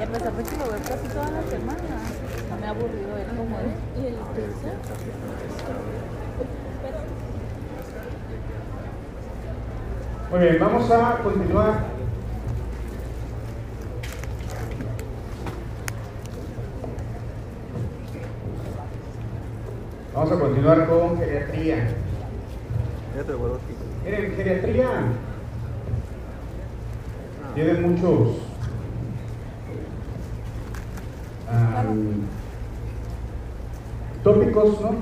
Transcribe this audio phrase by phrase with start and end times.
[0.00, 1.76] Y a pesar de que lo veo casi toda la semana,
[2.48, 4.02] no me ha aburrido ver cómo es.
[4.02, 4.72] ¿Y el tercer?
[10.30, 11.84] Muy bien, vamos a continuar.
[20.14, 21.88] Vamos a continuar con geriatría.
[24.02, 24.88] Miren, geriatría
[27.54, 28.39] tiene muchos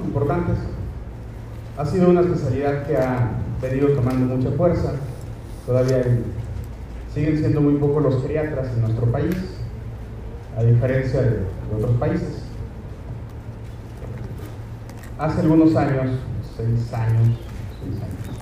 [0.04, 0.56] importantes.
[1.76, 3.30] Ha sido una especialidad que ha
[3.62, 4.92] venido tomando mucha fuerza.
[5.66, 6.02] Todavía
[7.14, 9.36] siguen siendo muy pocos los geriatras en nuestro país,
[10.56, 12.44] a diferencia de, de otros países.
[15.18, 16.18] Hace algunos años,
[16.56, 17.38] seis años,
[17.82, 18.38] seis años,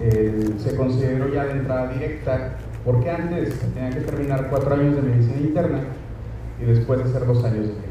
[0.00, 5.02] eh, se consideró ya de entrada directa, porque antes tenía que terminar cuatro años de
[5.02, 5.80] medicina interna
[6.60, 7.81] y después hacer dos años de.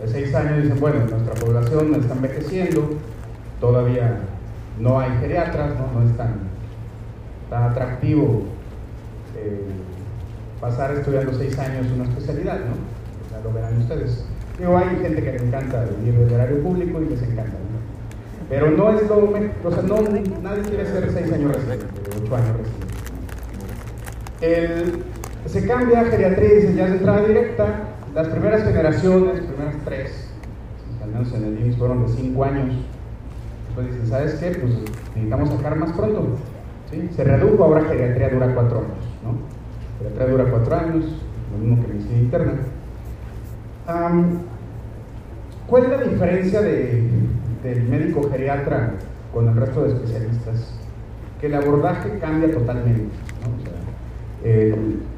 [0.00, 2.90] De seis años dicen, bueno, nuestra población está envejeciendo,
[3.60, 4.20] todavía
[4.78, 6.34] no hay geriatras, no, no es tan,
[7.50, 8.44] tan atractivo
[9.36, 9.60] eh,
[10.60, 12.74] pasar estudiando seis años una especialidad, ¿no?
[13.36, 14.24] Ya lo verán ustedes.
[14.58, 17.52] Digo, hay gente que le encanta venir del horario público y les encanta.
[18.48, 20.00] Pero no es lo o sea, no,
[20.42, 21.86] nadie quiere ser seis años residente,
[22.20, 22.86] ocho años residente.
[24.40, 25.04] El-
[25.46, 27.66] se cambia a geriatría y dicen ya es entrada directa.
[28.14, 30.28] Las primeras generaciones, primeras tres,
[31.02, 32.74] al menos en el IMSS fueron de cinco años.
[33.66, 34.50] Después dicen, ¿sabes qué?
[34.60, 34.74] Pues
[35.14, 36.26] necesitamos sacar más pronto.
[37.14, 38.90] Se redujo, ahora geriatría dura cuatro años.
[39.22, 39.98] ¿no?
[39.98, 41.04] Geriatría dura cuatro años,
[41.52, 42.52] lo mismo que medicina interna.
[45.68, 47.08] ¿Cuál es la diferencia de-
[47.62, 48.94] del médico geriatra
[49.32, 50.74] con el resto de especialistas?
[51.40, 53.04] Que el abordaje cambia totalmente.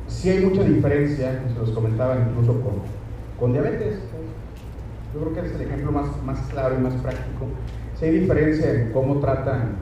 [0.09, 2.75] Sí hay mucha diferencia, se los comentaba incluso con,
[3.39, 3.99] con diabetes.
[5.15, 7.47] Yo creo que es el ejemplo más, más claro y más práctico.
[7.99, 9.77] Sí hay diferencia en cómo tratan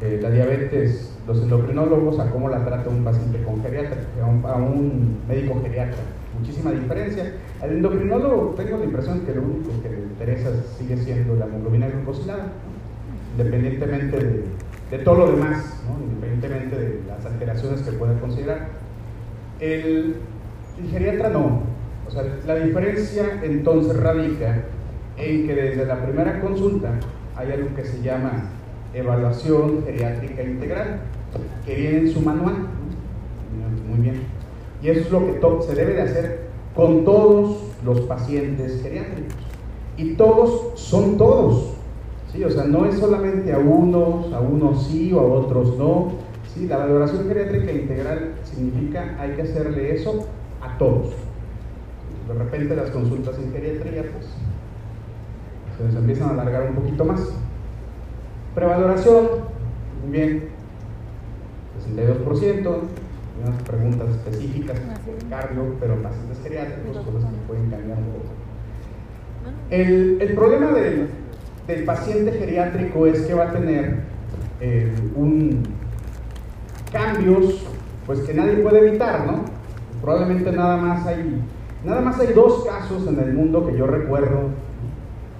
[0.00, 4.44] eh, la diabetes los endocrinólogos a cómo la trata un paciente con geriatra, a un,
[4.46, 5.98] a un médico geriatra.
[6.38, 7.34] Muchísima diferencia.
[7.60, 11.88] Al endocrinólogo tengo la impresión que lo único que le interesa sigue siendo la hemoglobina
[11.88, 12.52] glucosilada,
[13.32, 14.44] independientemente de,
[14.90, 16.02] de todo lo demás, ¿no?
[16.02, 18.68] independientemente de las alteraciones que pueda considerar.
[19.60, 20.16] El,
[20.78, 21.62] el geriatra no.
[22.06, 24.64] O sea, la diferencia entonces radica
[25.16, 26.92] en que desde la primera consulta
[27.36, 28.50] hay algo que se llama
[28.94, 31.00] evaluación geriátrica integral,
[31.66, 32.54] que viene en su manual.
[33.88, 34.22] Muy bien.
[34.82, 39.34] Y eso es lo que se debe de hacer con todos los pacientes geriátricos.
[39.96, 41.74] Y todos son todos.
[42.32, 42.44] ¿sí?
[42.44, 46.12] O sea, no es solamente a unos, a unos sí o a otros no.
[46.58, 46.66] ¿Sí?
[46.66, 50.26] La valoración geriátrica integral significa hay que hacerle eso
[50.60, 51.14] a todos.
[52.26, 54.26] De repente las consultas en geriatría pues
[55.76, 57.20] se les empiezan a alargar un poquito más.
[58.54, 59.26] Prevaloración,
[60.02, 60.48] muy bien,
[61.96, 62.78] 62%,
[63.44, 68.38] unas preguntas específicas por cardio, pero pacientes geriátricos, cosas que pueden cambiar un poco.
[69.70, 71.08] El, el problema del,
[71.68, 74.00] del paciente geriátrico es que va a tener
[74.60, 75.62] eh, un
[76.90, 77.66] cambios
[78.06, 79.44] pues que nadie puede evitar, ¿no?
[80.00, 81.42] Probablemente nada más hay
[81.84, 84.48] nada más hay dos casos en el mundo que yo recuerdo,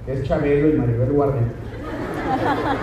[0.04, 1.42] que es Chabelo y Maribel Guardia.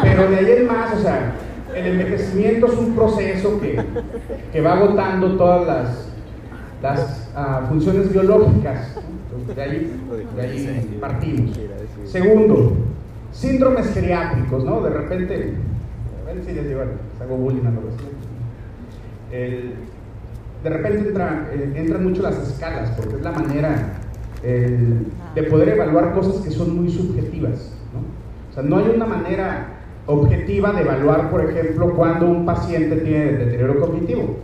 [0.02, 1.34] Pero de ahí en más, o sea,
[1.76, 3.80] el envejecimiento es un proceso que,
[4.52, 6.10] que va agotando todas las,
[6.82, 8.96] las ah, funciones biológicas.
[9.56, 10.02] de ahí,
[10.36, 11.60] de ahí partimos.
[12.06, 12.74] Segundo,
[13.32, 14.82] síndromes geriátricos, ¿no?
[14.82, 15.54] De repente,
[16.24, 17.84] a ver si les digo, les hago bullying a los
[20.64, 24.02] de repente eh, entran mucho las escalas, porque es la manera
[24.44, 27.76] de poder evaluar cosas que son muy subjetivas.
[27.94, 28.52] ¿no?
[28.52, 29.76] O sea, no hay una manera
[30.08, 34.38] objetiva de evaluar, por ejemplo, cuando un paciente tiene deterioro cognitivo.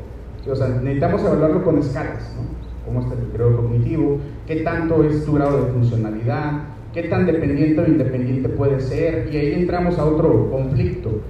[0.49, 2.61] O sea, necesitamos evaluarlo con escalas, ¿no?
[2.85, 4.19] ¿Cómo está el deterioro cognitivo?
[4.47, 6.63] ¿Qué tanto es tu grado de funcionalidad?
[6.93, 9.29] ¿Qué tan dependiente o independiente puede ser?
[9.31, 11.21] Y ahí entramos a otro conflicto.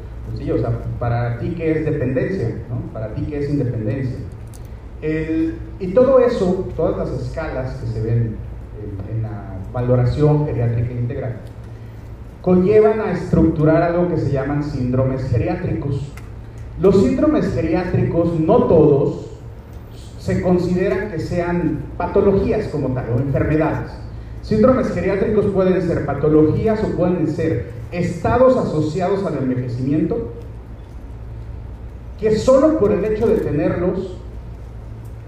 [0.41, 2.49] Sí, o sea, para ti, ¿qué es dependencia?
[2.67, 2.91] ¿no?
[2.91, 4.15] Para ti, ¿qué es independencia?
[5.03, 8.37] El- y todo eso, todas las escalas que se ven
[8.81, 11.35] en, en la valoración geriátrica integral,
[12.41, 16.11] conllevan a estructurar algo que se llaman síndromes geriátricos.
[16.81, 19.27] Los síndromes geriátricos, no todos,
[20.17, 23.91] se consideran que sean patologías como tal o enfermedades.
[24.41, 30.31] Síndromes geriátricos pueden ser patologías o pueden ser estados asociados al envejecimiento
[32.19, 34.15] que solo por el hecho de tenerlos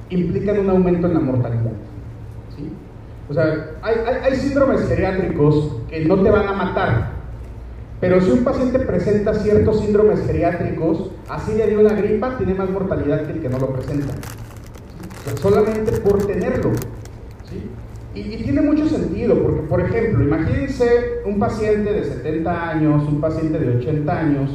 [0.10, 1.72] implican un aumento en la mortalidad.
[2.56, 2.72] ¿sí?
[3.30, 7.12] O sea, hay, síndromes geriátricos que no te van a matar,
[8.00, 12.70] pero si un paciente presenta ciertos síndromes geriátricos, así le dio la gripa, tiene más
[12.70, 14.14] mortalidad que el que no lo presenta.
[15.42, 16.72] Solamente por tenerlo.
[18.16, 20.86] Y, tiene mucho sentido, porque por ejemplo, imagínense
[21.26, 24.52] un paciente de 70 años, un paciente de 80 años,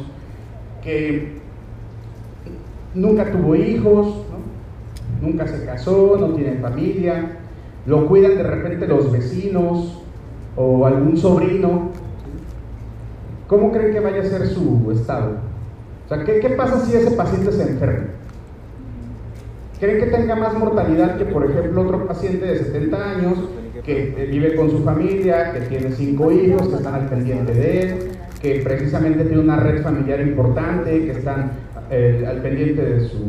[0.81, 1.39] que
[2.93, 4.23] nunca tuvo hijos,
[5.21, 7.37] nunca se casó, no tiene familia,
[7.85, 10.01] lo cuidan de repente los vecinos
[10.55, 11.89] o algún sobrino.
[13.47, 15.37] ¿Cómo creen que vaya a ser su estado?
[16.05, 18.18] O sea, ¿qué, qué pasa si ese paciente se enferma?
[19.79, 23.37] ¿Creen que tenga más mortalidad que, por ejemplo, otro paciente de 70 años
[23.83, 27.97] que vive con su familia, que tiene cinco hijos, que están al pendiente de él,
[28.41, 31.53] que precisamente tiene una red familiar importante, que están
[31.89, 33.23] eh, al pendiente de, su,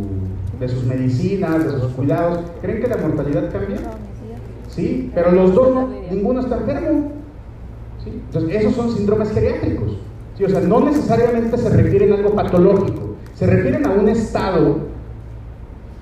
[0.59, 2.41] de sus medicinas, de sus cuidados?
[2.61, 3.79] ¿Creen que la mortalidad cambia?
[4.69, 7.13] Sí, pero los dos, no, ninguno está enfermo.
[8.03, 8.11] ¿sí?
[8.27, 9.99] Entonces, esos son síndromes geriátricos.
[10.37, 10.45] ¿sí?
[10.45, 14.90] O sea, no necesariamente se refieren a algo patológico, se refieren a un estado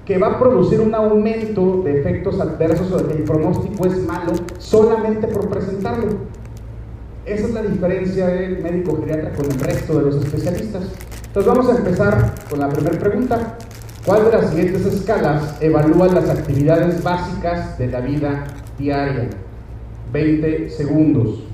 [0.09, 4.03] que va a producir un aumento de efectos adversos o de que el pronóstico es
[4.07, 6.07] malo solamente por presentarlo.
[7.27, 10.85] Esa es la diferencia del médico geriatra con el resto de los especialistas.
[11.27, 13.59] Entonces vamos a empezar con la primera pregunta.
[14.07, 18.47] ¿Cuál de las siguientes escalas evalúa las actividades básicas de la vida
[18.79, 19.29] diaria?
[20.11, 21.48] 20 segundos.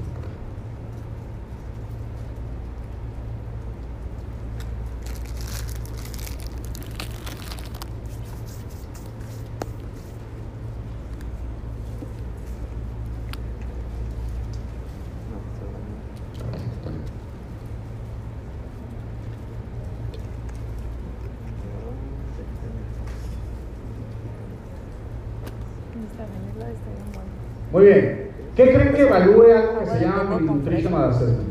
[27.74, 28.30] Muy bien.
[28.54, 31.48] ¿Qué creen que evalúe algo que se llama Assessment?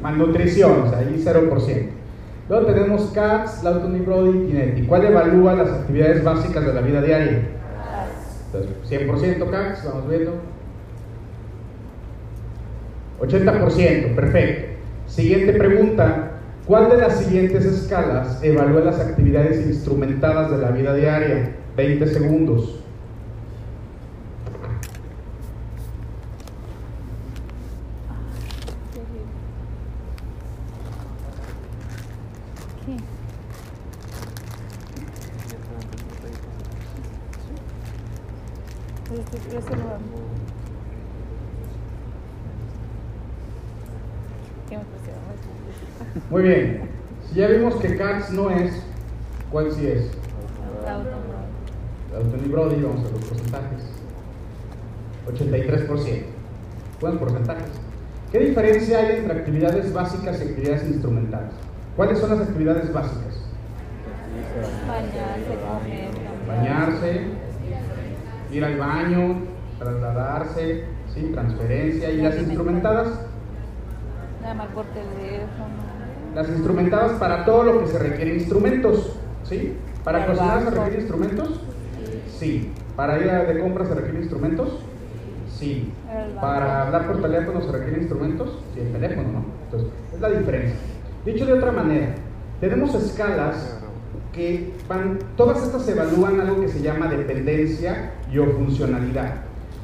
[0.00, 1.86] Malnutrición, o sea, ahí 0%.
[2.48, 4.82] Luego tenemos CATS, Lawton y Brody y Kinetti.
[4.82, 7.40] ¿Cuál evalúa las actividades básicas de la vida diaria?
[8.46, 10.32] Entonces, 100% CATS, vamos viendo.
[13.20, 14.76] 80%, perfecto.
[15.08, 16.30] Siguiente pregunta.
[16.66, 21.50] ¿Cuál de las siguientes escalas evalúa las actividades instrumentadas de la vida diaria?
[21.76, 22.83] 20 segundos.
[46.34, 46.90] Muy bien.
[47.28, 48.72] Si ya vimos que CATS no es,
[49.52, 50.10] ¿cuál sí es?
[52.12, 53.84] Dalton y Brody, vamos a los porcentajes.
[55.28, 56.24] 83%.
[57.00, 57.70] Buenos porcentajes.
[58.32, 61.52] ¿Qué diferencia hay entre actividades básicas y actividades instrumentales?
[61.94, 63.46] ¿Cuáles son las actividades básicas?
[64.88, 65.56] Bañarse,
[66.48, 67.20] Bañarse,
[68.50, 69.36] ir al baño,
[69.78, 70.84] trasladarse,
[71.14, 71.30] ¿sí?
[71.32, 72.10] transferencia.
[72.10, 73.20] ¿Y las instrumentadas?
[74.42, 75.93] Llamar por teléfono.
[76.34, 79.12] Las instrumentadas para todo lo que se requiere instrumentos,
[79.44, 79.74] ¿sí?
[80.02, 81.60] ¿Para cocinar se requieren instrumentos?
[82.38, 82.72] Sí.
[82.96, 84.80] ¿Para ir de compras se requieren instrumentos?
[85.58, 85.92] Sí.
[86.40, 88.58] ¿Para hablar por teléfono se requieren instrumentos?
[88.74, 89.44] Sí, el teléfono, ¿no?
[89.64, 90.76] Entonces, es la diferencia.
[91.24, 92.14] Dicho de otra manera,
[92.60, 93.78] tenemos escalas
[94.32, 99.34] que van, todas estas evalúan algo que se llama dependencia y o funcionalidad.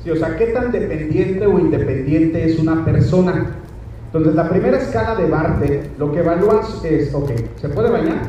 [0.03, 3.57] Sí, o sea, qué tan dependiente o independiente es una persona.
[4.13, 8.23] Entonces, la primera escala de Barter lo que evalúa es, ok, ¿se puede bañar?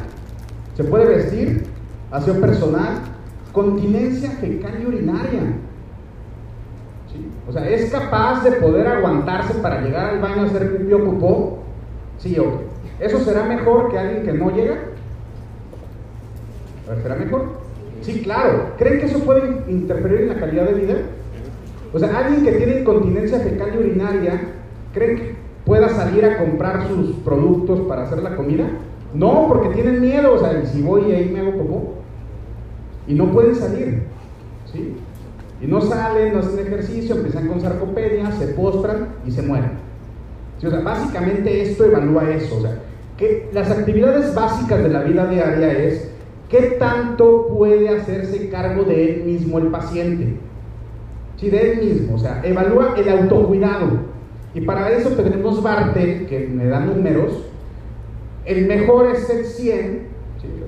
[0.77, 1.63] ¿Se puede vestir?
[2.11, 2.99] ¿Aseo personal?
[3.51, 5.41] Continencia fecal y urinaria.
[7.11, 7.27] ¿Sí?
[7.49, 11.57] O sea, ¿es capaz de poder aguantarse para llegar al baño a hacer pipí o?
[12.19, 12.61] Sí, ok.
[12.99, 14.75] ¿Eso será mejor que alguien que no llega?
[16.87, 17.45] A ver, ¿será mejor?
[18.01, 18.73] Sí, claro.
[18.77, 20.95] ¿Creen que eso puede interferir en la calidad de vida?
[21.91, 24.41] O sea, alguien que tiene incontinencia fecal y urinaria,
[24.93, 28.69] ¿creen que pueda salir a comprar sus productos para hacer la comida?
[29.13, 31.93] No, porque tienen miedo, o sea, si voy y ahí me hago popó.
[33.07, 34.03] Y no pueden salir,
[34.71, 34.95] ¿sí?
[35.61, 39.71] Y no salen, no hacen ejercicio, empiezan con sarcopenia, se postran y se mueren.
[40.59, 40.67] ¿Sí?
[40.67, 42.79] O sea, básicamente esto evalúa eso, o sea,
[43.17, 46.11] que las actividades básicas de la vida diaria es
[46.49, 50.35] qué tanto puede hacerse cargo de él mismo el paciente.
[51.37, 54.11] Sí, de él mismo, o sea, evalúa el autocuidado.
[54.53, 57.45] Y para eso tenemos Bartel, que me da números.
[58.45, 60.07] El mejor es el 100,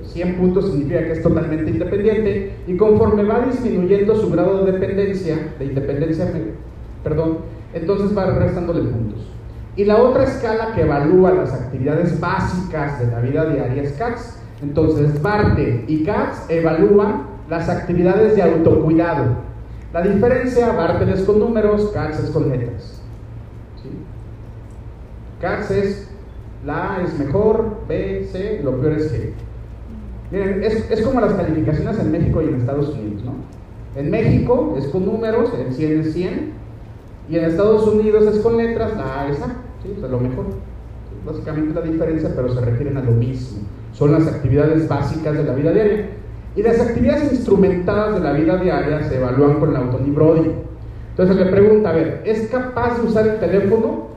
[0.04, 5.54] 100 puntos significa que es totalmente independiente y conforme va disminuyendo su grado de dependencia,
[5.58, 6.30] de independencia,
[7.02, 7.38] perdón,
[7.72, 9.28] entonces va restándole puntos.
[9.76, 14.38] Y la otra escala que evalúa las actividades básicas de la vida diaria es CATS.
[14.62, 19.24] Entonces, Barte y CATS evalúan las actividades de autocuidado.
[19.92, 22.93] La diferencia, Bartel es con números, CATS es con letras.
[25.44, 26.08] CATS es
[26.64, 29.32] la A es mejor, B, C, lo peor es G.
[30.30, 33.34] Miren, es, es, como las calificaciones en México y en Estados Unidos, ¿no?
[33.94, 36.52] En México es con números, el 100 es 100,
[37.28, 39.48] y en Estados Unidos es con letras, la A es A.
[39.82, 39.94] ¿sí?
[40.02, 40.46] O lo mejor.
[41.26, 43.58] Básicamente la diferencia, pero se refieren a lo mismo.
[43.92, 46.08] Son las actividades básicas de la vida diaria.
[46.56, 50.52] Y las actividades instrumentadas de la vida diaria se evalúan con la Brody.
[51.10, 54.13] Entonces le pregunta, a ver, ¿es capaz de usar el teléfono?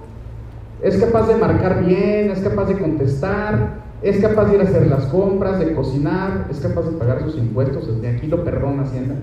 [0.82, 2.30] ¿Es capaz de marcar bien?
[2.30, 3.88] ¿Es capaz de contestar?
[4.02, 6.48] ¿Es capaz de ir a hacer las compras, de cocinar?
[6.52, 8.00] ¿Es capaz de pagar sus impuestos?
[8.02, 9.16] De aquí lo perdona Hacienda.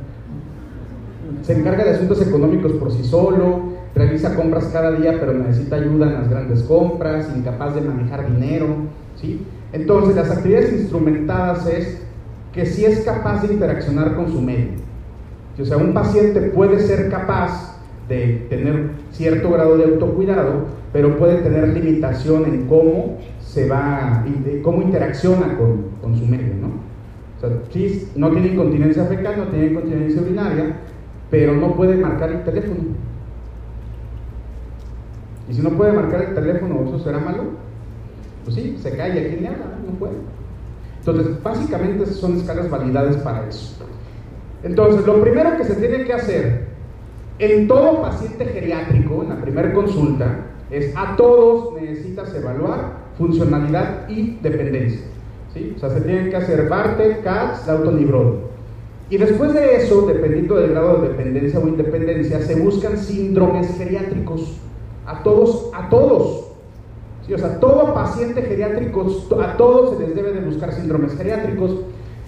[1.43, 6.07] Se encarga de asuntos económicos por sí solo, realiza compras cada día, pero necesita ayuda
[6.07, 8.67] en las grandes compras, incapaz de manejar dinero,
[9.17, 9.47] ¿sí?
[9.73, 12.03] Entonces, las actividades instrumentadas es
[12.53, 14.73] que si es capaz de interaccionar con su medio.
[15.61, 17.74] O sea, un paciente puede ser capaz
[18.09, 24.25] de tener cierto grado de autocuidado, pero puede tener limitación en cómo se va,
[24.63, 26.69] cómo interacciona con, con su medio, ¿no?
[27.37, 30.77] O sea, sí, no tiene incontinencia fecal, no tiene incontinencia urinaria,
[31.31, 32.81] pero no puede marcar el teléfono.
[35.49, 37.45] Y si no puede marcar el teléfono, ¿eso será malo?
[38.45, 40.15] Pues sí, se cae y aquí le habla, no puede.
[41.01, 43.85] Entonces, básicamente son escalas validades para eso.
[44.63, 46.74] Entonces, lo primero que se tiene que hacer
[47.39, 54.39] en todo paciente geriátrico, en la primera consulta, es a todos necesitas evaluar funcionalidad y
[54.43, 55.07] dependencia.
[55.53, 55.75] ¿sí?
[55.77, 58.41] O sea, se tienen que hacer Bartel, CATS, Lautonibrol.
[59.11, 64.59] Y después de eso, dependiendo del grado de dependencia o independencia, se buscan síndromes geriátricos.
[65.07, 66.49] A todos, a todos.
[67.27, 67.35] ¿Sí?
[67.35, 69.07] O sea, todo paciente geriátrico,
[69.41, 71.77] a todos se les debe de buscar síndromes geriátricos.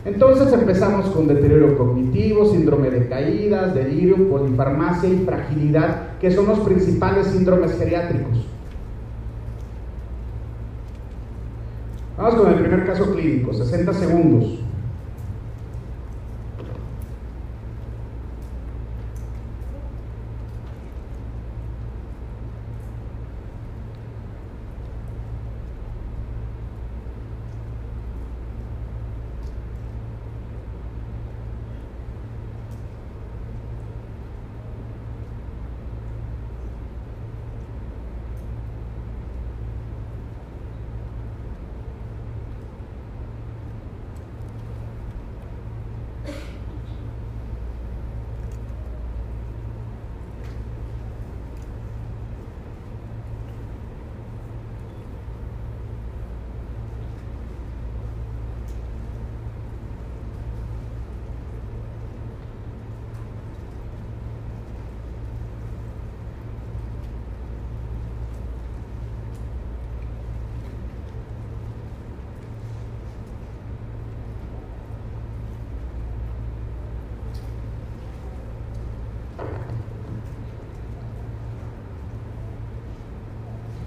[0.06, 6.60] Entonces empezamos con deterioro cognitivo, síndrome de caídas, delirio, polifarmacia y fragilidad, que son los
[6.60, 8.46] principales síndromes geriátricos.
[12.16, 14.60] Vamos con el primer caso clínico, 60 segundos.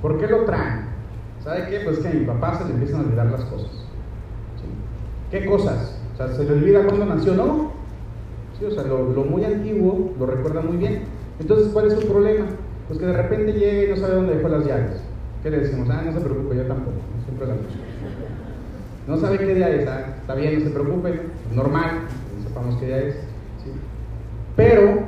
[0.02, 0.86] ¿Por qué lo traen?
[2.10, 3.70] A mi papá se le empiezan a olvidar las cosas.
[5.32, 6.00] ¿Qué cosas?
[6.14, 7.36] O sea, ¿se le olvida cuándo nació?
[7.36, 7.72] No.
[8.58, 11.04] Sí, o sea, lo, muy antiguo lo recuerda muy bien.
[11.40, 12.46] Entonces, ¿cuál es su problema?
[12.88, 15.02] Pues que de repente llega y no sabe dónde dejó las llaves.
[15.44, 15.88] ¿Qué le decimos?
[15.90, 16.98] Ah, no se preocupe, yo tampoco.
[17.26, 17.56] Siempre la
[19.08, 19.88] No sabe qué día es.
[19.88, 21.22] Ah, está bien, no se preocupe.
[21.56, 21.92] Normal,
[22.46, 23.16] sepamos qué día es.
[24.56, 25.04] Pero,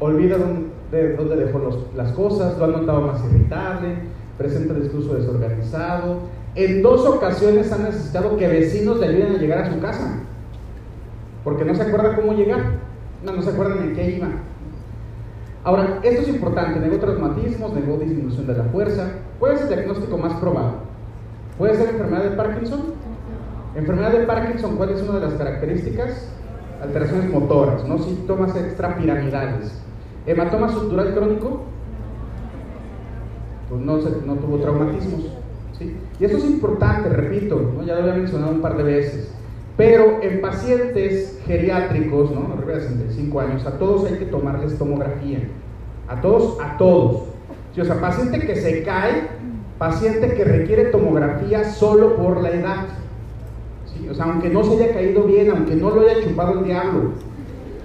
[0.00, 1.60] olvida dónde de dónde dejó
[1.96, 3.96] las cosas, lo ha notado más irritable,
[4.38, 6.20] presenta discurso desorganizado.
[6.54, 10.20] En dos ocasiones ha necesitado que vecinos le ayuden a llegar a su casa,
[11.42, 12.62] porque no se acuerda cómo llegar,
[13.24, 14.28] no, no se acuerdan en qué iba.
[15.64, 19.08] Ahora, esto es importante, negó traumatismos, negó disminución de la fuerza.
[19.38, 20.74] ¿Cuál es el diagnóstico más probado?
[21.58, 22.80] ¿Puede ser enfermedad de Parkinson?
[23.74, 26.28] Enfermedad de Parkinson, ¿cuál es una de las características?
[26.82, 27.98] Alteraciones motoras, ¿no?
[27.98, 29.80] Síntomas extrapiramidales.
[30.26, 31.62] ¿Hematoma sutural crónico?
[33.74, 35.22] Pues no, no tuvo traumatismos.
[35.76, 35.96] ¿sí?
[36.20, 37.84] Y esto es importante, repito, ¿no?
[37.84, 39.34] ya lo había mencionado un par de veces.
[39.76, 42.54] Pero en pacientes geriátricos, ¿no?
[42.56, 45.40] arriba de 65 años, a todos hay que tomarles tomografía.
[46.06, 47.22] A todos, a todos.
[47.76, 49.28] o sea, paciente que se cae,
[49.76, 52.86] paciente que requiere tomografía solo por la edad.
[53.86, 54.08] ¿sí?
[54.08, 57.10] O sea, aunque no se haya caído bien, aunque no lo haya chupado el diablo.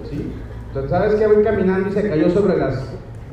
[0.08, 0.30] ¿sí?
[0.88, 2.80] ¿sabes que voy caminando y se cayó sobre las,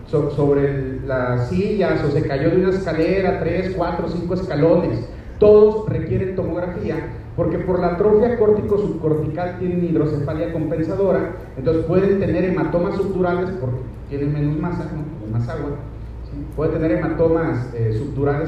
[0.07, 5.07] sobre las sillas o se cayó de una escalera, tres, cuatro, cinco escalones?
[5.39, 6.95] Todos requieren tomografía
[7.37, 13.77] porque por la atrofia córtico subcortical tienen hidrocefalia compensadora, entonces pueden tener hematomas subdurales porque
[14.09, 14.89] tienen menos masa,
[15.31, 15.69] más agua,
[16.55, 18.01] puede tener hematomas eh,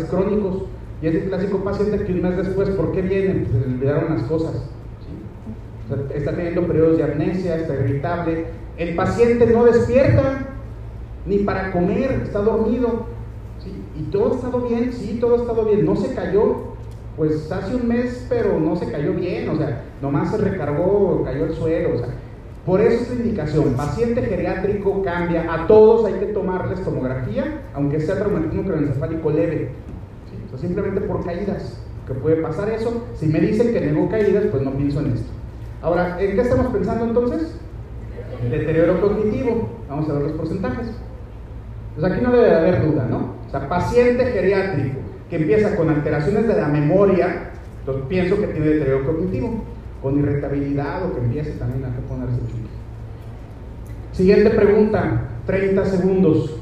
[0.09, 0.63] crónicos
[1.01, 3.45] y es el clásico paciente que un mes después, ¿por qué viene?
[3.45, 4.69] Pues se le olvidaron las cosas.
[6.13, 8.47] está teniendo periodos de amnesia, está irritable.
[8.77, 10.47] El paciente no despierta
[11.25, 13.07] ni para comer, está dormido.
[13.97, 15.85] Y todo ha estado bien, sí, todo ha estado bien.
[15.85, 16.55] No se cayó,
[17.17, 21.45] pues hace un mes, pero no se cayó bien, o sea, nomás se recargó, cayó
[21.45, 22.07] el suelo, o sea.
[22.65, 27.99] Por eso es la indicación, paciente geriátrico cambia, a todos hay que tomarles tomografía, aunque
[27.99, 29.71] sea traumatismo craneoencefálico leve
[30.59, 33.05] simplemente por caídas, que puede pasar eso.
[33.15, 35.31] Si me dicen que negó caídas, pues no pienso en esto.
[35.81, 37.55] Ahora, ¿en qué estamos pensando entonces?
[38.49, 39.69] Deterioro cognitivo.
[39.87, 40.87] Vamos a ver los porcentajes.
[41.99, 43.35] Pues aquí no debe de haber duda, ¿no?
[43.45, 48.67] O sea, paciente geriátrico que empieza con alteraciones de la memoria, entonces pienso que tiene
[48.67, 49.65] deterioro cognitivo,
[50.01, 52.69] con irritabilidad o que empiece también a ponerse chulo.
[54.13, 56.59] Siguiente pregunta, 30 segundos.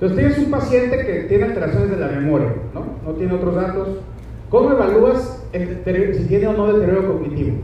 [0.00, 2.84] Entonces tienes un paciente que tiene alteraciones de la memoria, ¿no?
[3.04, 3.88] No tiene otros datos.
[4.50, 7.56] ¿Cómo evalúas si tiene o no deterioro cognitivo?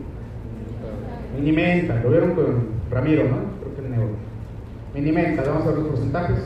[1.37, 3.37] Minimenta, lo vieron con Ramiro, ¿no?
[3.61, 4.13] Creo que el neuro.
[4.95, 6.39] Minimenta, vamos a ver los porcentajes.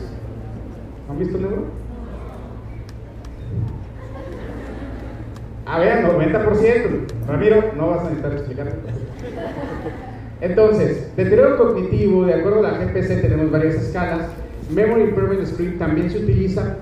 [1.09, 1.65] ¿Han visto el neuro?
[5.65, 7.05] A ver, 90%.
[7.27, 8.73] Ramiro, no vas a necesitar explicar.
[10.41, 14.29] Entonces, deterioro cognitivo, de acuerdo a la GPC, tenemos varias escalas.
[14.69, 16.77] Memory Improvement Script también se utiliza,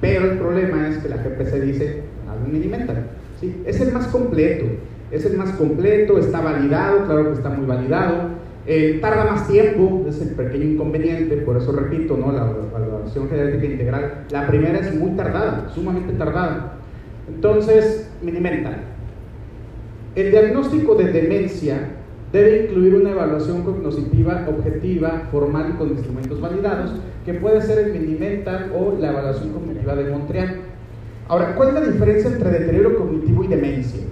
[0.00, 3.06] pero el problema es que la GPC dice algo minimental.
[3.40, 3.62] ¿sí?
[3.66, 4.66] Es el más completo,
[5.10, 8.42] es el más completo, está validado, claro que está muy validado.
[8.64, 12.30] Eh, tarda más tiempo, es el pequeño inconveniente, por eso repito, ¿no?
[12.30, 16.74] la evaluación genética integral, la primera es muy tardada, sumamente tardada.
[17.28, 18.76] Entonces, minimental.
[20.14, 21.88] El diagnóstico de demencia
[22.32, 26.92] debe incluir una evaluación cognitiva objetiva, formal y con instrumentos validados,
[27.24, 30.56] que puede ser el Minimental o la evaluación cognitiva de Montreal.
[31.28, 34.02] Ahora, ¿cuál es la diferencia entre deterioro cognitivo y demencia?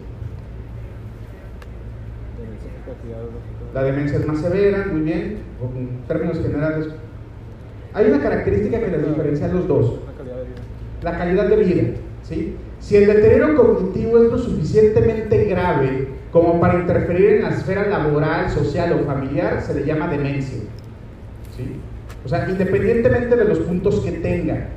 [3.75, 5.39] La demencia es más severa, muy bien,
[5.77, 6.89] en términos generales.
[7.93, 10.01] Hay una característica que les diferencia a los dos.
[11.03, 11.83] La calidad de vida.
[12.23, 12.57] ¿sí?
[12.79, 18.51] Si el deterioro cognitivo es lo suficientemente grave como para interferir en la esfera laboral,
[18.51, 20.61] social o familiar, se le llama demencia.
[21.57, 21.81] ¿sí?
[22.25, 24.69] O sea, independientemente de los puntos que tenga.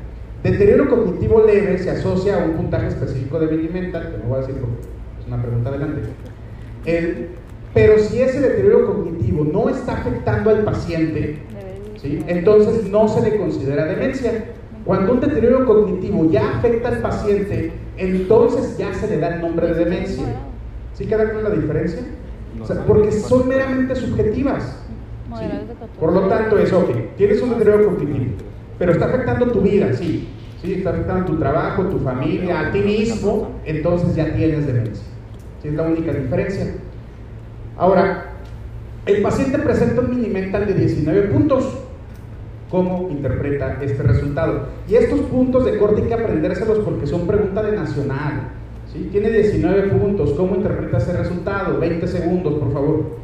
[0.43, 4.41] Deterioro cognitivo leve se asocia a un puntaje específico de Mental, que no voy a
[4.41, 4.82] decir porque
[5.21, 6.01] es una pregunta adelante.
[7.73, 11.39] pero si ese deterioro cognitivo no está afectando al paciente,
[12.01, 12.23] ¿sí?
[12.27, 14.45] entonces no se le considera demencia.
[14.86, 19.67] Cuando un deterioro cognitivo ya afecta al paciente, entonces ya se le da el nombre
[19.67, 20.25] de demencia.
[20.93, 22.01] ¿Sí queda clara la diferencia?
[22.88, 24.82] porque son meramente subjetivas.
[25.99, 28.33] Por lo tanto, es ok, tienes un deterioro cognitivo,
[28.77, 30.29] pero está afectando tu vida, sí.
[30.61, 35.05] Sí, está afectando tu trabajo, tu familia, a ti mismo, entonces ya tienes demencia.
[35.61, 35.67] ¿Sí?
[35.67, 36.75] Es la única diferencia.
[37.77, 38.33] Ahora,
[39.05, 41.79] el paciente presenta un mini mental de 19 puntos.
[42.69, 44.67] ¿Cómo interpreta este resultado?
[44.87, 48.51] Y estos puntos de corte hay que aprendérselos porque son pregunta de nacional.
[48.91, 49.09] ¿sí?
[49.11, 50.31] Tiene 19 puntos.
[50.31, 51.77] ¿Cómo interpreta ese resultado?
[51.77, 53.17] 20 segundos, por favor.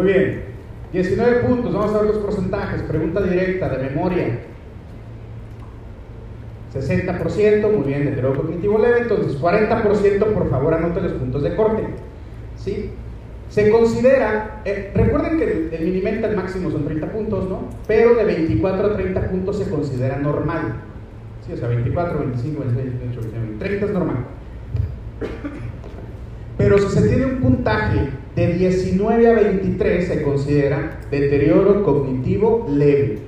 [0.00, 0.44] Muy bien,
[0.94, 4.38] 19 puntos, vamos a ver los porcentajes, pregunta directa de memoria.
[6.72, 11.82] 60%, muy bien, deterioro cognitivo leve, entonces 40%, por favor anote los puntos de corte.
[12.56, 12.92] ¿Sí?
[13.50, 17.68] Se considera, eh, recuerden que el, el Minimental máximo son 30 puntos, ¿no?
[17.86, 20.76] Pero de 24 a 30 puntos se considera normal.
[21.46, 24.16] Sí, o sea, 24, 25, 26, 28, 29, 30 es normal.
[26.56, 33.18] Pero si se tiene un puntaje de 19 a 23 se considera deterioro cognitivo leve.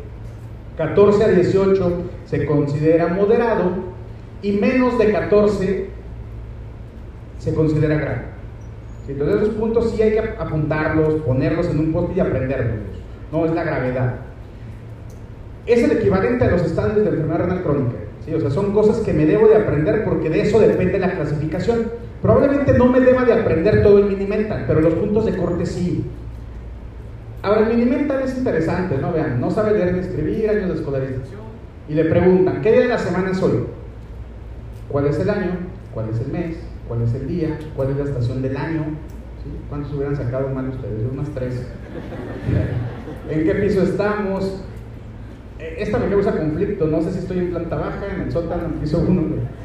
[0.76, 3.72] 14 a 18 se considera moderado
[4.42, 5.86] y menos de 14
[7.38, 8.22] se considera grave.
[9.08, 12.78] Entonces esos puntos sí hay que apuntarlos, ponerlos en un post y aprenderlos.
[13.32, 14.14] No es la gravedad.
[15.66, 17.96] Es el equivalente a los estadios de enfermedad renal crónica.
[18.24, 18.34] ¿sí?
[18.34, 21.90] O sea, son cosas que me debo de aprender porque de eso depende la clasificación.
[22.22, 26.04] Probablemente no me deba de aprender todo el minimental, pero los puntos de corte sí.
[27.42, 29.12] Ahora, el minimental es interesante, ¿no?
[29.12, 31.42] Vean, no sabe leer ni escribir, años de escolarización.
[31.88, 33.64] Y le preguntan, ¿qué día de la semana es hoy?
[34.88, 35.50] ¿Cuál es el año?
[35.92, 36.56] ¿Cuál es el mes?
[36.86, 37.58] ¿Cuál es el día?
[37.74, 38.84] ¿Cuál es la estación del año?
[39.68, 41.02] ¿Cuántos hubieran sacado mal ustedes?
[41.12, 41.66] Unas tres.
[43.30, 44.62] ¿En qué piso estamos?
[45.58, 48.66] Eh, esta me causa conflicto, no sé si estoy en planta baja, en el sótano,
[48.66, 49.61] en el piso 1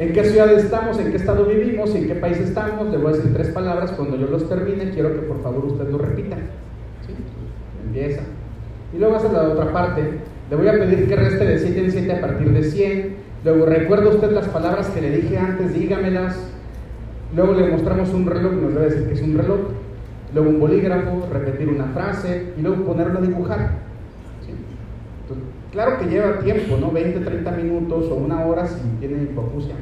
[0.00, 2.90] en qué ciudad estamos, en qué estado vivimos y en qué país estamos.
[2.90, 3.92] Le voy a decir tres palabras.
[3.92, 6.36] Cuando yo los termine, quiero que por favor usted lo repita.
[7.06, 7.14] ¿Sí?
[7.86, 8.22] Empieza.
[8.94, 10.02] Y luego hace la otra parte.
[10.50, 13.16] Le voy a pedir que reste de 7 en 7 a partir de 100.
[13.44, 16.36] Luego recuerda usted las palabras que le dije antes, dígamelas.
[17.34, 19.60] Luego le mostramos un reloj, nos debe decir que es un reloj.
[20.34, 23.70] Luego un bolígrafo, repetir una frase y luego ponerlo a dibujar.
[25.74, 26.92] Claro que lleva tiempo, ¿no?
[26.92, 29.74] 20, 30 minutos o una hora si tiene hipoacusia.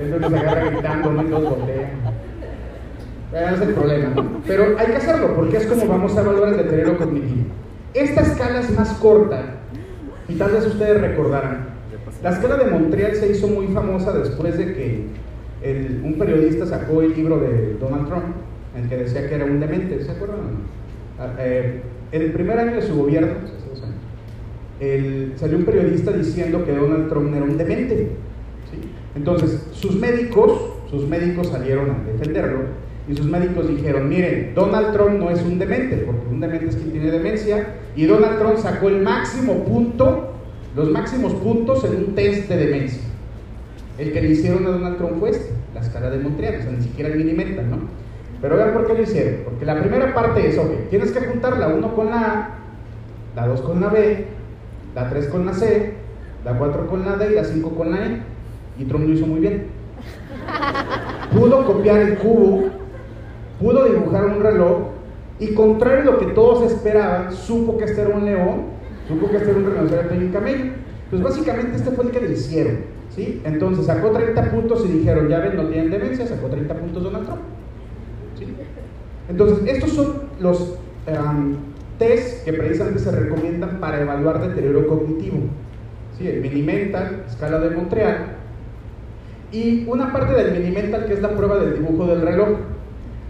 [0.00, 1.90] Entonces se agarra gritando, no y todos voltean.
[3.34, 4.42] Ese es el problema, ¿no?
[4.46, 7.44] Pero hay que hacerlo porque es como vamos a evaluar el deterioro cognitivo.
[7.92, 9.42] Esta escala es más corta
[10.26, 11.66] y tal vez ustedes recordarán.
[12.22, 15.06] La escala de Montreal se hizo muy famosa después de que
[15.62, 18.24] el, un periodista sacó el libro de Donald Trump
[18.74, 20.38] en que decía que era un demente, ¿se acuerdan?
[21.38, 23.34] Eh, en el primer año de su gobierno,
[25.36, 28.08] salió un periodista diciendo que Donald Trump era un demente.
[29.14, 30.52] Entonces, sus médicos,
[30.90, 32.60] sus médicos salieron a defenderlo
[33.08, 36.76] y sus médicos dijeron, miren, Donald Trump no es un demente, porque un demente es
[36.76, 40.34] quien tiene demencia, y Donald Trump sacó el máximo punto,
[40.76, 43.02] los máximos puntos en un test de demencia.
[43.98, 46.72] El que le hicieron a Donald Trump fue este, la escala de Montreal, o sea,
[46.72, 48.01] ni siquiera el minimental, ¿no?
[48.42, 49.44] Pero vean por qué lo hicieron.
[49.44, 52.48] Porque la primera parte es, ok, tienes que juntar la 1 con la A,
[53.36, 54.26] la 2 con la B,
[54.94, 55.94] la 3 con la C,
[56.44, 58.22] la 4 con la D y la 5 con la E.
[58.78, 59.68] Y Trump lo hizo muy bien.
[61.32, 62.64] Pudo copiar el cubo,
[63.60, 64.88] pudo dibujar un reloj
[65.38, 68.62] y contrario a lo que todos esperaban, supo que este era un león,
[69.06, 70.72] supo que este era un rinoceronte y un camello.
[71.10, 72.78] Pues básicamente este fue el que le hicieron.
[73.10, 73.40] ¿sí?
[73.44, 77.26] Entonces sacó 30 puntos y dijeron, ya ven, no tienen demencia, sacó 30 puntos Donald
[77.26, 77.40] Trump.
[79.28, 81.56] Entonces, estos son los um,
[81.98, 85.38] test que precisamente se recomiendan para evaluar deterioro cognitivo.
[86.18, 86.28] ¿Sí?
[86.28, 88.36] El Minimental, escala de Montreal,
[89.52, 92.58] y una parte del Minimental que es la prueba del dibujo del reloj.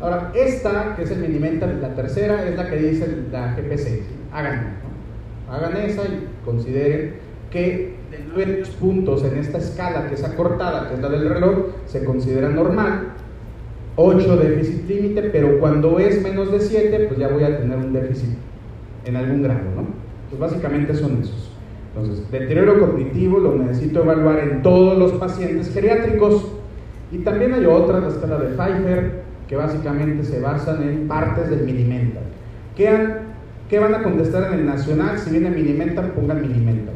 [0.01, 4.03] Ahora, esta, que es el Minimental, la tercera, es la que dice la GPC.
[4.33, 4.75] Hagan,
[5.51, 7.15] hagan esa y consideren
[7.51, 7.95] que
[8.35, 12.49] 9 puntos en esta escala que es acortada, que es la del reloj, se considera
[12.49, 13.13] normal
[13.97, 17.93] 8 déficit límite, pero cuando es menos de 7, pues ya voy a tener un
[17.93, 18.31] déficit
[19.05, 19.87] en algún grado, ¿no?
[20.31, 21.51] Pues básicamente son esos.
[21.95, 26.47] Entonces, deterioro cognitivo lo necesito evaluar en todos los pacientes geriátricos
[27.11, 31.65] y también hay otra, la escala de Pfeiffer, que básicamente se basan en partes del
[31.65, 32.23] minimental.
[32.75, 33.17] ¿Qué,
[33.69, 35.19] ¿Qué van a contestar en el nacional?
[35.19, 36.95] Si viene minimental, pongan minimental.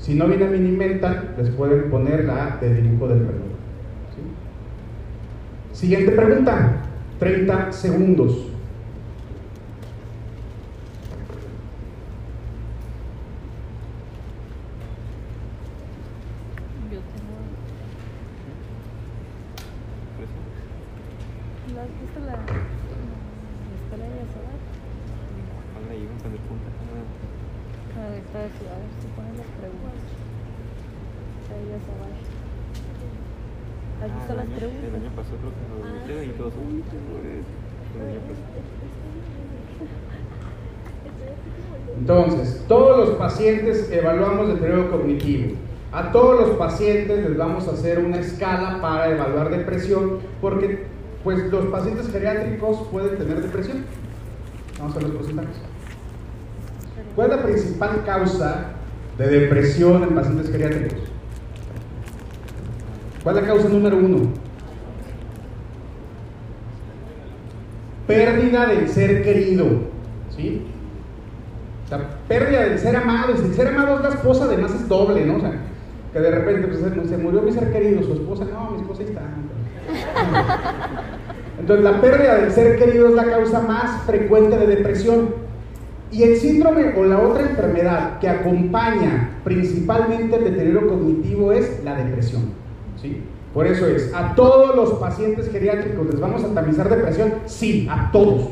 [0.00, 3.51] Si no viene minimental, les pueden poner la de dibujo del reloj.
[5.72, 6.82] Siguiente pregunta,
[7.18, 8.46] 30 segundos.
[16.90, 17.36] Yo tengo.
[21.74, 22.36] ¿La has visto la, la
[23.80, 24.58] escuela de Solar?
[25.76, 26.68] Habla ahí, con el punto.
[27.96, 30.04] Ah, está de a ver si ponen las preguntas.
[31.42, 32.12] Está de Solar.
[34.02, 35.00] ¿Has Ah, visto el las año- El preguntas?
[35.00, 36.52] año pasado creo que nos dijeron y todos.
[36.52, 36.66] pues,
[37.96, 38.50] el año pasado.
[41.98, 43.16] Entonces, todos los
[43.48, 45.54] evaluamos deterioro cognitivo.
[45.92, 50.86] A todos los pacientes les vamos a hacer una escala para evaluar depresión, porque
[51.22, 53.84] pues los pacientes geriátricos pueden tener depresión.
[54.78, 55.56] Vamos a ver los porcentajes.
[57.14, 58.66] ¿Cuál es la principal causa
[59.18, 60.98] de depresión en pacientes geriátricos?
[63.22, 64.42] ¿Cuál es la causa número uno?
[68.06, 69.66] pérdida del ser querido,
[70.36, 70.62] ¿sí?
[71.92, 74.88] La pérdida del ser amado, y si el ser amado es la esposa, además es
[74.88, 75.36] doble, ¿no?
[75.36, 75.52] O sea,
[76.10, 79.20] que de repente pues, se murió mi ser querido, su esposa, no, mi esposa está.
[81.60, 85.34] Entonces la pérdida del ser querido es la causa más frecuente de depresión.
[86.10, 91.94] Y el síndrome o la otra enfermedad que acompaña principalmente el deterioro cognitivo es la
[91.94, 92.42] depresión.
[93.00, 93.22] ¿sí?
[93.52, 98.10] Por eso es, a todos los pacientes geriátricos les vamos a tamizar depresión, sí, a
[98.12, 98.48] todos.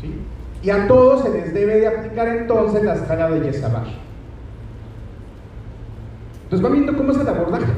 [0.00, 0.14] ¿sí?
[0.64, 3.84] Y a todos se les debe de aplicar entonces la escala de Yesabar.
[6.44, 7.72] Entonces va viendo cómo es el abordaje.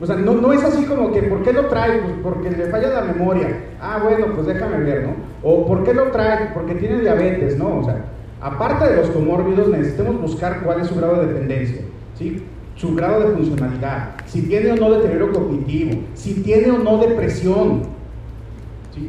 [0.00, 2.00] O sea, no, es así como que, ¿por qué lo trae?
[2.00, 3.48] Pues porque le falla la memoria.
[3.80, 5.14] Ah, bueno, pues déjame ver, ¿no?
[5.42, 6.50] O ¿por qué lo trae?
[6.54, 7.80] Porque tiene diabetes, ¿no?
[7.80, 8.04] O sea,
[8.40, 11.82] aparte de los comórbidos, necesitamos buscar cuál es su grado de dependencia,
[12.14, 12.42] ¿sí?
[12.74, 17.95] Su grado de funcionalidad, si tiene o no deterioro cognitivo, si tiene o no depresión.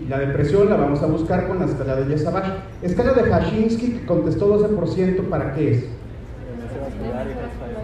[0.10, 2.50] La depresión la vamos a buscar con la escala de Yesabash.
[2.82, 5.86] Escala de Hashinsky que contestó 12%, ¿para qué es?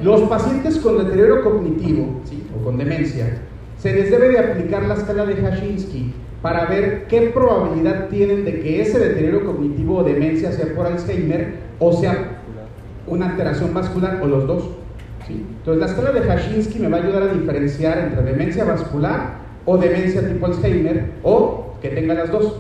[0.02, 2.44] Los pacientes con deterioro cognitivo ¿sí?
[2.58, 3.38] o con demencia,
[3.78, 8.60] se les debe de aplicar la escala de Hashinsky para ver qué probabilidad tienen de
[8.60, 12.42] que ese deterioro cognitivo o demencia sea por Alzheimer o sea
[13.08, 14.70] una alteración vascular o los dos.
[15.26, 15.46] ¿sí?
[15.58, 19.36] Entonces la escala de Hashinsky me va a ayudar a diferenciar entre demencia vascular
[19.66, 22.56] o demencia tipo Alzheimer o que tenga las dos.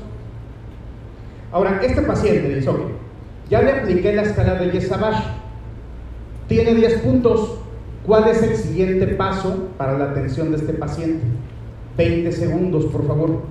[1.52, 2.82] Ahora, este paciente dice, ok,
[3.50, 5.24] ya le apliqué la escala de Yesabash
[6.48, 7.58] tiene 10 puntos.
[8.06, 11.24] ¿Cuál es el siguiente paso para la atención de este paciente?
[11.98, 13.42] 20 segundos, por favor.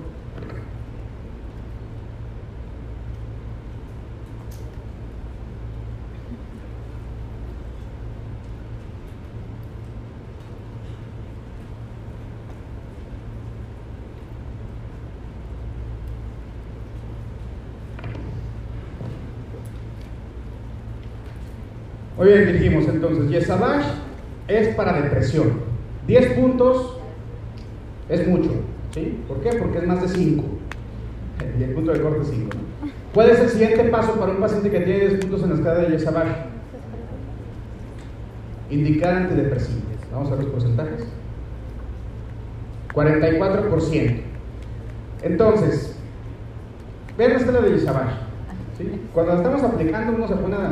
[22.23, 23.83] Muy bien, dijimos entonces, Yesabash
[24.47, 25.59] es para depresión.
[26.07, 26.97] 10 puntos
[28.07, 28.49] es mucho.
[28.93, 29.21] ¿sí?
[29.27, 29.49] ¿Por qué?
[29.57, 30.43] Porque es más de 5.
[31.59, 32.49] Y el punto de corte es 5.
[33.13, 35.79] ¿Cuál es el siguiente paso para un paciente que tiene 10 puntos en la escala
[35.79, 36.31] de Yesabash?
[38.69, 39.81] Indicar antidepresivo.
[40.13, 41.05] Vamos a ver los porcentajes.
[42.93, 44.21] 44%.
[45.23, 45.97] Entonces,
[47.17, 48.13] vean la escala de Yesabash.
[48.77, 48.89] ¿sí?
[49.13, 50.71] Cuando la estamos aplicando uno se pone a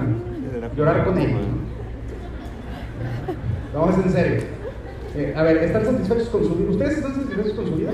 [0.75, 1.37] llorar con ella.
[3.73, 4.41] Vamos en serio.
[5.15, 6.71] Eh, a ver, ¿están satisfechos con su vida?
[6.71, 7.91] ¿Ustedes están satisfechos con su vida?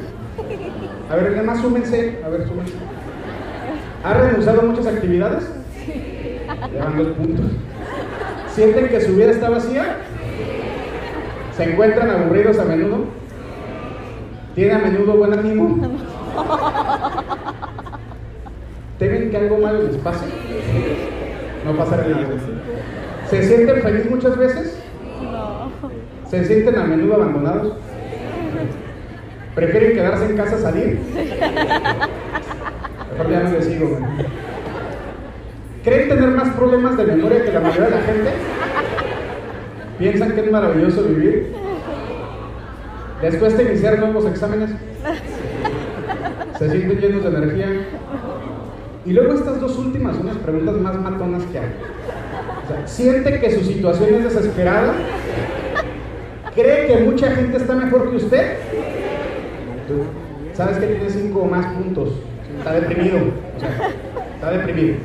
[1.09, 2.19] A ver, nada más súmense.
[2.23, 2.73] A ver, súmense.
[4.03, 5.49] ¿Ha renunciado a muchas actividades?
[6.71, 7.45] Llevan dos puntos.
[8.53, 9.97] ¿Sienten que su vida está vacía?
[11.55, 13.05] ¿Se encuentran aburridos a menudo?
[14.55, 15.87] ¿Tiene a menudo buen ánimo?
[18.99, 20.25] ¿Temen que algo malo les pase?
[21.67, 22.27] No pasará nada.
[23.29, 24.79] ¿Se sienten felices muchas veces?
[25.21, 25.69] No.
[26.29, 27.73] ¿Se sienten a menudo abandonados?
[29.53, 30.97] ¿Prefieren quedarse en casa a salir?
[33.11, 33.99] Mejor ya no les sigo.
[35.83, 38.29] ¿Creen tener más problemas de memoria que la mayoría de la gente?
[39.99, 41.53] ¿Piensan que es maravilloso vivir?
[43.21, 44.69] ¿Les cuesta iniciar nuevos exámenes?
[46.59, 47.67] ¿Se sienten llenos de energía?
[49.07, 51.69] Y luego estas dos últimas son las preguntas más matonas que hay.
[52.65, 54.93] O sea, ¿Siente que su situación es desesperada?
[56.53, 58.57] ¿Cree que mucha gente está mejor que usted?
[60.53, 62.09] ¿Sabes que tiene cinco o más puntos?
[62.57, 63.17] Está deprimido.
[63.55, 63.91] O sea,
[64.35, 64.97] está deprimido.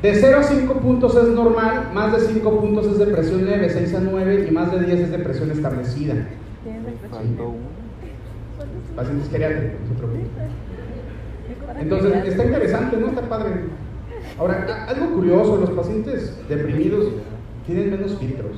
[0.00, 3.94] De 0 a 5 puntos es normal, más de 5 puntos es depresión leve, 6
[3.94, 6.14] a 9 y más de 10 es depresión establecida.
[6.62, 7.56] ¿Tienen depresión?
[8.94, 10.28] Pacientes geriátricos, no se preocupen.
[11.78, 13.08] Entonces, está interesante, ¿no?
[13.08, 13.52] Está padre.
[14.38, 17.06] Ahora, algo curioso, los pacientes deprimidos
[17.66, 18.52] tienen menos filtros.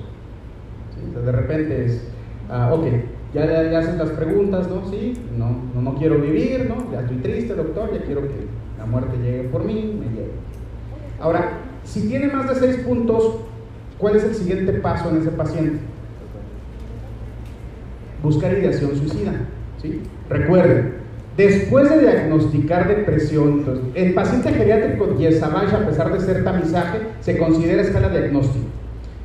[0.95, 1.09] ¿sí?
[1.11, 2.09] O sea, de repente es,
[2.49, 2.87] ah, ok,
[3.35, 4.89] ya, ya hacen las preguntas, ¿no?
[4.89, 6.91] Sí, no, no, no quiero vivir, ¿no?
[6.93, 8.47] Ya estoy triste, doctor, ya quiero que
[8.79, 10.33] la muerte llegue por mí, me llegue.
[11.21, 13.37] Ahora, si tiene más de 6 puntos,
[13.99, 15.79] ¿cuál es el siguiente paso en ese paciente?
[18.27, 19.33] buscar ideación suicida.
[19.81, 20.03] ¿sí?
[20.29, 20.95] Recuerden,
[21.37, 27.37] después de diagnosticar depresión, entonces, el paciente geriátrico Yesabash, a pesar de ser tamizaje, se
[27.37, 28.67] considera escala diagnóstica.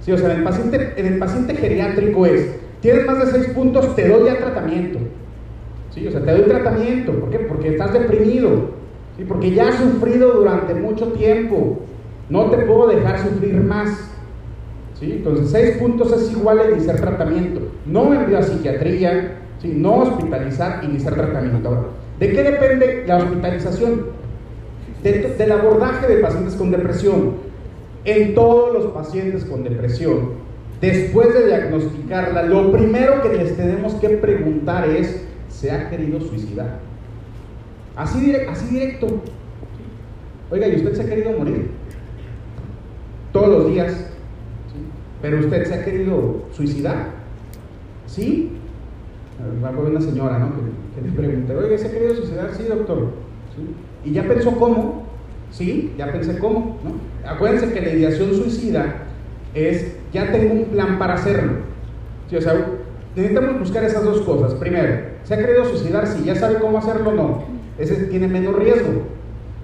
[0.01, 0.11] ¿Sí?
[0.11, 3.95] O sea, en el, paciente, en el paciente geriátrico es, tienes más de 6 puntos,
[3.95, 4.99] te doy ya tratamiento.
[5.91, 6.07] ¿Sí?
[6.07, 7.13] O sea, te doy tratamiento.
[7.13, 7.39] ¿Por qué?
[7.39, 8.71] Porque estás deprimido.
[9.17, 9.25] ¿sí?
[9.25, 11.79] Porque ya has sufrido durante mucho tiempo.
[12.29, 13.89] No te puedo dejar sufrir más.
[14.99, 15.11] ¿sí?
[15.11, 17.61] Entonces, 6 puntos es igual a iniciar tratamiento.
[17.85, 19.73] No envío a psiquiatría, ¿sí?
[19.75, 21.91] no hospitalizar, iniciar tratamiento.
[22.21, 24.05] ¿De qué depende la hospitalización?
[25.03, 27.31] De- del abordaje de pacientes con depresión.
[28.05, 30.29] En todos los pacientes con depresión,
[30.79, 36.77] después de diagnosticarla, lo primero que les tenemos que preguntar es, ¿se ha querido suicidar?
[37.95, 39.07] Así directo.
[40.51, 41.69] Oiga, ¿y usted se ha querido morir?
[43.33, 43.93] Todos los días.
[43.93, 44.79] ¿sí?
[45.23, 47.07] ¿Pero usted se ha querido suicidar?
[48.05, 48.51] ¿Sí?
[49.65, 50.51] Haber una señora, ¿no?
[50.55, 52.51] Que, que le oiga, ¿se ha querido suicidar?
[52.53, 53.09] Sí, doctor.
[54.03, 55.03] ¿Y ya pensó cómo?
[55.51, 57.29] Sí, ya pensé cómo, ¿no?
[57.29, 59.03] Acuérdense que la ideación suicida
[59.53, 61.53] es, ya tengo un plan para hacerlo.
[62.29, 62.53] Sí, o sea,
[63.15, 64.53] necesitamos buscar esas dos cosas.
[64.55, 66.07] Primero, ¿se ha querido suicidar?
[66.07, 67.43] Sí, ya sabe cómo hacerlo, no.
[67.77, 69.03] Ese tiene menos riesgo.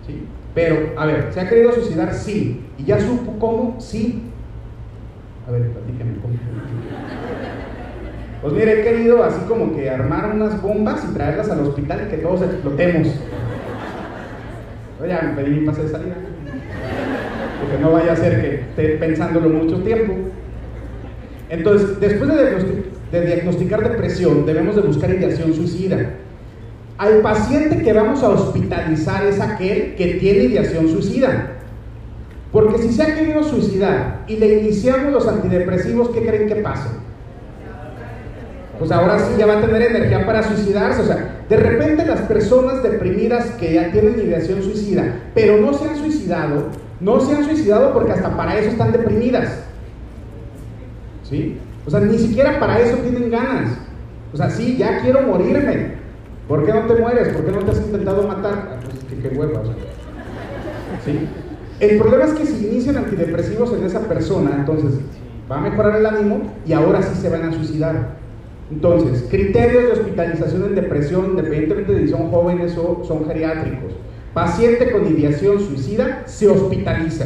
[0.05, 0.23] ¿sí?
[0.53, 2.13] Pero, a ver, ¿se ha querido suicidar?
[2.13, 2.65] Sí.
[2.77, 3.79] ¿Y ya supo cómo?
[3.79, 4.23] Sí.
[5.47, 6.33] A ver, platíqueme cómo.
[8.41, 12.11] Pues mire, he querido así como que armar unas bombas y traerlas al hospital y
[12.11, 13.07] que todos explotemos.
[15.01, 16.15] Me pedí mi pase de salida.
[17.59, 20.13] Porque no vaya a ser que esté pensándolo mucho tiempo.
[21.49, 22.29] Entonces, después
[23.11, 26.11] de diagnosticar depresión, debemos de buscar ideación suicida.
[26.99, 31.53] Al paciente que vamos a hospitalizar es aquel que tiene ideación suicida.
[32.51, 36.89] Porque si se ha querido suicidar y le iniciamos los antidepresivos, ¿qué creen que pase?
[38.79, 41.01] Pues ahora sí ya va a tener energía para suicidarse.
[41.01, 45.89] O sea, de repente las personas deprimidas que ya tienen ideación suicida, pero no se
[45.89, 46.65] han suicidado,
[46.99, 49.63] no se han suicidado porque hasta para eso están deprimidas.
[51.23, 51.57] ¿Sí?
[51.85, 53.77] O sea, ni siquiera para eso tienen ganas.
[54.33, 55.97] O sea, sí, ya quiero morirme.
[56.47, 57.29] ¿Por qué no te mueres?
[57.29, 58.53] ¿Por qué no te has intentado matar?
[58.71, 59.73] Ah, pues que hueva, o sea.
[61.05, 61.27] ¿Sí?
[61.79, 64.99] El problema es que si inician antidepresivos en esa persona, entonces
[65.49, 68.17] va a mejorar el ánimo y ahora sí se van a suicidar.
[68.69, 73.93] Entonces, criterios de hospitalización en depresión, independientemente de si son jóvenes o son geriátricos.
[74.33, 77.25] Paciente con ideación suicida se hospitaliza.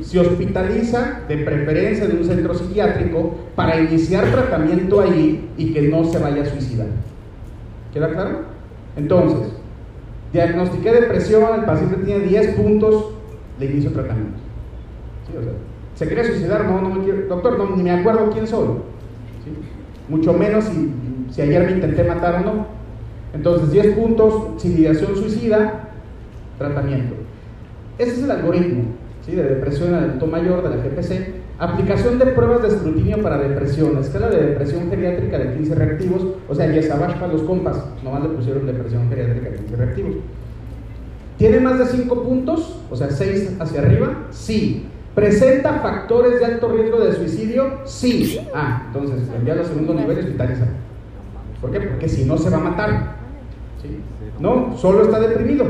[0.00, 6.04] Se hospitaliza de preferencia en un centro psiquiátrico para iniciar tratamiento ahí y que no
[6.04, 6.88] se vaya a suicidar.
[7.92, 8.40] ¿Queda claro?
[8.96, 9.52] Entonces,
[10.32, 13.10] diagnostiqué depresión, el paciente tiene 10 puntos,
[13.58, 14.38] le inicio tratamiento.
[15.94, 16.64] ¿Se quiere suicidar?
[16.64, 17.02] No, no.
[17.28, 18.68] Doctor, no, ni me acuerdo quién soy.
[20.12, 20.66] Mucho menos
[21.30, 22.66] si, ayer me intenté matar o no.
[23.32, 25.88] Entonces, 10 puntos, sin suicida,
[26.58, 27.14] tratamiento.
[27.96, 28.82] Ese es el algoritmo
[29.24, 29.32] ¿sí?
[29.32, 31.40] de depresión en adulto mayor de la GPC.
[31.58, 33.96] Aplicación de pruebas de escrutinio para depresión.
[33.96, 36.26] Escala de depresión geriátrica de 15 reactivos.
[36.46, 37.82] O sea, Yesabash para los compas.
[38.04, 40.16] Nomás le pusieron depresión geriátrica de 15 reactivos.
[41.38, 42.82] ¿Tiene más de 5 puntos?
[42.90, 44.26] O sea, 6 hacia arriba.
[44.28, 44.88] Sí.
[45.14, 47.80] ¿Presenta factores de alto riesgo de suicidio?
[47.84, 48.40] Sí.
[48.54, 50.66] Ah, entonces envía al segundo nivel y hospitaliza.
[51.60, 51.80] ¿Por qué?
[51.80, 53.16] Porque si no se va a matar.
[54.38, 55.66] No, solo está deprimido.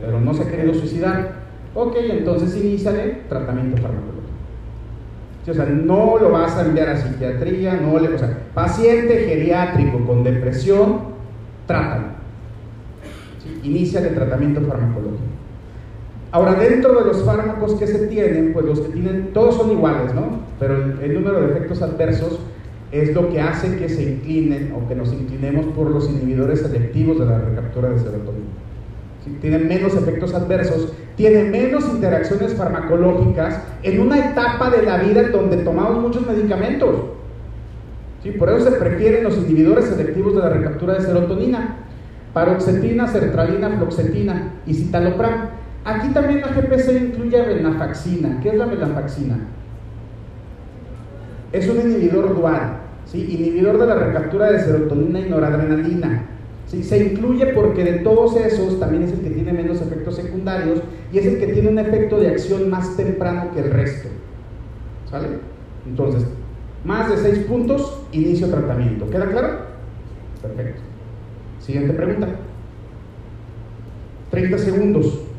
[0.00, 1.32] Pero no se ha querido suicidar.
[1.74, 4.20] Ok, entonces iníciale tratamiento farmacológico.
[5.48, 10.04] O sea, no lo vas a enviar a psiquiatría, no le, o sea, paciente geriátrico
[10.04, 11.00] con depresión,
[11.66, 12.08] trátalo.
[13.62, 15.29] Inicia el tratamiento farmacológico.
[16.32, 20.14] Ahora, dentro de los fármacos que se tienen, pues los que tienen, todos son iguales,
[20.14, 20.40] ¿no?
[20.60, 22.38] Pero el, número de efectos adversos
[22.92, 27.18] es lo que hace que se inclinen o que nos inclinemos por los inhibidores selectivos
[27.18, 28.46] de la recaptura de serotonina.
[29.24, 29.36] ¿Sí?
[29.40, 35.58] Tienen menos efectos adversos, tienen menos interacciones farmacológicas en una etapa de la vida donde
[35.58, 36.94] tomamos muchos medicamentos.
[38.22, 38.30] ¿Sí?
[38.30, 41.76] Por eso se prefieren los inhibidores selectivos de la recaptura de serotonina,
[42.32, 45.59] paroxetina, sertralina, floxetina y citalopram.
[45.84, 48.40] Aquí también la GPC incluye venlafaxina.
[48.42, 49.38] ¿Qué es la venlafaxina?
[51.52, 53.26] Es un inhibidor dual, ¿sí?
[53.30, 56.26] inhibidor de la recaptura de serotonina y noradrenalina.
[56.66, 56.82] ¿sí?
[56.82, 60.80] Se incluye porque de todos esos también es el que tiene menos efectos secundarios
[61.12, 64.08] y es el que tiene un efecto de acción más temprano que el resto.
[65.10, 65.28] ¿Sale?
[65.86, 66.24] Entonces,
[66.84, 69.08] más de 6 puntos, inicio tratamiento.
[69.10, 69.70] ¿Queda claro?
[70.40, 70.80] Perfecto.
[71.58, 72.28] Siguiente pregunta.
[74.30, 75.30] 30 segundos.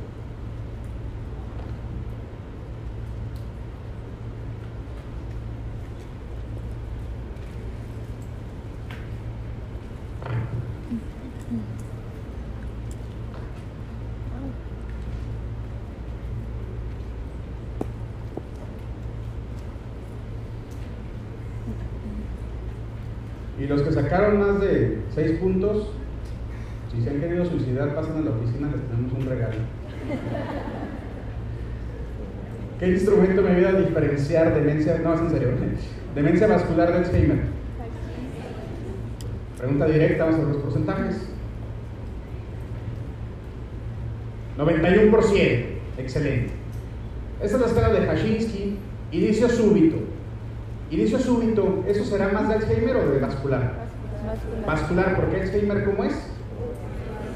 [23.62, 25.88] Y los que sacaron más de 6 puntos,
[26.94, 29.56] si se han querido suicidar, pasan a la oficina, les tenemos un regalo.
[32.78, 35.50] ¿Qué instrumento me ayuda a diferenciar demencia, no, es en serio,
[36.14, 37.40] demencia vascular de Alzheimer?
[39.58, 41.16] Pregunta directa, vamos a ver los porcentajes.
[44.58, 45.66] 91%.
[46.00, 46.52] Excelente.
[47.42, 48.78] Esta es la escala de Hashinsky.
[49.14, 50.00] Inicio súbito.
[50.90, 53.81] Inicio súbito, ¿eso será más de Alzheimer o de vascular?
[54.32, 54.66] Vascular.
[54.66, 56.16] Vascular, porque Alzheimer, ¿cómo es?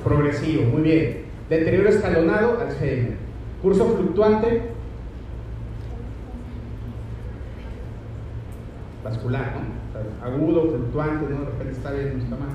[0.04, 1.26] Progresivo, muy bien.
[1.50, 3.18] Deterioro escalonado, Alzheimer.
[3.62, 4.62] Curso fluctuante,
[9.04, 10.26] vascular, ¿no?
[10.26, 11.40] Agudo, fluctuante, ¿no?
[11.42, 12.50] De repente está bien, no está mal.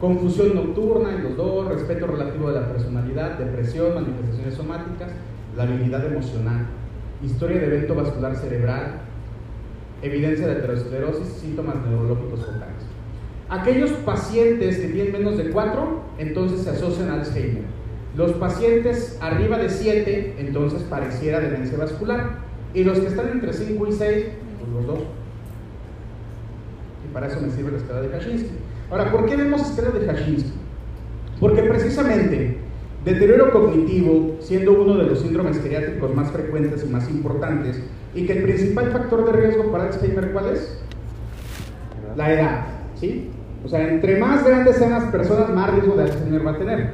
[0.00, 5.10] Confusión nocturna en los dos, respeto relativo de la personalidad, depresión, manifestaciones somáticas,
[5.56, 6.66] la habilidad emocional,
[7.22, 9.00] historia de evento vascular cerebral,
[10.02, 12.97] evidencia de aterosclerosis, síntomas neurológicos focales.
[13.50, 17.62] Aquellos pacientes que tienen menos de 4, entonces se asocian a Alzheimer.
[18.14, 22.40] Los pacientes arriba de 7, entonces pareciera demencia vascular.
[22.74, 24.26] Y los que están entre 5 y 6,
[24.58, 24.98] pues los dos.
[27.08, 28.50] Y para eso me sirve la escala de Kashinsky.
[28.90, 30.52] Ahora, ¿por qué vemos escala de Kashinsky?
[31.40, 32.58] Porque precisamente
[33.04, 37.80] deterioro cognitivo, siendo uno de los síndromes geriátricos más frecuentes y más importantes,
[38.14, 40.82] y que el principal factor de riesgo para Alzheimer, ¿cuál es?
[42.16, 43.30] La edad, ¿sí?
[43.64, 46.90] O sea, entre más grandes sean las personas, más riesgo de Alzheimer va a tener.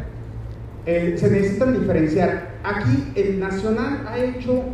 [0.86, 2.54] Eh, se necesitan diferenciar.
[2.62, 4.64] Aquí el Nacional ha hecho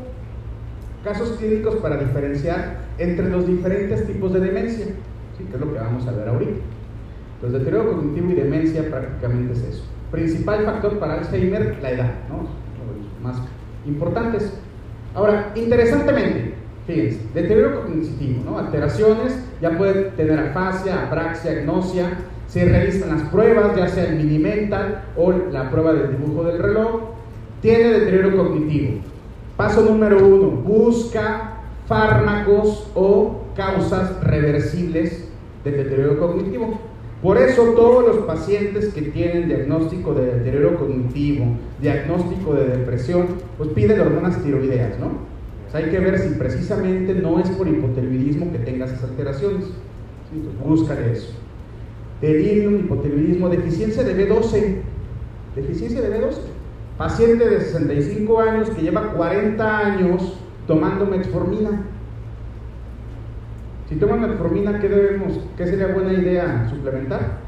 [1.05, 5.45] casos clínicos para diferenciar entre los diferentes tipos de demencia, ¿sí?
[5.45, 6.61] que es lo que vamos a ver ahorita.
[7.37, 9.85] Entonces, deterioro cognitivo y demencia prácticamente es eso.
[10.11, 12.39] Principal factor para Alzheimer, la edad, ¿no?
[12.39, 13.43] Los más
[13.87, 14.53] importantes.
[15.15, 16.55] Ahora, interesantemente,
[16.87, 18.59] fíjense, deterioro cognitivo, ¿no?
[18.59, 25.05] Alteraciones, ya pueden tener afasia, apraxia, agnosia, se realizan las pruebas, ya sea el mini-mental
[25.17, 27.01] o la prueba del dibujo del reloj,
[27.63, 29.01] tiene deterioro cognitivo.
[29.57, 35.29] Paso número uno, busca fármacos o causas reversibles
[35.65, 36.79] del deterioro cognitivo.
[37.23, 41.45] Por eso todos los pacientes que tienen diagnóstico de deterioro cognitivo,
[41.81, 43.27] diagnóstico de depresión,
[43.59, 45.30] pues piden hormonas tiroideas, ¿no?
[45.71, 49.67] Sea, hay que ver si precisamente no es por hipotiroidismo que tenga esas alteraciones.
[50.33, 51.33] Entonces, búscale eso.
[52.21, 54.77] Delirium, hipotiroidismo, deficiencia de B12.
[55.55, 56.39] Deficiencia de B12.
[56.99, 60.35] Paciente de 65 años que lleva 40 años
[60.67, 61.87] tomando metformina.
[63.89, 67.39] Si toman metformina, ¿qué debemos, qué sería buena idea suplementar?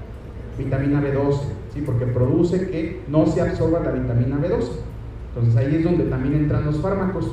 [0.59, 1.41] Vitamina B12,
[1.73, 1.83] ¿sí?
[1.85, 4.70] porque produce que no se absorba la vitamina B12.
[5.29, 7.31] Entonces ahí es donde también entran los fármacos.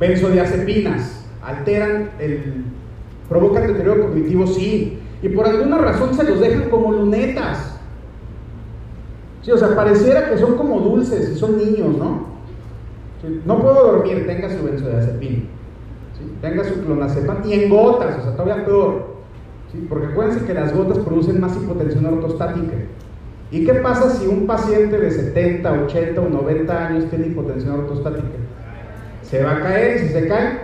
[0.00, 2.64] Benzodiazepinas, alteran el,
[3.28, 7.78] provocan deterioro cognitivo, sí, y por alguna razón se los dejan como lunetas.
[9.42, 12.30] Sí, o sea, pareciera que son como dulces y son niños, ¿no?
[13.44, 15.40] No puedo dormir, tenga su benzodiazepina.
[16.18, 16.32] ¿sí?
[16.40, 19.04] Tenga su clonazepam y en gotas, o sea, todavía peor.
[19.70, 19.86] ¿sí?
[19.88, 22.76] Porque acuérdense que las gotas producen más hipotensión ortostática.
[23.50, 28.28] ¿Y qué pasa si un paciente de 70, 80 o 90 años tiene hipotensión ortostática?
[29.30, 30.58] Se va a caer y si se cae,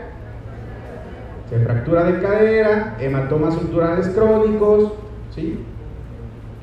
[1.49, 4.93] se fractura de cadera, hematomas estructurales crónicos,
[5.33, 5.61] ¿sí?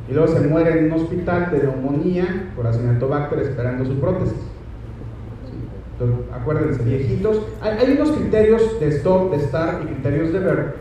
[0.09, 4.33] Y luego se muere en un hospital de neumonía por acinetobacter esperando su prótesis.
[4.33, 5.53] ¿sí?
[5.93, 7.41] Entonces, acuérdense, viejitos.
[7.61, 10.73] Hay, unos criterios de stop, de start y criterios de ver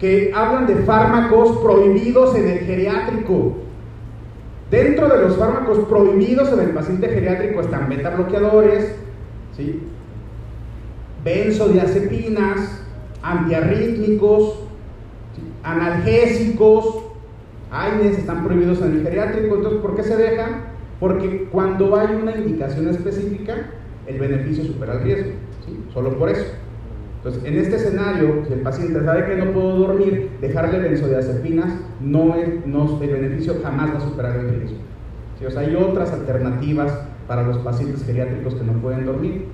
[0.00, 3.58] que hablan de fármacos prohibidos en el geriátrico.
[4.72, 8.92] Dentro de los fármacos prohibidos en el paciente geriátrico están beta bloqueadores,
[9.56, 9.80] ¿sí?
[11.24, 12.82] Benzodiazepinas,
[13.22, 14.60] antiarrítmicos,
[15.62, 17.04] analgésicos,
[17.70, 19.56] AINES están prohibidos en el geriátrico.
[19.56, 20.66] Entonces, ¿por qué se dejan?
[21.00, 23.70] Porque cuando hay una indicación específica,
[24.06, 25.30] el beneficio supera el riesgo.
[25.66, 25.84] ¿sí?
[25.92, 26.44] Solo por eso.
[27.16, 32.34] Entonces, en este escenario, si el paciente sabe que no puedo dormir, dejarle benzodiazepinas, no
[32.36, 34.76] es, no, el beneficio jamás va a superar el riesgo.
[35.38, 35.46] ¿sí?
[35.56, 36.92] Hay otras alternativas
[37.26, 39.46] para los pacientes geriátricos que no pueden dormir.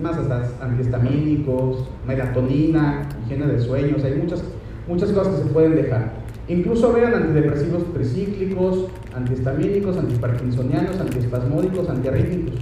[0.00, 4.42] Más hasta antihistamínicos, melatonina, higiene de sueños, hay muchas,
[4.88, 6.12] muchas cosas que se pueden dejar.
[6.48, 12.60] Incluso vean antidepresivos tricíclicos, antihistamínicos, antiparkinsonianos, antiespasmódicos, antiarrítmicos.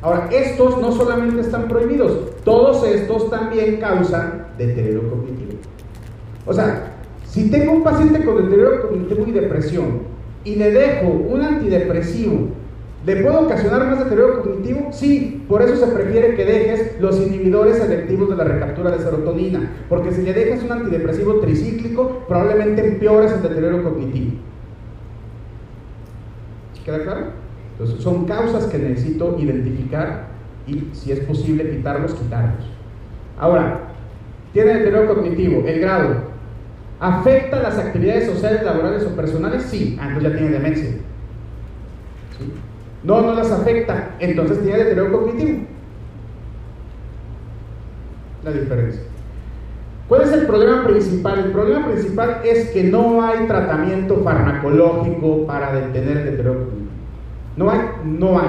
[0.00, 5.52] Ahora, estos no solamente están prohibidos, todos estos también causan deterioro cognitivo.
[6.46, 10.02] O sea, si tengo un paciente con deterioro cognitivo y depresión
[10.44, 12.48] y le dejo un antidepresivo,
[13.04, 14.88] ¿le puedo ocasionar más deterioro cognitivo?
[14.92, 19.70] Sí, por eso se prefiere que dejes los inhibidores selectivos de la recaptura de serotonina,
[19.88, 24.32] porque si le dejas un antidepresivo tricíclico, probablemente empeores el deterioro cognitivo.
[26.84, 27.26] ¿Queda claro?
[27.72, 30.28] Entonces, son causas que necesito identificar
[30.66, 32.66] y, si es posible, quitarlos, quitarlos.
[33.38, 33.80] Ahora,
[34.52, 36.32] tiene deterioro cognitivo, el grado.
[37.00, 39.64] ¿Afecta las actividades sociales, laborales o personales?
[39.64, 40.90] Sí, ah, entonces ya tiene demencia.
[42.38, 42.52] ¿Sí?
[43.04, 44.16] No, no las afecta.
[44.20, 45.58] Entonces tiene deterioro cognitivo.
[48.44, 49.02] La diferencia.
[50.08, 51.38] ¿Cuál es el problema principal?
[51.38, 56.90] El problema principal es que no hay tratamiento farmacológico para detener el deterioro cognitivo.
[57.56, 58.48] No hay, no hay.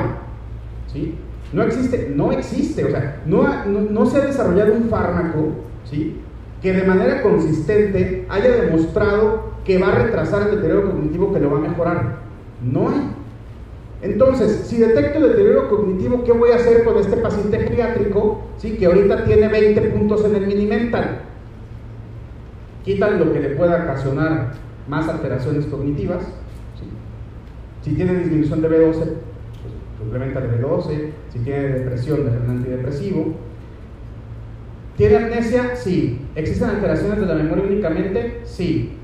[0.91, 1.15] ¿sí?
[1.51, 5.51] No existe, no existe, o sea, no, no, no se ha desarrollado un fármaco
[5.85, 6.19] ¿sí?
[6.61, 11.51] que de manera consistente haya demostrado que va a retrasar el deterioro cognitivo, que lo
[11.51, 12.17] va a mejorar.
[12.61, 13.12] No hay.
[14.03, 18.41] Entonces, si detecto deterioro cognitivo, ¿qué voy a hacer con este paciente geriátrico?
[18.57, 18.75] ¿sí?
[18.75, 21.21] Que ahorita tiene 20 puntos en el mini mental.
[22.83, 24.55] Quitan lo que le pueda ocasionar
[24.89, 26.21] más alteraciones cognitivas.
[27.81, 29.15] Si tiene disminución de B12, pues
[29.97, 31.09] suplementa el B12.
[31.31, 33.33] Si tiene depresión, de un antidepresivo.
[34.97, 35.77] ¿Tiene amnesia?
[35.77, 36.19] Sí.
[36.35, 38.41] ¿Existen alteraciones de la memoria únicamente?
[38.43, 38.97] Sí.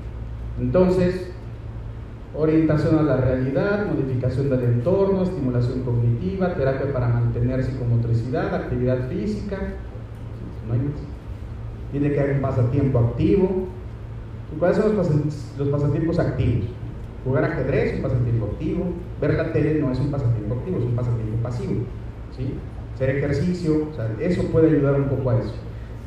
[0.60, 1.29] Entonces,
[2.34, 9.58] orientación a la realidad, modificación del entorno, estimulación cognitiva, terapia para mantener psicomotricidad, actividad física,
[10.66, 11.00] no hay más.
[11.90, 13.66] Tiene que haber un pasatiempo activo.
[14.58, 16.66] ¿Cuáles son los, pasatiempos activos?
[17.24, 18.84] Jugar ajedrez es un pasatiempo activo,
[19.20, 21.74] ver la tele no es un pasatiempo activo, es un pasatiempo pasivo.
[22.36, 22.54] ¿sí?
[22.94, 25.54] Hacer ejercicio, o sea, eso puede ayudar un poco a eso.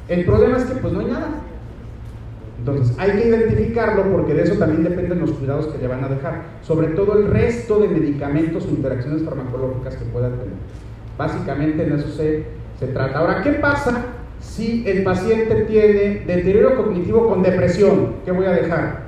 [0.08, 1.30] El problema es que pues no hay nada.
[2.60, 6.08] Entonces, hay que identificarlo porque de eso también dependen los cuidados que le van a
[6.08, 10.54] dejar, sobre todo el resto de medicamentos o interacciones farmacológicas que pueda tener.
[11.18, 12.46] Básicamente en eso se,
[12.80, 13.20] se trata.
[13.20, 14.06] Ahora, ¿qué pasa
[14.40, 18.16] si el paciente tiene deterioro cognitivo con depresión?
[18.24, 19.04] ¿Qué voy a dejar?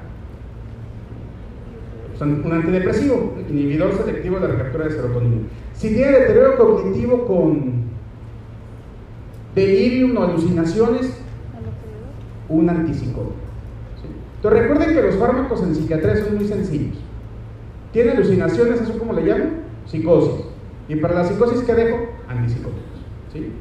[2.22, 5.42] un antidepresivo, inhibidor selectivo de la recaptura de serotonina.
[5.74, 7.86] Si tiene deterioro cognitivo con
[9.54, 11.25] delirium o alucinaciones,
[12.50, 13.34] un antipsicótico.
[14.36, 16.98] Entonces recuerden que los fármacos en psiquiatría son muy sencillos.
[17.92, 19.50] Tiene alucinaciones, ¿eso cómo le llaman?
[19.86, 20.46] Psicosis.
[20.88, 21.98] Y para la psicosis, ¿qué dejo?
[22.28, 22.84] Antipsicóticos.
[23.34, 23.52] ¿sí?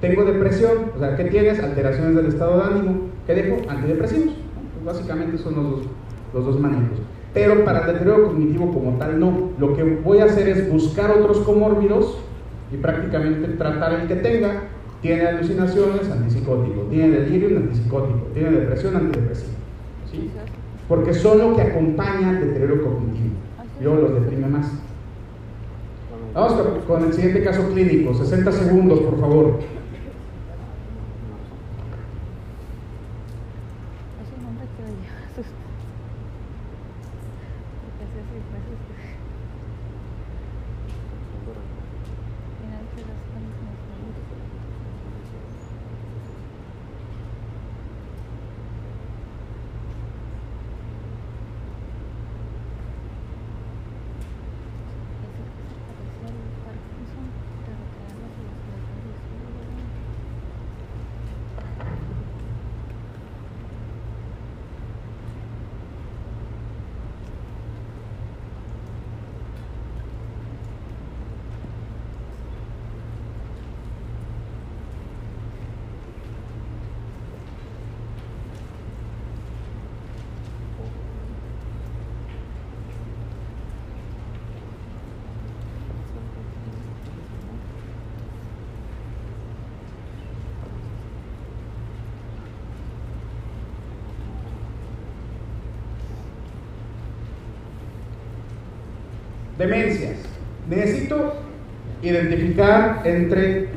[0.00, 1.58] Tengo depresión, o sea, ¿qué tienes?
[1.60, 3.00] Alteraciones del estado de ánimo.
[3.26, 3.70] ¿Qué dejo?
[3.70, 4.34] Antidepresivos.
[4.74, 5.80] Pues básicamente son los dos,
[6.34, 6.98] los dos manejos.
[7.32, 9.50] Pero para el deterioro cognitivo como tal, no.
[9.58, 12.18] Lo que voy a hacer es buscar otros comórbidos
[12.72, 14.64] y prácticamente tratar el que tenga.
[15.06, 16.80] Tiene alucinaciones, antipsicótico.
[16.90, 18.26] Tiene delirio, antipsicótico.
[18.34, 19.52] Tiene depresión, antidepresivo.
[20.88, 23.36] Porque son lo que acompaña el deterioro cognitivo.
[23.80, 24.66] Luego los deprime más.
[26.34, 26.54] Vamos
[26.88, 28.14] con el siguiente caso clínico.
[28.14, 29.60] 60 segundos, por favor.
[102.08, 103.68] Identificar entre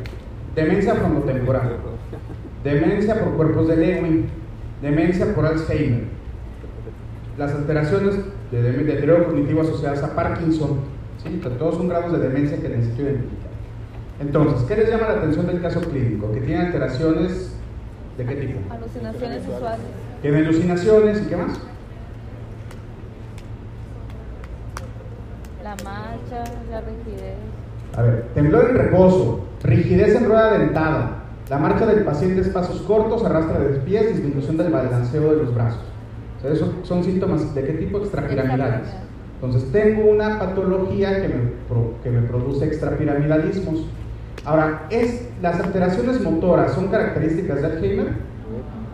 [0.56, 1.78] demencia frontotemporal,
[2.64, 4.30] demencia por cuerpos de Lewin,
[4.82, 6.04] demencia por Alzheimer,
[7.38, 8.16] las alteraciones
[8.52, 10.80] de deterioro cognitivo asociadas a Parkinson,
[11.24, 11.42] ¿sí?
[11.58, 13.50] todos son grados de demencia que necesito identificar.
[14.20, 16.32] Entonces, ¿qué les llama la atención del caso clínico?
[16.34, 17.56] Que tiene alteraciones
[18.18, 18.60] de qué tipo?
[18.74, 19.80] Alucinaciones sexuales.
[20.22, 21.60] Tiene alucinaciones y qué más?
[26.72, 27.38] la rigidez.
[28.00, 31.18] A ver, temblor en reposo, rigidez en rueda dentada,
[31.50, 35.54] la marcha del paciente es pasos cortos, arrastra de pies, disminución del balanceo de los
[35.54, 35.82] brazos.
[36.38, 38.88] O sea, esos son síntomas de qué tipo extrapiramidales.
[39.36, 41.36] Entonces, tengo una patología que me,
[42.02, 43.86] que me produce extrapiramidalismos.
[44.46, 48.08] Ahora, ¿es, ¿las alteraciones motoras son características de Alzheimer?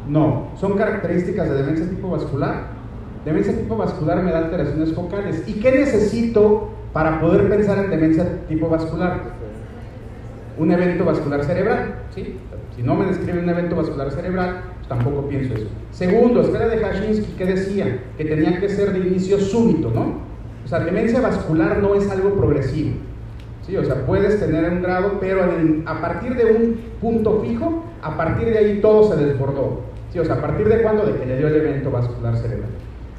[0.09, 2.69] No, son características de demencia tipo vascular.
[3.23, 5.43] Demencia tipo vascular me da alteraciones focales.
[5.45, 9.19] ¿Y qué necesito para poder pensar en demencia tipo vascular.
[10.57, 12.37] Un evento vascular cerebral, ¿sí?
[12.73, 15.67] Si no me describe un evento vascular cerebral, pues tampoco pienso eso.
[15.91, 17.99] Segundo, esfera de Hashinsky, ¿qué decía?
[18.17, 20.21] Que tenía que ser de inicio súbito, ¿no?
[20.63, 22.91] O sea, demencia vascular no es algo progresivo.
[23.67, 23.75] ¿sí?
[23.75, 25.41] O sea, puedes tener un grado, pero
[25.87, 29.81] a partir de un punto fijo, a partir de ahí todo se desbordó.
[30.13, 30.19] ¿sí?
[30.19, 31.05] O sea, a parir de cuándo?
[31.05, 32.69] De que le dio el evento vascular cerebral.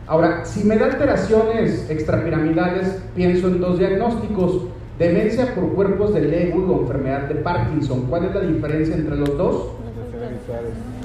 [0.07, 4.69] Ahora, si me da alteraciones extrapiramidales, pienso en dos diagnósticos.
[4.99, 8.03] Demencia por cuerpos de Lewy o enfermedad de Parkinson.
[8.09, 9.73] ¿Cuál es la diferencia entre los dos?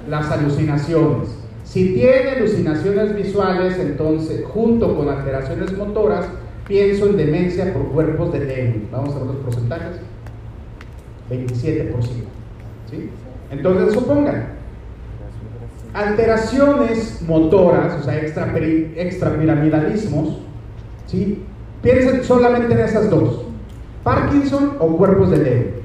[0.08, 1.30] Las alucinaciones.
[1.64, 6.28] Si tiene alucinaciones visuales, entonces, junto con alteraciones motoras,
[6.68, 8.88] pienso en demencia por cuerpos de Lewy.
[8.92, 9.98] Vamos a ver los porcentajes.
[11.30, 11.92] 27%.
[12.90, 13.10] ¿sí?
[13.50, 14.61] Entonces, supongan,
[15.94, 20.38] alteraciones motoras, o sea, extrapiramidalismos,
[21.08, 21.44] ¿sí?
[21.82, 23.42] piensen solamente en esas dos,
[24.04, 25.82] Parkinson o cuerpos de Lewy.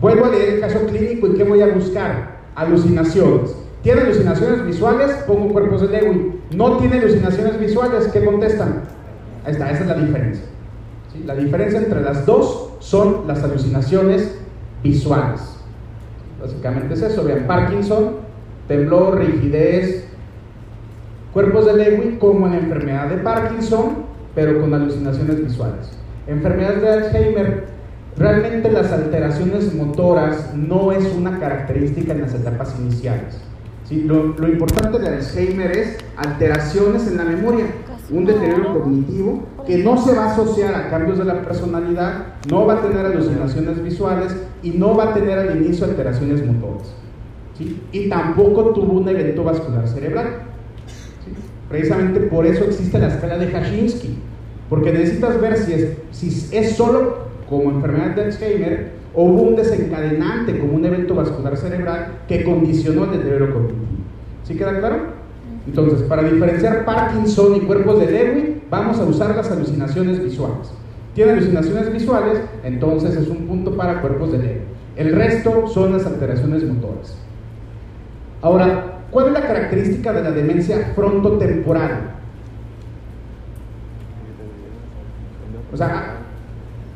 [0.00, 2.34] Vuelvo a leer el caso clínico y ¿qué voy a buscar?
[2.54, 3.56] Alucinaciones.
[3.82, 5.10] ¿Tiene alucinaciones visuales?
[5.26, 6.40] Pongo cuerpos de Lewy.
[6.56, 8.08] ¿No tiene alucinaciones visuales?
[8.08, 8.82] ¿Qué contestan?
[9.44, 10.44] Ahí está, esa es la diferencia.
[11.26, 14.36] La diferencia entre las dos son las alucinaciones
[14.82, 15.40] visuales.
[16.40, 17.24] Básicamente es eso.
[17.24, 18.23] Vean, Parkinson,
[18.68, 20.06] temblor, rigidez,
[21.32, 24.04] cuerpos de Lewy como en la enfermedad de Parkinson,
[24.34, 25.98] pero con alucinaciones visuales.
[26.26, 27.64] Enfermedades de Alzheimer,
[28.16, 33.36] realmente las alteraciones motoras no es una característica en las etapas iniciales.
[33.88, 34.02] ¿sí?
[34.02, 37.66] Lo, lo importante de Alzheimer es alteraciones en la memoria,
[38.10, 42.66] un deterioro cognitivo que no se va a asociar a cambios de la personalidad, no
[42.66, 46.94] va a tener alucinaciones visuales y no va a tener al inicio alteraciones motoras.
[47.58, 47.80] ¿Sí?
[47.92, 50.26] Y tampoco tuvo un evento vascular cerebral.
[51.24, 51.32] ¿sí?
[51.68, 54.18] Precisamente por eso existe la escala de Hashinsky,
[54.68, 59.56] porque necesitas ver si es, si es solo como enfermedad de Alzheimer o hubo un
[59.56, 63.84] desencadenante como un evento vascular cerebral que condicionó el deterioro cognitivo.
[64.44, 65.14] ¿Sí queda claro?
[65.66, 70.70] Entonces, para diferenciar Parkinson y cuerpos de Lewy, vamos a usar las alucinaciones visuales.
[71.14, 74.60] Tiene alucinaciones visuales, entonces es un punto para cuerpos de Lewy.
[74.96, 77.16] El resto son las alteraciones motoras.
[78.44, 82.10] Ahora, ¿cuál es la característica de la demencia frontotemporal?
[85.72, 86.16] O sea,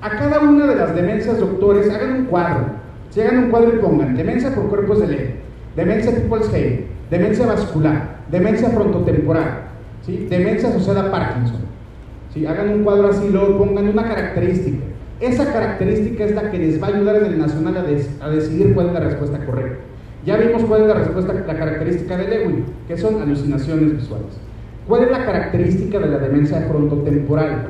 [0.02, 2.66] a, cada una de las demencias, doctores, hagan un cuadro.
[3.08, 5.30] Si hagan un cuadro y pongan demencia por cuerpos de Lewy,
[5.74, 9.62] demencia tipo Alzheimer, demencia vascular, demencia frontotemporal,
[10.04, 10.26] ¿sí?
[10.28, 11.62] demencia asociada a Parkinson.
[12.34, 12.44] ¿sí?
[12.44, 14.84] Hagan un cuadro así y luego pongan una característica.
[15.18, 17.74] Esa característica es la que les va a ayudar en el nacional
[18.20, 19.87] a decidir cuál es la respuesta correcta.
[20.24, 24.36] Ya vimos cuál es la respuesta, la característica de Lewin, que son alucinaciones visuales.
[24.88, 27.68] ¿Cuál es la característica de la demencia frontotemporal?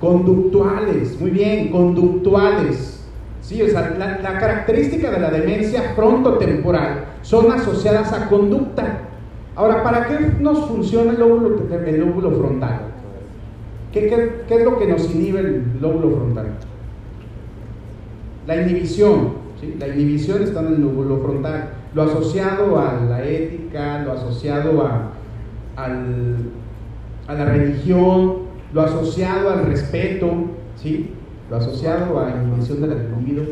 [0.00, 3.06] Conductuales, muy bien, conductuales.
[3.40, 9.00] Sí, o sea, la, característica de la demencia frontotemporal son asociadas a conducta.
[9.56, 12.80] Ahora, ¿para qué nos funciona el lóbulo, frontal?
[13.92, 16.46] ¿Qué, qué, qué es lo que nos inhibe el lóbulo frontal?
[18.46, 19.47] La inhibición.
[19.78, 21.70] La inhibición está en el lóbulo frontal.
[21.94, 25.10] Lo asociado a la ética, lo asociado a,
[25.76, 26.36] al,
[27.26, 30.30] a la religión, lo asociado al respeto,
[30.76, 31.14] ¿sí?
[31.50, 33.44] lo asociado a la inhibición de la libido.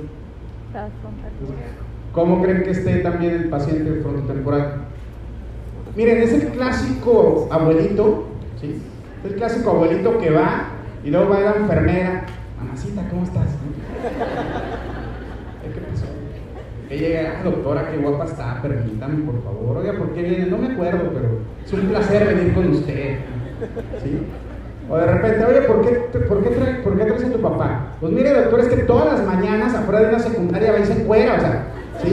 [2.12, 4.74] ¿Cómo creen que esté también el paciente frontotemporal?
[5.96, 8.26] Miren, es el clásico abuelito,
[8.60, 8.80] ¿sí?
[9.24, 10.68] Es el clásico abuelito que va
[11.04, 12.26] y luego va a la enfermera.
[12.58, 13.46] Mamacita, ¿cómo estás?
[16.88, 19.78] Que llega, "Ah, doctora, qué guapa está, permítame, por favor.
[19.78, 20.46] Oiga, ¿por qué viene?
[20.46, 21.28] No me acuerdo, pero
[21.64, 23.16] es un placer venir con usted.
[24.02, 24.18] ¿Sí?
[24.88, 25.90] O de repente, oye, ¿por qué,
[26.28, 27.86] por, qué trae- ¿por qué traes a tu papá?
[28.00, 30.92] Pues mire, doctor, es que todas las mañanas afuera de una secundaria va y se
[30.92, 31.64] encuera, o sea,
[32.04, 32.12] ¿sí?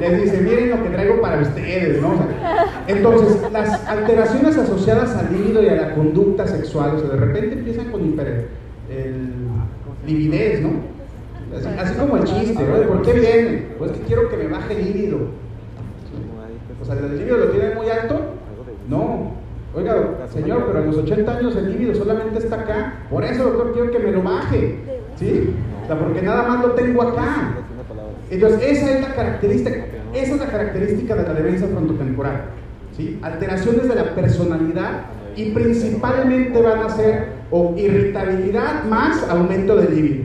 [0.00, 2.14] Les dice, miren lo que traigo para ustedes, ¿no?
[2.88, 7.54] Entonces, las alteraciones asociadas al líbido y a la conducta sexual, o sea, de repente
[7.54, 8.48] empiezan con hiper,
[8.90, 9.28] el,
[10.62, 10.97] ¿no?
[11.58, 12.88] Así, así como el chiste, ¿no?
[12.88, 13.66] ¿Por qué viene?
[13.78, 15.18] Pues que quiero que me baje el líbido.
[16.80, 18.20] O sea, ¿el líbido lo tiene muy alto?
[18.88, 19.32] No.
[19.74, 23.02] Oiga, señor, pero a los 80 años el líbido solamente está acá.
[23.10, 24.78] Por eso, doctor, quiero que me lo baje.
[25.16, 25.54] ¿Sí?
[25.84, 27.54] O sea, porque nada más lo tengo acá.
[28.30, 32.42] Entonces, esa es la característica, esa es la característica de la demencia frontotemporal.
[32.96, 33.18] ¿sí?
[33.22, 35.02] Alteraciones de la personalidad
[35.34, 40.24] y principalmente van a ser o irritabilidad más aumento del líbido.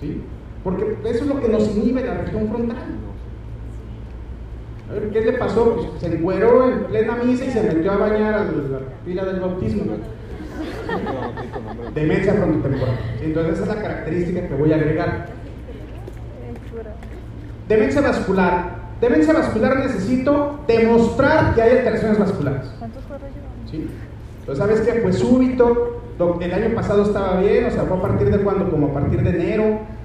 [0.00, 0.22] ¿sí?
[0.68, 2.76] Porque eso es lo que nos inhibe la región frontal.
[4.88, 5.76] A ver, ¿qué le pasó?
[5.76, 9.40] Pues se encueró en plena misa y se metió a bañar a la pila del
[9.40, 9.84] bautismo.
[11.94, 12.98] Demencia frontotemporal.
[13.22, 15.26] Entonces esa es la característica que voy a agregar.
[17.66, 18.78] Demencia vascular.
[19.00, 22.66] Demencia vascular necesito demostrar que hay alteraciones vasculares.
[22.78, 23.02] ¿Cuántos?
[23.70, 23.88] ¿sí?
[24.40, 25.00] Entonces, ¿sabes qué?
[25.00, 26.02] Pues súbito,
[26.40, 29.22] el año pasado estaba bien, o sea, fue a partir de cuándo, como a partir
[29.22, 29.97] de enero.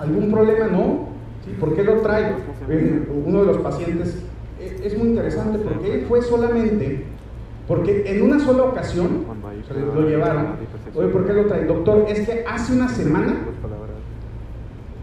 [0.00, 0.66] ¿Algún problema?
[0.66, 1.08] No.
[1.44, 1.56] ¿Sí?
[1.58, 2.34] ¿Por qué lo trae?
[2.68, 4.22] Eh, Uno de los pacientes,
[4.58, 7.04] eh, es muy interesante porque él fue solamente,
[7.66, 9.24] porque en una sola ocasión
[9.94, 10.56] lo llevaron.
[10.94, 11.64] Oye, ¿por qué lo trae?
[11.64, 13.96] Doctor, es que hace una semana palabras.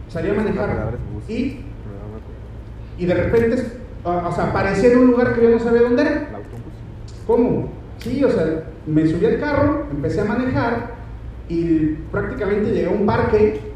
[0.10, 0.98] salí a manejar y, acuerdo.
[3.00, 3.64] y de repente,
[4.04, 6.30] o sea, aparecía en un lugar que yo no sabía dónde era.
[7.26, 7.70] ¿Cómo?
[8.00, 10.98] Sí, o sea, me subí al carro, empecé a manejar
[11.50, 13.67] y prácticamente llegué a un parque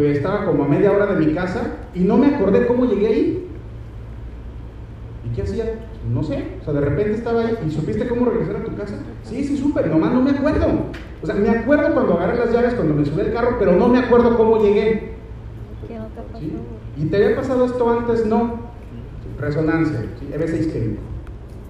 [0.00, 3.06] que estaba como a media hora de mi casa y no me acordé cómo llegué
[3.06, 3.48] ahí.
[5.24, 5.64] ¿Y qué hacía?
[6.12, 8.94] No sé, o sea, de repente estaba ahí y supiste cómo regresar a tu casa.
[9.24, 10.66] Sí, sí, supe, nomás no me acuerdo.
[11.22, 13.88] O sea, me acuerdo cuando agarré las llaves, cuando me subí al carro, pero no
[13.88, 15.14] me acuerdo cómo llegué.
[15.88, 16.38] ¿Qué no te pasó?
[16.38, 16.52] ¿sí?
[16.96, 18.26] ¿Y te había pasado esto antes?
[18.26, 18.60] No.
[19.40, 20.28] Resonancia, ¿sí?
[20.32, 21.02] EB6 isquémico.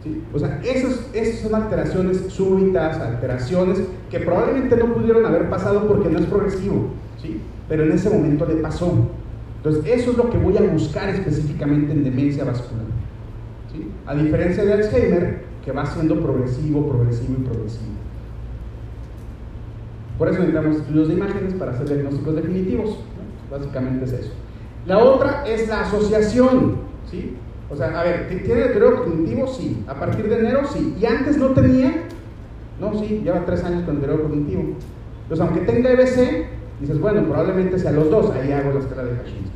[0.07, 0.23] ¿Sí?
[0.33, 6.09] O sea, esas, esas son alteraciones súbitas, alteraciones que probablemente no pudieron haber pasado porque
[6.09, 6.91] no es progresivo,
[7.21, 7.41] ¿sí?
[7.69, 8.93] pero en ese momento le pasó.
[9.57, 12.87] Entonces, eso es lo que voy a buscar específicamente en demencia vascular.
[13.73, 13.89] ¿sí?
[14.07, 17.97] A diferencia de Alzheimer, que va siendo progresivo, progresivo y progresivo.
[20.19, 22.91] Por eso necesitamos estudios de imágenes para hacer diagnósticos definitivos.
[22.91, 23.57] ¿no?
[23.57, 24.33] Básicamente es eso.
[24.87, 26.77] La otra es la asociación.
[27.11, 27.37] ¿sí?
[27.69, 29.47] O sea, a ver, ¿tiene deterioro cognitivo?
[29.49, 29.85] Sí.
[29.89, 30.97] A partir de enero, sí.
[31.01, 32.05] ¿Y antes no tenía?
[32.81, 34.63] No, sí, lleva tres años con deterioro cognitivo.
[35.23, 36.47] Entonces, aunque tenga EBC,
[36.81, 38.31] dices, bueno, probablemente sea los dos.
[38.31, 39.51] Ahí hago la escala de Kashinsky.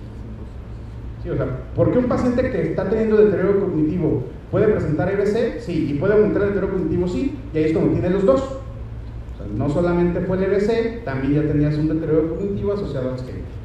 [1.22, 1.46] Sí, o sea,
[1.76, 5.60] ¿por qué un paciente que está teniendo deterioro cognitivo puede presentar EBC?
[5.60, 5.90] Sí.
[5.90, 7.06] ¿Y puede aumentar el deterioro cognitivo?
[7.06, 7.38] Sí.
[7.54, 8.40] Y ahí es como tiene los dos.
[8.40, 13.12] O sea, no solamente fue el EBC, también ya tenías un deterioro cognitivo asociado a
[13.12, 13.60] Alzheimer.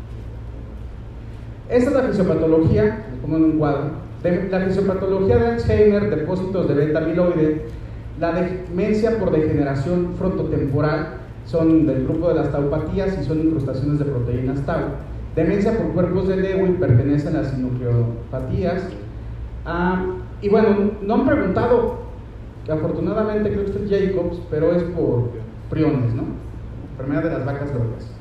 [1.70, 6.74] Esta es la fisiopatología, les pongo en un cuadro, la fisiopatología de Alzheimer, depósitos de
[6.74, 7.66] beta amiloide,
[8.20, 14.06] la demencia por degeneración frontotemporal son del grupo de las taupatías y son incrustaciones de
[14.06, 14.80] proteínas tau.
[15.36, 18.88] Demencia por cuerpos de Lewy pertenece a las sinucleopatías.
[19.66, 20.06] Ah,
[20.42, 22.00] y bueno, no han preguntado,
[22.70, 25.32] afortunadamente creo que es Jacobs, pero es por
[25.70, 26.24] priones, ¿no?
[26.92, 28.12] Enfermedad de las vacas locas.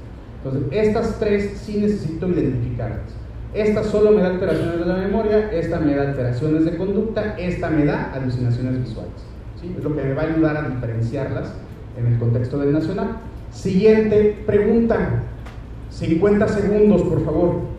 [0.43, 3.24] Entonces, estas tres sí necesito identificarlas.
[3.55, 7.71] Esta solo me da alteraciones de la memoria, esta me da alteraciones de conducta, esta
[7.71, 9.13] me da alucinaciones visuales.
[9.79, 11.55] Es lo que me va a ayudar a diferenciarlas
[11.97, 13.19] en el contexto del nacional.
[13.53, 15.23] Siguiente pregunta.
[15.91, 17.75] 50 segundos, por favor.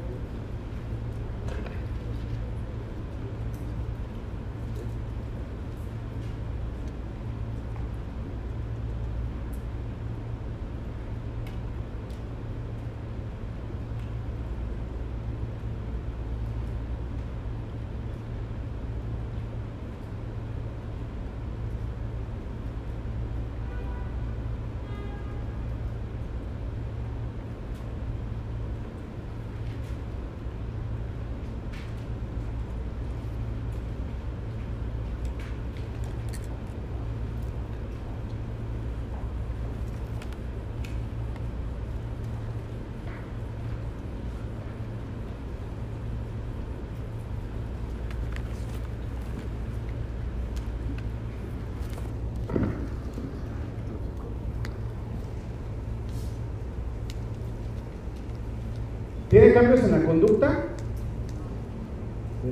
[59.35, 60.65] ¿Tiene cambios en la conducta?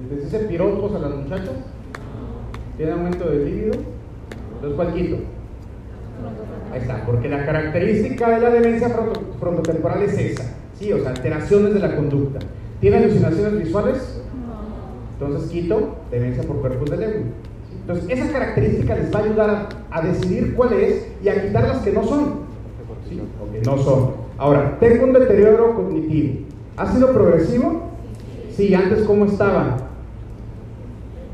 [0.09, 1.53] ¿Les dice piropos a las muchachas?
[2.78, 3.74] ¿Tiene aumento de líbido?
[4.55, 5.18] Entonces, ¿cuál quito?
[6.72, 10.91] Ahí está, porque la característica de la demencia fronto- frontotemporal es esa, ¿sí?
[10.91, 12.39] O sea, alteraciones de la conducta.
[12.80, 14.22] ¿Tiene alucinaciones visuales?
[15.14, 17.24] Entonces quito demencia por cuerpos de Lewy.
[17.82, 21.80] Entonces, esa característica les va a ayudar a, decidir cuál es y a quitar las
[21.80, 22.43] que no son.
[23.07, 23.22] ¿sí?
[23.41, 24.11] O que no son.
[24.38, 26.53] Ahora, tengo un deterioro cognitivo.
[26.76, 27.84] ¿Ha sido progresivo?
[28.55, 29.78] Sí, antes cómo estaba.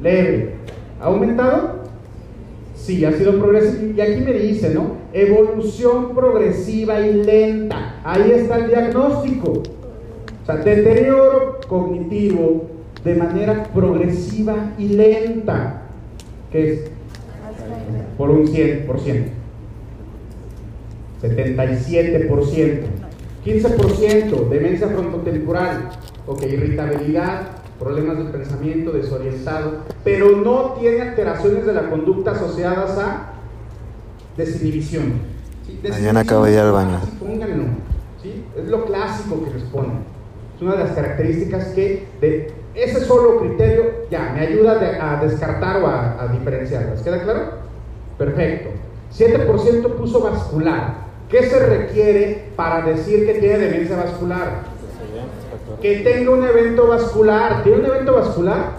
[0.02, 0.56] Leve.
[1.02, 1.80] ¿Ha aumentado?
[2.76, 3.94] Sí, ha sido progresivo.
[3.96, 4.98] Y aquí me dice, ¿no?
[5.14, 8.02] Evolución progresiva y lenta.
[8.04, 9.64] Ahí está el diagnóstico.
[10.44, 12.68] O sea, deterioro cognitivo
[13.04, 15.84] de manera progresiva y lenta.
[16.52, 16.92] Que es
[18.18, 18.86] por un 100%.
[21.22, 22.99] 77%.
[23.46, 25.90] 15% demencia frontotemporal.
[26.28, 27.42] Ok, irritabilidad,
[27.80, 33.34] problemas del pensamiento, desorientado, pero no tiene alteraciones de la conducta asociadas a
[34.38, 35.14] desinhibición.
[35.66, 35.80] ¿sí?
[35.90, 37.00] Mañana acabo de ir al baño.
[37.20, 37.64] Pónganlo,
[38.22, 38.44] ¿sí?
[38.58, 39.94] Es lo clásico que responde.
[40.56, 45.22] Es una de las características que de ese solo criterio ya me ayuda de- a
[45.24, 47.02] descartar o a, a diferenciarlas.
[47.02, 47.42] ¿Queda claro?
[48.18, 48.70] Perfecto.
[49.18, 51.09] 7% puso vascular.
[51.30, 54.64] ¿Qué se requiere para decir que tiene demencia vascular?
[55.80, 57.64] Que tenga un evento vascular.
[57.64, 58.72] ¿Tiene un evento vascular?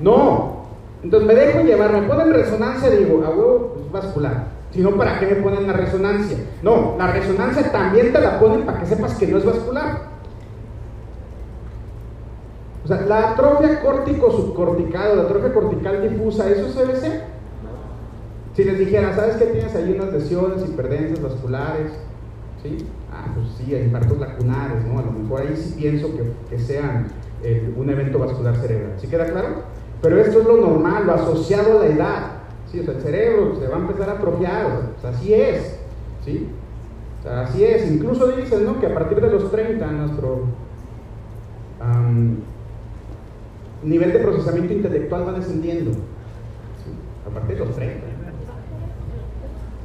[0.00, 0.64] No.
[1.02, 4.44] Entonces me dejo llevar, me ponen resonancia, digo, a huevo, pues vascular.
[4.70, 6.38] Si no, ¿para qué me ponen la resonancia?
[6.62, 10.14] No, la resonancia también te la ponen para que sepas que no es vascular.
[12.84, 17.33] O sea, la atrofia córtico subcortical la atrofia cortical difusa, ¿eso es CBC?
[18.54, 21.90] Si les dijera, ¿sabes que tienes ahí unas lesiones, hiperdencias vasculares?
[22.62, 22.78] ¿Sí?
[23.12, 25.00] Ah, pues sí, infartos lacunares, ¿no?
[25.00, 26.08] A lo mejor ahí sí pienso
[26.48, 27.08] que, sean
[27.42, 28.92] eh, un evento vascular cerebral.
[28.98, 29.64] ¿Sí queda claro?
[30.00, 32.32] Pero esto es lo normal, lo asociado a la edad.
[32.70, 32.78] ¿sí?
[32.78, 35.80] O sea, el cerebro se va a empezar a atrofiar, o sea, así es.
[36.24, 36.48] ¿sí?
[37.20, 37.90] O sea, así es.
[37.90, 38.78] Incluso dicen, ¿no?
[38.78, 40.44] Que a partir de los 30 nuestro
[43.82, 45.90] nivel de procesamiento intelectual va descendiendo.
[47.26, 48.13] A partir de los 30.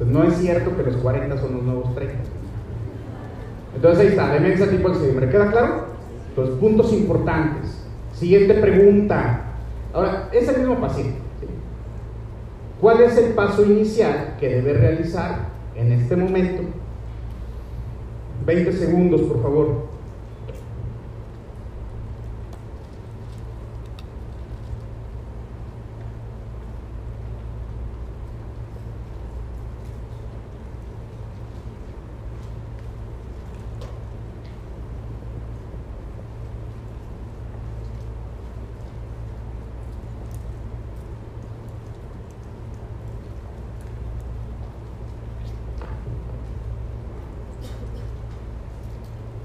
[0.00, 2.14] Entonces no es cierto que los 40 son los nuevos 30.
[3.74, 5.30] Entonces ahí está, demencia tipo Alzheimer.
[5.30, 5.84] ¿Queda claro?
[6.36, 7.84] Los puntos importantes.
[8.14, 9.42] Siguiente pregunta.
[9.92, 11.18] Ahora, es el mismo paciente.
[12.80, 16.62] ¿Cuál es el paso inicial que debe realizar en este momento?
[18.46, 19.89] 20 segundos, por favor.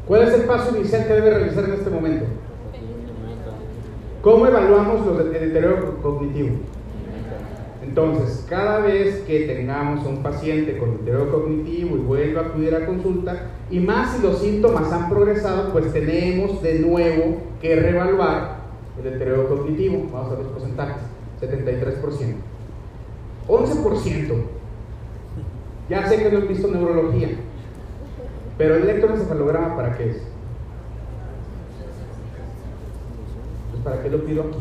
[0.07, 2.25] ¿Cuál es el paso inicial que debe realizar en este momento?
[4.21, 6.49] ¿Cómo evaluamos el deterioro cognitivo?
[7.81, 12.85] Entonces, cada vez que tengamos un paciente con deterioro cognitivo y vuelva a acudir a
[12.85, 18.57] consulta, y más si los síntomas han progresado, pues tenemos de nuevo que reevaluar
[18.97, 20.07] el deterioro cognitivo.
[20.11, 21.01] Vamos a ver los porcentajes.
[21.41, 22.35] 73%.
[23.47, 24.33] 11%.
[25.89, 27.29] Ya sé que no he visto neurología.
[28.57, 30.17] Pero el electroencefalograma, ¿para qué es?
[33.71, 34.59] Pues ¿para qué lo pido aquí?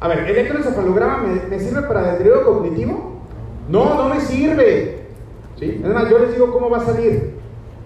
[0.00, 3.22] A ver, ¿el electroencefalograma me, me sirve para deterioro cognitivo?
[3.68, 5.06] No, no me sirve.
[5.58, 5.80] ¿Sí?
[5.84, 7.34] Además, yo les digo cómo va a salir.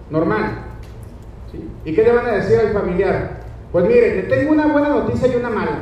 [0.09, 0.63] Normal.
[1.85, 3.41] ¿Y qué le van a decir al familiar?
[3.71, 5.79] Pues mire, le tengo una buena noticia y una mala.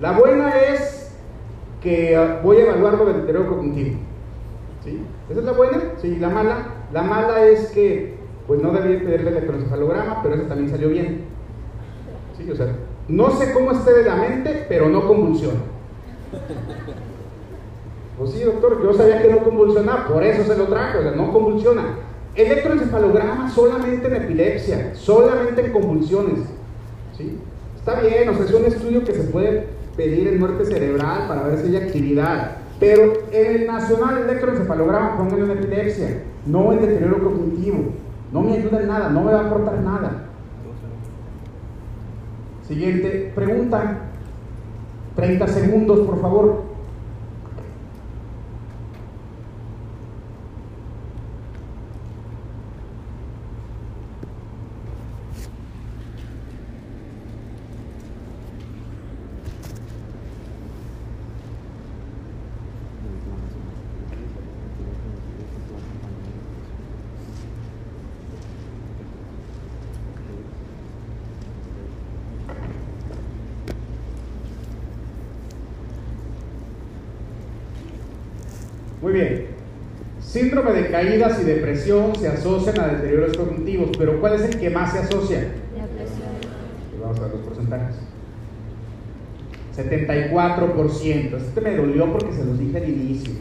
[0.00, 1.12] La buena es
[1.80, 3.98] que ah, voy a evaluarlo de deterioro cognitivo.
[4.82, 5.02] ¿Sí?
[5.30, 5.78] ¿Esa es la buena?
[6.00, 6.56] Sí, la mala.
[6.94, 8.14] La mala es que,
[8.46, 11.22] pues no debí pedirle el electroencefalograma, pero eso también salió bien.
[12.38, 12.48] ¿Sí?
[13.08, 15.58] No sé cómo esté de la mente, pero no convulsiona.
[18.16, 21.10] Pues sí, doctor, yo sabía que no convulsionaba, por eso se lo trajo, o sea,
[21.10, 21.96] no convulsiona.
[22.36, 26.38] Electroencefalograma solamente en epilepsia, solamente en convulsiones.
[27.18, 27.40] ¿Sí?
[27.76, 29.66] Está bien, o sea, es un estudio que se puede
[29.96, 32.58] pedir en muerte cerebral para ver si hay actividad.
[32.78, 37.84] Pero en el nacional electroencefalograma pónganlo en epilepsia, no en deterioro cognitivo.
[38.32, 40.24] No me ayuda en nada, no me va a aportar nada.
[42.66, 43.98] Siguiente pregunta.
[45.16, 46.74] 30 segundos, por favor.
[79.04, 79.48] Muy bien.
[80.18, 84.70] Síndrome de caídas y depresión se asocian a deterioros cognitivos, pero ¿cuál es el que
[84.70, 85.40] más se asocia?
[85.40, 87.96] Pues vamos a ver los porcentajes.
[89.76, 91.36] 74%.
[91.36, 93.32] Este me dolió porque se los dije al inicio.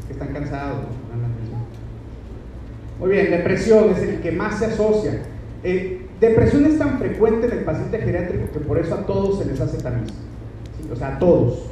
[0.00, 0.86] Es que están cansados.
[2.98, 5.22] Muy bien, depresión es el que más se asocia.
[5.62, 9.44] Eh, depresión es tan frecuente en el paciente geriátrico que por eso a todos se
[9.44, 10.10] les hace tamiz.
[10.92, 11.68] O sea, a todos.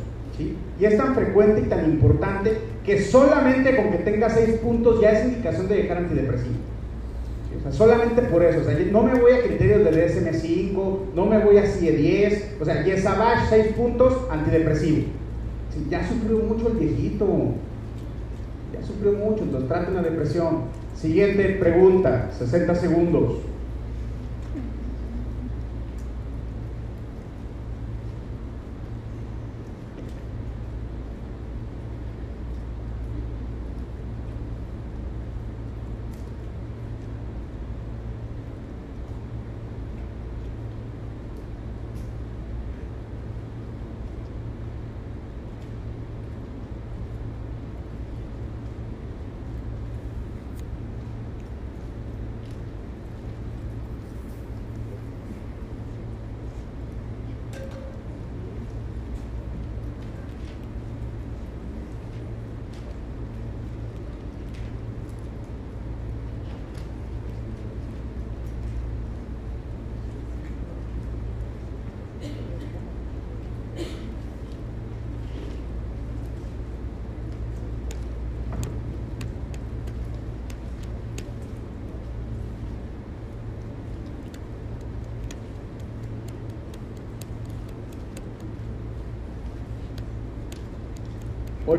[0.78, 2.58] Y es tan frecuente y tan importante
[2.90, 6.56] que solamente con que tenga 6 puntos ya es indicación de dejar antidepresivo.
[7.56, 8.60] O sea, solamente por eso.
[8.60, 12.60] O sea, no me voy a criterios del DSM5, no me voy a CIE10.
[12.60, 15.04] O sea, Yesabach, 6 puntos, antidepresivo.
[15.88, 17.26] ya sufrió mucho el viejito.
[18.72, 20.62] Ya sufrió mucho, entonces trata una depresión.
[20.96, 23.34] Siguiente pregunta, 60 segundos.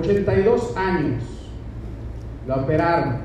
[0.02, 1.24] 82 años.
[2.47, 3.16] La operaron.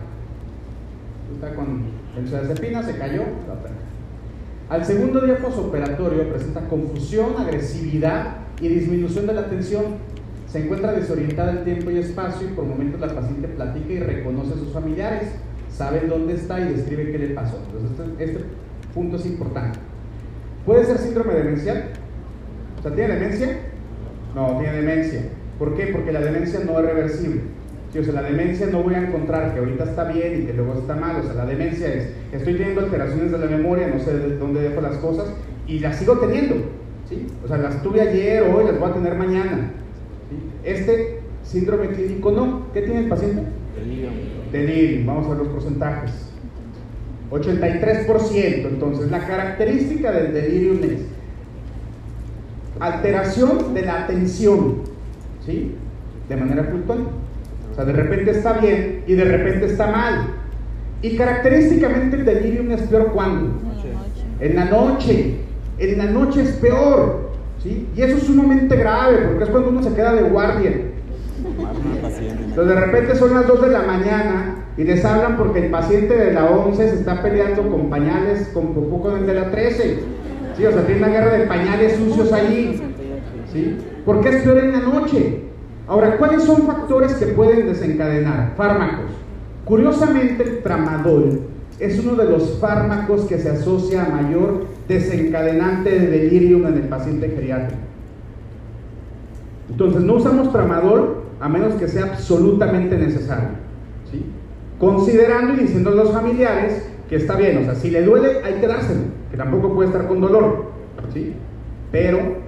[1.35, 3.87] Está con en Ciudad de Pina, se cayó, la operaron.
[4.69, 9.85] Al segundo día posoperatorio presenta confusión, agresividad y disminución de la atención.
[10.49, 14.55] Se encuentra desorientada en tiempo y espacio y por momentos la paciente platica y reconoce
[14.55, 15.29] a sus familiares,
[15.71, 17.59] sabe dónde está y describe qué le pasó.
[17.67, 18.45] Entonces este, este
[18.95, 19.79] punto es importante.
[20.65, 21.91] ¿Puede ser síndrome demencial?
[22.79, 23.59] O sea, ¿tiene demencia?
[24.35, 25.23] No, tiene demencia.
[25.59, 25.87] ¿Por qué?
[25.87, 27.41] Porque la demencia no es reversible.
[27.99, 30.75] o sea, la demencia no voy a encontrar que ahorita está bien y que luego
[30.75, 31.17] está mal.
[31.17, 34.61] O sea, la demencia es, estoy teniendo alteraciones de la memoria, no sé de dónde
[34.61, 35.33] dejo las cosas
[35.67, 36.57] y las sigo teniendo.
[37.09, 37.27] ¿sí?
[37.45, 39.71] O sea, las tuve ayer, hoy, las voy a tener mañana.
[40.65, 42.67] Este síndrome clínico no.
[42.73, 43.43] ¿Qué tiene el paciente?
[43.79, 44.13] Delirium.
[44.53, 45.07] Delirium.
[45.07, 46.13] Vamos a ver los porcentajes.
[47.31, 48.69] 83%.
[48.69, 51.17] Entonces, la característica del delirium es
[52.79, 54.83] alteración de la atención,
[55.47, 55.75] ¿sí?
[56.29, 57.09] De manera fluctuante.
[57.73, 60.27] O sea, de repente está bien y de repente está mal.
[61.03, 63.53] Y característicamente el delirium es peor cuando?
[64.41, 65.37] En la noche.
[65.79, 67.31] En la noche es peor.
[67.63, 67.87] ¿sí?
[67.95, 70.73] Y eso es sumamente grave porque es cuando uno se queda de guardia.
[72.41, 76.17] Entonces de repente son las 2 de la mañana y les hablan porque el paciente
[76.17, 79.99] de la 11 se está peleando con pañales con poco de la 13.
[80.57, 80.65] ¿sí?
[80.65, 82.83] O sea, tiene una guerra de pañales sucios ahí.
[83.53, 83.77] ¿sí?
[84.07, 85.41] ¿Por qué es peor en la noche?
[85.89, 88.55] Ahora, ¿cuáles son factores que pueden desencadenar?
[88.57, 89.11] Fármacos.
[89.65, 91.41] Curiosamente, el tramadol
[91.81, 96.89] es uno de los fármacos que se asocia a mayor desencadenante de delirium en el
[96.89, 97.81] paciente geriátrico.
[99.69, 103.49] Entonces, no usamos tramadol a menos que sea absolutamente necesario.
[104.11, 104.25] ¿sí?
[104.79, 108.55] Considerando y diciendo a los familiares que está bien, o sea, si le duele, hay
[108.55, 109.01] que dárselo,
[109.33, 110.67] que tampoco puede estar con dolor,
[111.13, 111.35] ¿sí?
[111.91, 112.46] pero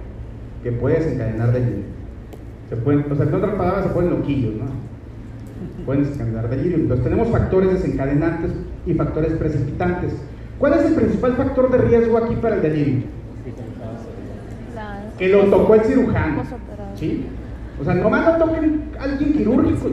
[0.63, 1.83] que puede desencadenar delirio.
[2.69, 4.65] Se pueden, o sea, en otras palabras, se ponen loquillos, ¿no?
[5.85, 6.77] Pueden desencadenar delirio.
[6.77, 8.51] Entonces, tenemos factores desencadenantes
[8.85, 10.13] y factores precipitantes.
[10.59, 13.03] ¿Cuál es el principal factor de riesgo aquí para el delirio?
[15.17, 16.43] Que lo tocó el cirujano.
[16.95, 17.25] ¿sí?
[17.79, 19.89] O sea, nomás lo toquen alguien quirúrgico,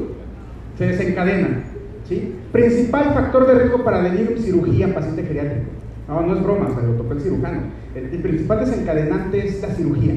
[0.76, 1.62] se desencadena.
[2.08, 2.34] ¿sí?
[2.52, 5.70] Principal factor de riesgo para delirio cirugía en paciente geriátrico.
[6.08, 7.60] No, no es broma, o sea, lo tocó el cirujano.
[7.94, 10.14] El, principal desencadenante es la cirugía.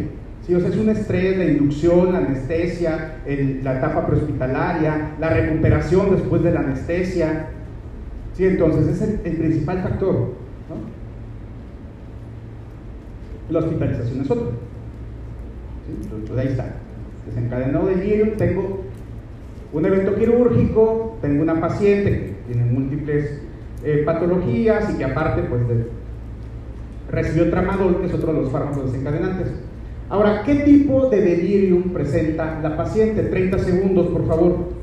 [0.50, 0.56] ¿Sí?
[0.56, 3.20] O sea, es un estrés, la inducción, la anestesia,
[3.64, 7.50] la etapa prehospitalaria, la recuperación después de la anestesia.
[8.34, 8.46] ¿sí?
[8.46, 10.16] Entonces, es el, principal factor.
[10.16, 10.90] ¿no?
[13.50, 14.52] La hospitalización es otro.
[16.04, 16.76] Entonces, ahí está.
[17.28, 18.86] Desencadenó delirio, tengo
[19.72, 23.42] un evento quirúrgico, tengo una paciente que tiene múltiples
[23.84, 25.62] eh, patologías y que aparte pues
[27.12, 29.69] recibió tramadol, que es otro de los fármacos desencadenantes.
[30.10, 33.22] Ahora, ¿qué tipo de delirium presenta la paciente?
[33.22, 34.80] 30 segundos, por favor.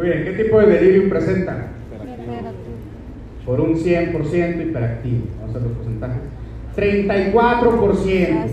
[0.00, 1.66] Muy bien, ¿qué tipo de delirio presenta?
[3.44, 5.24] Por un 100% hiperactivo.
[5.40, 6.22] Vamos a ver los porcentajes.
[6.76, 8.48] 34%.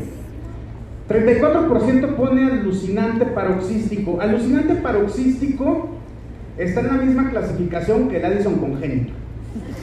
[1.10, 4.20] 34% pone alucinante paroxístico.
[4.20, 5.90] Alucinante paroxístico
[6.58, 9.14] está en la misma clasificación que el Addison congénito.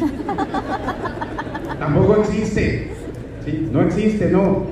[1.78, 2.88] Tampoco existe.
[3.44, 3.68] ¿sí?
[3.72, 4.64] No existe, no.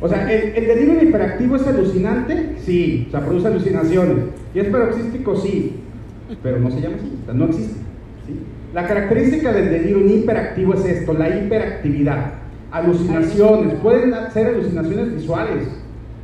[0.00, 2.56] O sea, ¿el, ¿el, delirio hiperactivo es alucinante?
[2.64, 4.24] Sí, o sea, produce alucinaciones.
[4.54, 5.36] ¿Y es paroxístico?
[5.36, 5.80] Sí
[6.42, 7.80] pero no se llama así, no existe.
[8.72, 12.34] La característica del delirio hiperactivo es esto, la hiperactividad.
[12.70, 15.68] Alucinaciones, pueden ser alucinaciones visuales,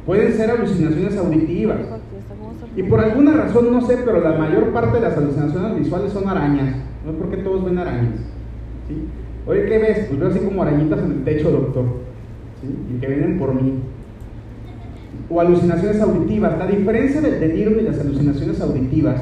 [0.05, 1.79] pueden ser alucinaciones auditivas.
[2.77, 6.29] Y por alguna razón, no sé, pero la mayor parte de las alucinaciones visuales son
[6.29, 6.77] arañas.
[7.05, 8.15] No es porque todos ven arañas.
[9.47, 10.07] Oye, ¿qué ves?
[10.09, 11.85] Pues veo así como arañitas en el techo, doctor.
[12.63, 13.81] Y que vienen por mí.
[15.29, 16.59] O alucinaciones auditivas.
[16.59, 19.21] La diferencia del delirio y las alucinaciones auditivas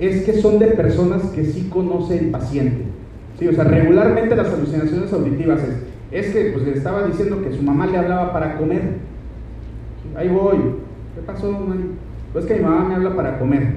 [0.00, 2.84] es que son de personas que sí conoce el paciente.
[3.38, 5.76] Sí, o sea, regularmente las alucinaciones auditivas es,
[6.10, 8.96] es que pues, le estaba diciendo que su mamá le hablaba para comer.
[10.16, 10.56] Ahí voy.
[11.14, 11.66] ¿Qué pasó,
[12.32, 13.74] Pues que mi mamá me habla para comer.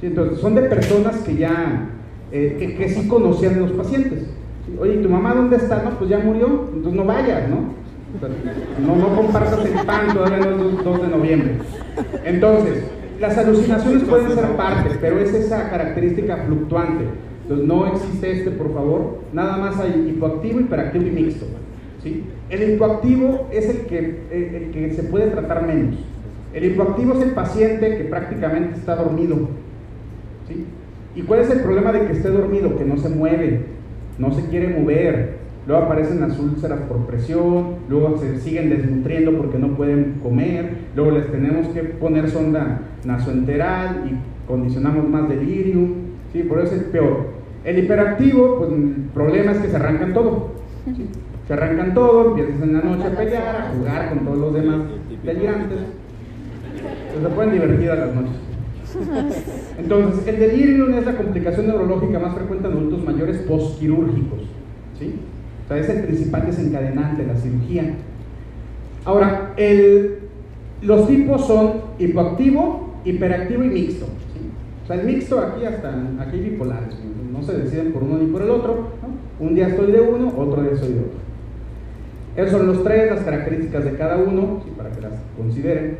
[0.00, 1.90] Sí, entonces, son de personas que ya,
[2.32, 4.30] eh, que, sí conocían a los pacientes.
[4.78, 5.82] Oye, ¿y tu mamá dónde está?
[5.82, 7.80] No, pues ya murió, entonces no vayas, ¿no?
[8.86, 11.52] No, no compartas el pan, todavía no es 2 de noviembre.
[12.24, 12.84] Entonces,
[13.20, 17.04] las alucinaciones pueden ser parte, pero es esa característica fluctuante.
[17.42, 19.18] Entonces, no existe este, por favor.
[19.32, 21.46] Nada más hay hipoactivo, hiperactivo y mixto.
[22.02, 22.24] ¿sí?
[22.48, 25.96] El hipoactivo es el que, el que se puede tratar menos.
[26.54, 29.36] El hipoactivo es el paciente que prácticamente está dormido.
[30.48, 30.64] ¿sí?
[31.14, 32.78] ¿Y cuál es el problema de que esté dormido?
[32.78, 33.66] Que no se mueve,
[34.18, 39.58] no se quiere mover, luego aparecen las úlceras por presión, luego se siguen desnutriendo porque
[39.58, 45.92] no pueden comer, luego les tenemos que poner sonda nasoenteral y condicionamos más delirium,
[46.32, 46.42] ¿sí?
[46.42, 47.28] por eso es peor.
[47.64, 50.54] El hiperactivo, pues el problema es que se arrancan todo.
[51.46, 54.80] Se arrancan todo, empiezas en la noche a pelear, a jugar con todos los demás
[55.24, 55.78] delirantes.
[57.12, 58.36] Pues se pueden divertir a las noches.
[59.78, 64.40] Entonces, el delirium es la complicación neurológica más frecuente en adultos mayores postquirúrgicos.
[64.98, 65.14] ¿sí?
[65.70, 67.94] Es el principal desencadenante de la cirugía.
[69.04, 69.54] Ahora,
[70.82, 74.06] los tipos son hipoactivo, hiperactivo y mixto.
[74.84, 76.96] O sea, el mixto aquí hasta aquí bipolares,
[77.32, 78.88] no se deciden por uno ni por el otro.
[79.38, 81.20] Un día estoy de uno, otro día estoy de otro.
[82.36, 84.72] Esos son los tres, las características de cada uno, ¿sí?
[84.76, 85.98] para que las consideren.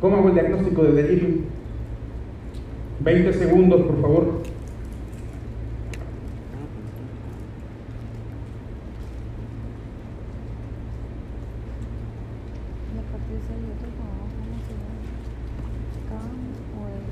[0.00, 1.38] ¿Cómo hago el diagnóstico de delirium?
[3.00, 4.42] 20 segundos, por favor.
[12.94, 14.98] Y aparte de ese hay otro como, ¿cómo se llama?
[16.08, 16.30] Cam
[16.74, 17.02] o el...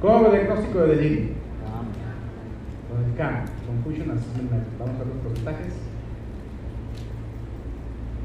[0.00, 0.32] ¿Cómo hago el
[0.84, 1.32] de?
[2.88, 4.64] Con el CAM, Confusion Assessment.
[4.78, 5.74] Vamos a los porcentajes.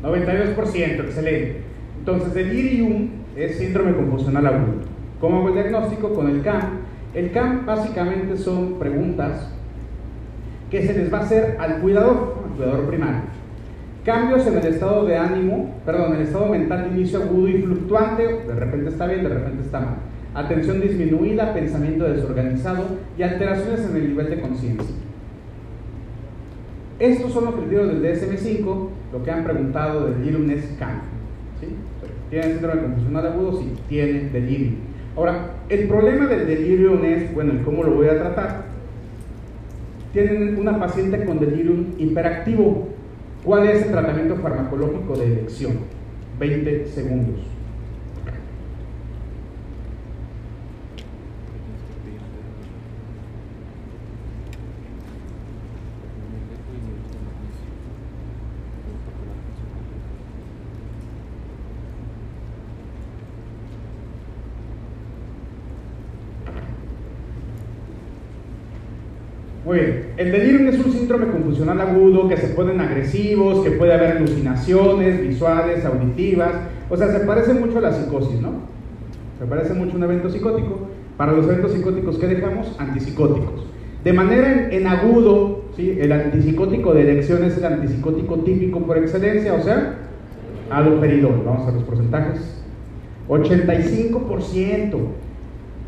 [0.03, 1.61] 92%, excelente.
[1.99, 4.81] Entonces, delirium es síndrome confusional agudo.
[5.19, 6.13] ¿Cómo hago el diagnóstico?
[6.13, 6.79] Con el CAM.
[7.13, 9.51] El CAM básicamente son preguntas
[10.69, 13.21] que se les va a hacer al cuidador, al cuidador primario.
[14.05, 17.61] Cambios en el estado de ánimo, perdón, en el estado mental de inicio agudo y
[17.61, 19.95] fluctuante, de repente está bien, de repente está mal.
[20.33, 22.85] Atención disminuida, pensamiento desorganizado
[23.17, 24.95] y alteraciones en el nivel de conciencia.
[26.99, 31.01] Estos son los criterios del DSM-5, lo que han preguntado del delirium es CAM.
[31.59, 31.75] ¿sí?
[32.29, 33.59] ¿Tiene síndrome confusional agudo?
[33.59, 34.75] Sí, tiene delirium.
[35.17, 38.65] Ahora, el problema del delirium es, bueno, ¿y cómo lo voy a tratar?
[40.13, 42.87] Tienen una paciente con delirium hiperactivo.
[43.43, 45.79] ¿Cuál es el tratamiento farmacológico de elección?
[46.39, 47.51] 20 segundos.
[69.63, 70.85] Muy bien, el delirium es
[71.51, 76.51] confusional agudo que se ponen agresivos, que puede haber alucinaciones visuales, auditivas,
[76.89, 78.51] o sea, se parece mucho a la psicosis, ¿no?
[79.37, 80.87] Se parece mucho a un evento psicótico.
[81.17, 82.73] Para los eventos psicóticos, ¿qué dejamos?
[82.79, 83.65] Antipsicóticos.
[84.03, 85.97] De manera en, en agudo, ¿sí?
[85.99, 89.97] el antipsicótico de elección es el antipsicótico típico por excelencia, o sea,
[90.69, 91.43] aloperidol.
[91.45, 92.63] Vamos a los porcentajes.
[93.27, 94.97] 85%.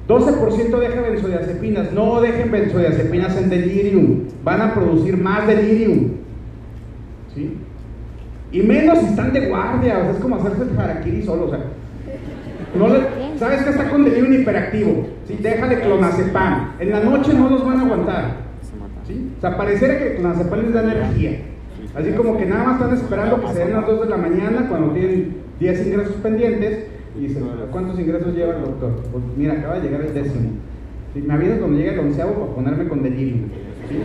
[0.08, 1.94] 12% deja benzodiazepinas.
[1.94, 4.24] No dejen benzodiazepinas en delirium.
[4.44, 6.12] Van a producir más delirium.
[7.34, 7.58] ¿Sí?
[8.52, 10.00] Y menos si están de guardia.
[10.00, 11.46] O sea, es como hacerse el harakiri solo.
[11.46, 11.60] O sea,
[13.38, 15.08] ¿sabes que está con delirium hiperactivo?
[15.28, 15.38] ¿Sí?
[15.42, 16.74] Déjale clonazepam.
[16.80, 18.44] En la noche no los van a aguantar.
[19.08, 19.32] ¿Sí?
[19.38, 21.40] O sea, pareciera que clonazepam les da energía.
[21.96, 24.68] Así como que nada más están esperando que se den las 2 de la mañana
[24.68, 28.92] cuando tienen 10 ingresos pendientes y dicen, ¿cuántos ingresos lleva el doctor?
[29.12, 30.50] Pues mira, acaba de llegar el décimo.
[31.14, 33.50] Si me avisas cuando llegue el onceavo para ponerme con delirium.
[33.88, 33.98] ¿sí?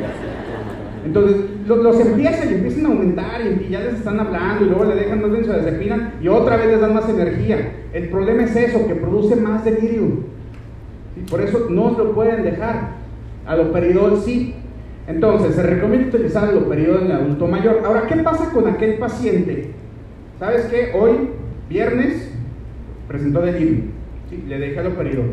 [1.06, 1.36] Entonces,
[1.66, 4.85] los, los empiezan y empiezan a aumentar y, y ya les están hablando y luego
[4.85, 7.72] le dejan más benzodiazepina y otra vez les dan más energía.
[7.94, 10.24] El problema es eso, que produce más delirium.
[11.14, 11.22] ¿sí?
[11.30, 12.98] Por eso no lo pueden dejar.
[13.47, 14.55] Aloperidol sí.
[15.06, 17.80] Entonces, se recomienda utilizar aloperidol en el adulto mayor.
[17.86, 19.70] Ahora, ¿qué pasa con aquel paciente?
[20.39, 20.93] ¿Sabes qué?
[20.94, 21.30] Hoy,
[21.70, 22.28] viernes,
[23.09, 23.89] presentó delirium.
[24.30, 24.44] ¿sí?
[24.47, 25.32] Le dejé aloperidol.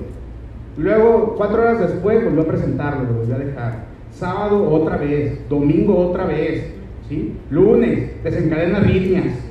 [0.77, 3.85] Luego, cuatro horas después, volvió a presentarlo, lo volvió a dejar.
[4.11, 5.47] Sábado, otra vez.
[5.49, 6.73] Domingo, otra vez.
[7.07, 7.34] ¿sí?
[7.49, 9.45] Lunes, desencadena arritmias.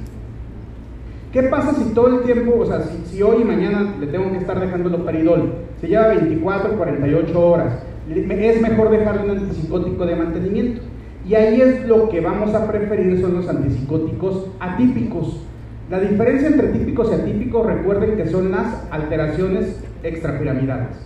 [1.32, 4.38] ¿Qué pasa si todo el tiempo, o sea, si, hoy y mañana le tengo que
[4.38, 5.54] estar dejando el operidol?
[5.80, 7.82] Se lleva 24, 48 horas.
[8.08, 10.82] Es mejor dejarle un antipsicótico de mantenimiento.
[11.28, 15.40] Y ahí es lo que vamos a preferir, son los antipsicóticos atípicos.
[15.90, 20.96] La diferencia entre típicos y atípicos, recuerden que son las alteraciones extrapiramidales.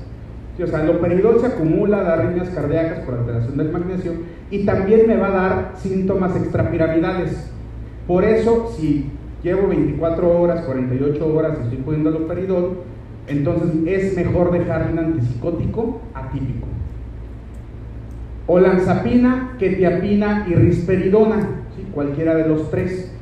[0.57, 4.13] Sí, o sea, el operidol se acumula, da arritmias cardíacas por alteración del magnesio
[4.51, 7.51] y también me va a dar síntomas extrapiramidales.
[8.07, 9.11] Por eso, si
[9.43, 12.79] llevo 24 horas, 48 horas y estoy poniendo el operidol,
[13.27, 16.67] entonces es mejor dejar un antipsicótico atípico.
[18.47, 21.49] Olanzapina, ketiapina y risperidona,
[21.93, 23.13] cualquiera de los tres.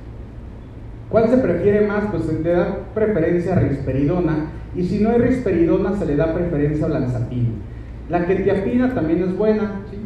[1.11, 2.05] ¿Cuál se prefiere más?
[2.11, 6.35] Pues se le da preferencia a risperidona y si no hay risperidona se le da
[6.35, 7.51] preferencia a olanzapina.
[8.09, 9.97] La ketiapina también es buena, ¿sí?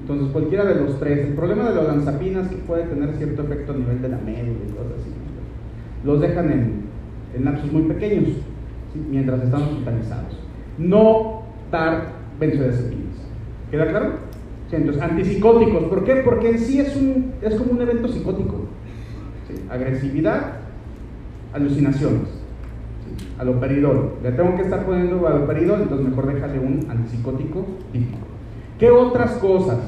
[0.00, 1.28] entonces cualquiera de los tres.
[1.28, 4.18] El problema de la olanzapina es que puede tener cierto efecto a nivel de la
[4.18, 5.10] médula y cosas así.
[6.04, 6.82] Los dejan en,
[7.36, 8.28] en lapsos muy pequeños
[9.10, 10.38] mientras están hospitalizados.
[10.78, 13.02] No dar benzodiazepinas.
[13.70, 14.32] ¿Queda claro?
[14.76, 15.84] entonces, antipsicóticos.
[15.84, 16.16] ¿Por qué?
[16.16, 18.68] Porque en sí es, un, es como un evento psicótico.
[19.70, 20.52] Agresividad,
[21.52, 22.28] alucinaciones.
[22.28, 23.26] ¿sí?
[23.38, 24.14] Aloperidol.
[24.22, 28.18] Le tengo que estar poniendo aloperidol, entonces mejor déjale un antipsicótico típico.
[28.78, 29.78] ¿Qué otras cosas?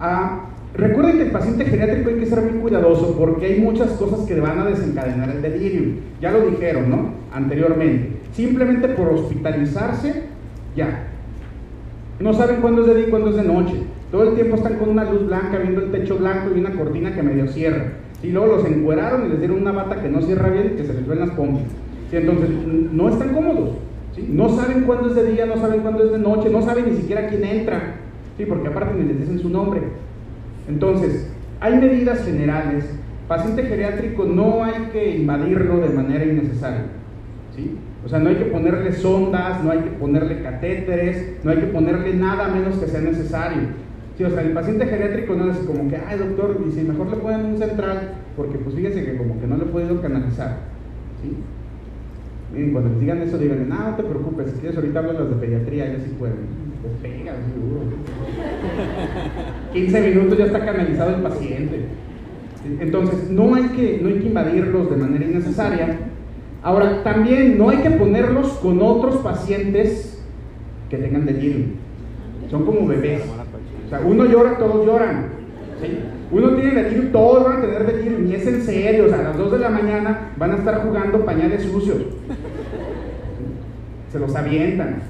[0.00, 4.26] Ah, recuerden que el paciente geriátrico hay que ser muy cuidadoso porque hay muchas cosas
[4.26, 5.94] que van a desencadenar el delirio.
[6.20, 7.14] Ya lo dijeron, ¿no?
[7.32, 8.20] Anteriormente.
[8.32, 10.24] Simplemente por hospitalizarse,
[10.74, 11.06] ya.
[12.18, 13.74] No saben cuándo es de día y cuándo es de noche.
[14.10, 17.14] Todo el tiempo están con una luz blanca, viendo el techo blanco y una cortina
[17.14, 17.92] que medio cierra.
[18.22, 20.84] Y luego los encueraron y les dieron una bata que no cierra bien y que
[20.84, 21.66] se les ven las pompis.
[22.12, 22.50] Entonces,
[22.92, 23.70] no están cómodos.
[24.28, 26.96] No saben cuándo es de día, no saben cuándo es de noche, no saben ni
[26.96, 27.94] siquiera quién entra.
[28.36, 28.44] ¿sí?
[28.44, 29.82] Porque aparte ni les dicen su nombre.
[30.68, 31.30] Entonces,
[31.60, 32.84] hay medidas generales.
[33.28, 36.86] Paciente geriátrico no hay que invadirlo de manera innecesaria.
[37.54, 37.76] ¿sí?
[38.04, 41.66] O sea, no hay que ponerle sondas, no hay que ponerle catéteres, no hay que
[41.66, 43.62] ponerle nada menos que sea necesario.
[44.20, 47.08] Sí, o sea, el paciente geriátrico no es como que, ay doctor, y si mejor
[47.08, 50.58] le ponen un central, porque pues fíjese que como que no le he podido canalizar.
[51.22, 51.32] ¿sí?
[52.52, 55.36] Miren, cuando les digan eso, digan, no, no te preocupes, si quieres ahorita hablas de
[55.36, 56.36] pediatría, ya sí pueden.
[56.82, 57.80] Pues pega, seguro.
[59.72, 61.80] 15 minutos ya está canalizado el paciente.
[62.78, 65.96] Entonces, no hay, que, no hay que invadirlos de manera innecesaria.
[66.62, 70.22] Ahora, también no hay que ponerlos con otros pacientes
[70.90, 71.64] que tengan delirio.
[72.50, 73.22] Son como bebés.
[73.98, 75.40] Uno llora, todos lloran.
[76.30, 79.06] Uno tiene delirio, todos van a tener delirio, ni es en serio.
[79.06, 81.98] O sea, a las 2 de la mañana van a estar jugando pañales sucios.
[84.12, 85.02] Se los avientan.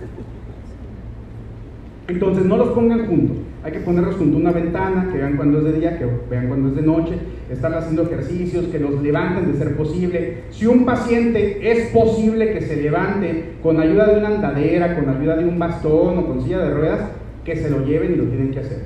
[2.09, 3.36] Entonces, no los pongan juntos.
[3.62, 6.48] Hay que ponerlos junto a una ventana, que vean cuando es de día, que vean
[6.48, 7.12] cuando es de noche,
[7.51, 10.44] estar haciendo ejercicios, que los levanten de ser posible.
[10.51, 15.36] Si un paciente es posible que se levante con ayuda de una andadera, con ayuda
[15.36, 17.01] de un bastón o con silla de ruedas,
[17.44, 18.82] que se lo lleven y lo tienen que hacer.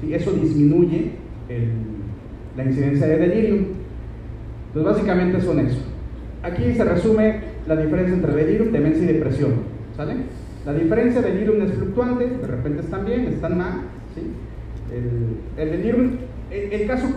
[0.00, 0.14] ¿Sí?
[0.14, 1.12] Eso disminuye
[1.48, 1.70] el,
[2.56, 3.64] la incidencia de delirium.
[4.68, 5.80] Entonces, básicamente son eso.
[6.42, 9.52] Aquí se resume la diferencia entre delirium, demencia y depresión.
[9.96, 10.14] ¿Sale?
[10.64, 13.80] La diferencia de delirium es fluctuante, de repente están bien, están mal.
[14.14, 14.22] ¿sí?
[14.94, 16.10] El, el delirium,
[16.50, 17.08] el, el, caso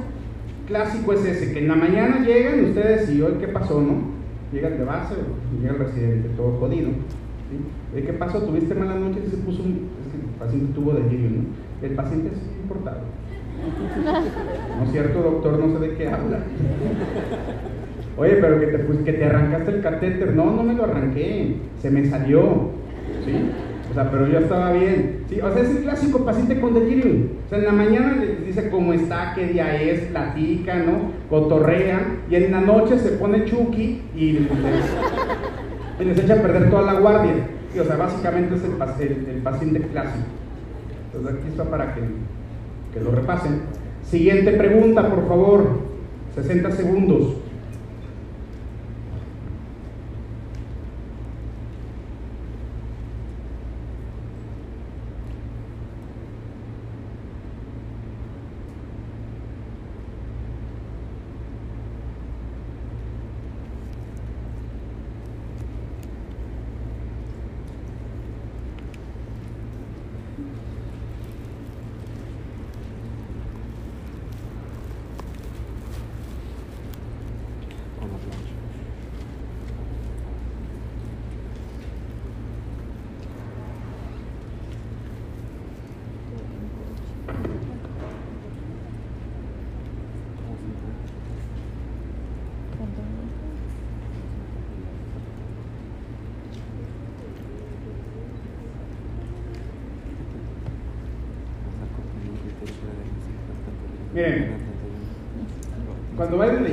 [0.68, 4.12] clásico es ese, que en la mañana llegan ustedes y hoy qué pasó, ¿no?
[4.54, 5.16] Llegan de base,
[5.60, 6.90] llega el residente todo jodido.
[6.92, 8.02] ¿sí?
[8.02, 8.42] ¿Qué pasó?
[8.42, 9.20] ¿Tuviste mala noche?
[9.30, 10.01] Se puso un, el
[10.42, 11.88] paciente tuvo delirio, ¿no?
[11.88, 13.02] El paciente es importado.
[14.78, 15.60] ¿No es cierto, doctor?
[15.60, 16.40] No sé de qué habla.
[18.18, 20.36] Oye, pero que te, pues, que te arrancaste el catéter.
[20.36, 22.72] No, no me lo arranqué, se me salió.
[23.26, 23.34] ¿Sí?
[23.92, 25.24] O sea, pero yo estaba bien.
[25.30, 25.40] ¿sí?
[25.42, 27.28] O sea, es el clásico paciente con delirio.
[27.46, 31.12] O sea, en la mañana le dice cómo está, qué día es, platica, ¿no?
[31.30, 32.18] Cotorrea.
[32.30, 34.42] Y en la noche se pone chuki les,
[36.00, 37.34] y les echa a perder toda la guardia.
[37.80, 38.72] O sea, básicamente es el,
[39.12, 40.26] el, el, paciente clásico.
[41.06, 42.02] Entonces aquí está para que,
[42.94, 43.62] que lo repasen.
[44.04, 45.80] Siguiente pregunta, por favor.
[46.36, 47.41] 60 segundos.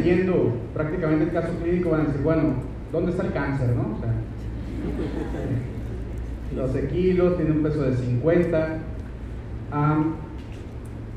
[0.09, 2.43] Leyendo prácticamente el caso clínico van a decir, bueno,
[2.93, 3.97] ¿dónde está el cáncer, no?
[3.97, 4.13] O sea,
[6.67, 8.79] 12 kilos, tiene un peso de 50.
[9.71, 10.15] Am,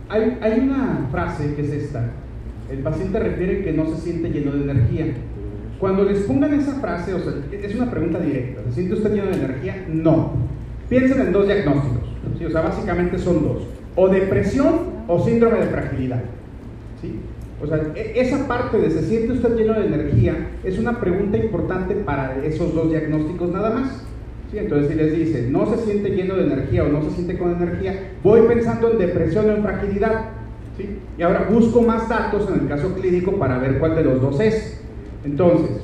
[0.09, 2.11] hay, hay una frase que es esta.
[2.69, 5.05] El paciente refiere que no se siente lleno de energía.
[5.79, 8.61] Cuando les pongan esa frase, o sea, es una pregunta directa.
[8.65, 9.85] ¿Se siente usted lleno de energía?
[9.89, 10.33] No.
[10.89, 12.09] Piensen en dos diagnósticos.
[12.37, 12.45] ¿sí?
[12.45, 13.63] O sea, básicamente son dos.
[13.95, 16.21] O depresión o síndrome de fragilidad.
[17.01, 17.19] ¿sí?
[17.63, 21.37] O sea, e- esa parte de se siente usted lleno de energía es una pregunta
[21.37, 24.03] importante para esos dos diagnósticos nada más.
[24.51, 24.57] ¿sí?
[24.57, 27.51] Entonces, si les dice, no se siente lleno de energía o no se siente con
[27.51, 30.25] energía, voy pensando en depresión o en fragilidad.
[30.77, 30.97] ¿sí?
[31.17, 34.39] Y ahora busco más datos en el caso clínico para ver cuál de los dos
[34.39, 34.81] es.
[35.23, 35.81] Entonces,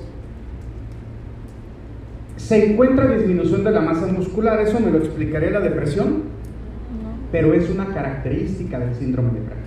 [2.37, 7.17] se encuentra disminución de la masa muscular, eso me lo explicaré la depresión, No.
[7.31, 9.66] pero es una característica del síndrome de fragilidad.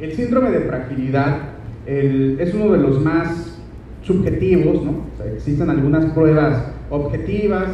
[0.00, 1.38] El síndrome de fragilidad
[1.86, 3.58] es uno de los más
[4.02, 5.04] subjetivos, ¿no?
[5.34, 7.68] Existen algunas pruebas objetivas,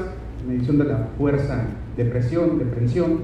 [0.47, 1.65] medición de la fuerza
[1.97, 3.21] de presión, de presión,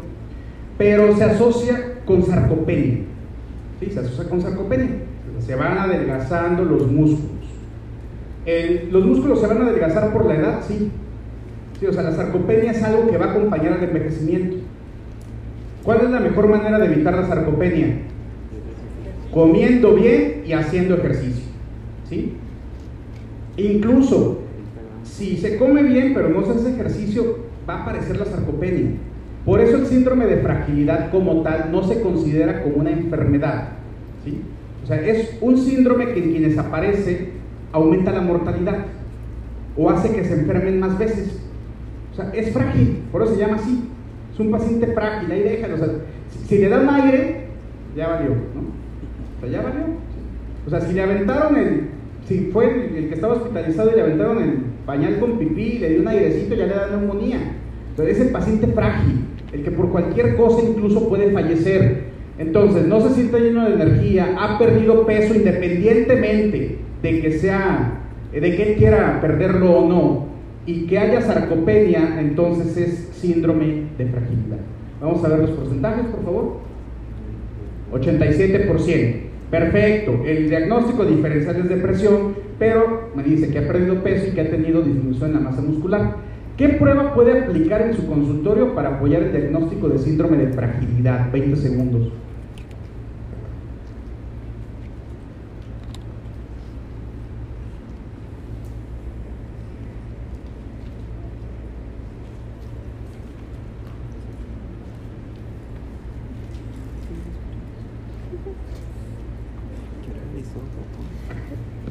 [0.76, 2.98] pero se asocia con sarcopenia.
[3.80, 3.90] ¿sí?
[3.90, 4.96] Se asocia con sarcopenia.
[5.40, 7.30] Se van adelgazando los músculos.
[8.90, 10.90] Los músculos se van a adelgazar por la edad, sí.
[11.78, 14.56] Sí, o sea, la sarcopenia es algo que va a acompañar al envejecimiento.
[15.82, 17.98] ¿Cuál es la mejor manera de evitar la sarcopenia?
[19.36, 21.44] Comiendo bien y haciendo ejercicio.
[22.08, 22.32] ¿sí?
[23.58, 24.38] Incluso,
[25.04, 28.92] si se come bien pero no se hace ejercicio, va a aparecer la sarcopenia.
[29.44, 33.72] Por eso el síndrome de fragilidad como tal no se considera como una enfermedad.
[34.24, 34.40] ¿sí?
[34.82, 37.32] O sea, es un síndrome que en quienes aparece
[37.72, 38.86] aumenta la mortalidad
[39.76, 41.42] o hace que se enfermen más veces.
[42.10, 43.84] O sea, es frágil, por eso se llama así.
[44.32, 45.76] Es un paciente frágil, ahí déjalo.
[46.48, 47.48] Si le dan aire,
[47.94, 48.85] ya valió, ¿no?
[49.42, 49.84] O ya valió.
[50.66, 51.82] O sea, si le aventaron el,
[52.26, 54.52] si fue el, que estaba hospitalizado y le aventaron el
[54.84, 57.38] pañal con pipí le dio un airecito, ya le da neumonía.
[57.90, 62.06] Entonces, es el paciente frágil, el que por cualquier cosa incluso puede fallecer.
[62.38, 68.00] Entonces, no se siente lleno de energía, ha perdido peso independientemente de que sea,
[68.32, 70.26] de que él quiera perderlo o no,
[70.66, 74.58] y que haya sarcopenia, entonces es síndrome de fragilidad.
[75.00, 76.56] Vamos a ver los porcentajes, por favor.
[77.92, 79.25] 87%.
[79.50, 80.22] Perfecto.
[80.26, 84.50] El diagnóstico diferencial es depresión, pero me dice que ha perdido peso y que ha
[84.50, 86.16] tenido disminución en la masa muscular.
[86.56, 91.30] ¿Qué prueba puede aplicar en su consultorio para apoyar el diagnóstico de síndrome de fragilidad?
[91.30, 92.12] 20 segundos.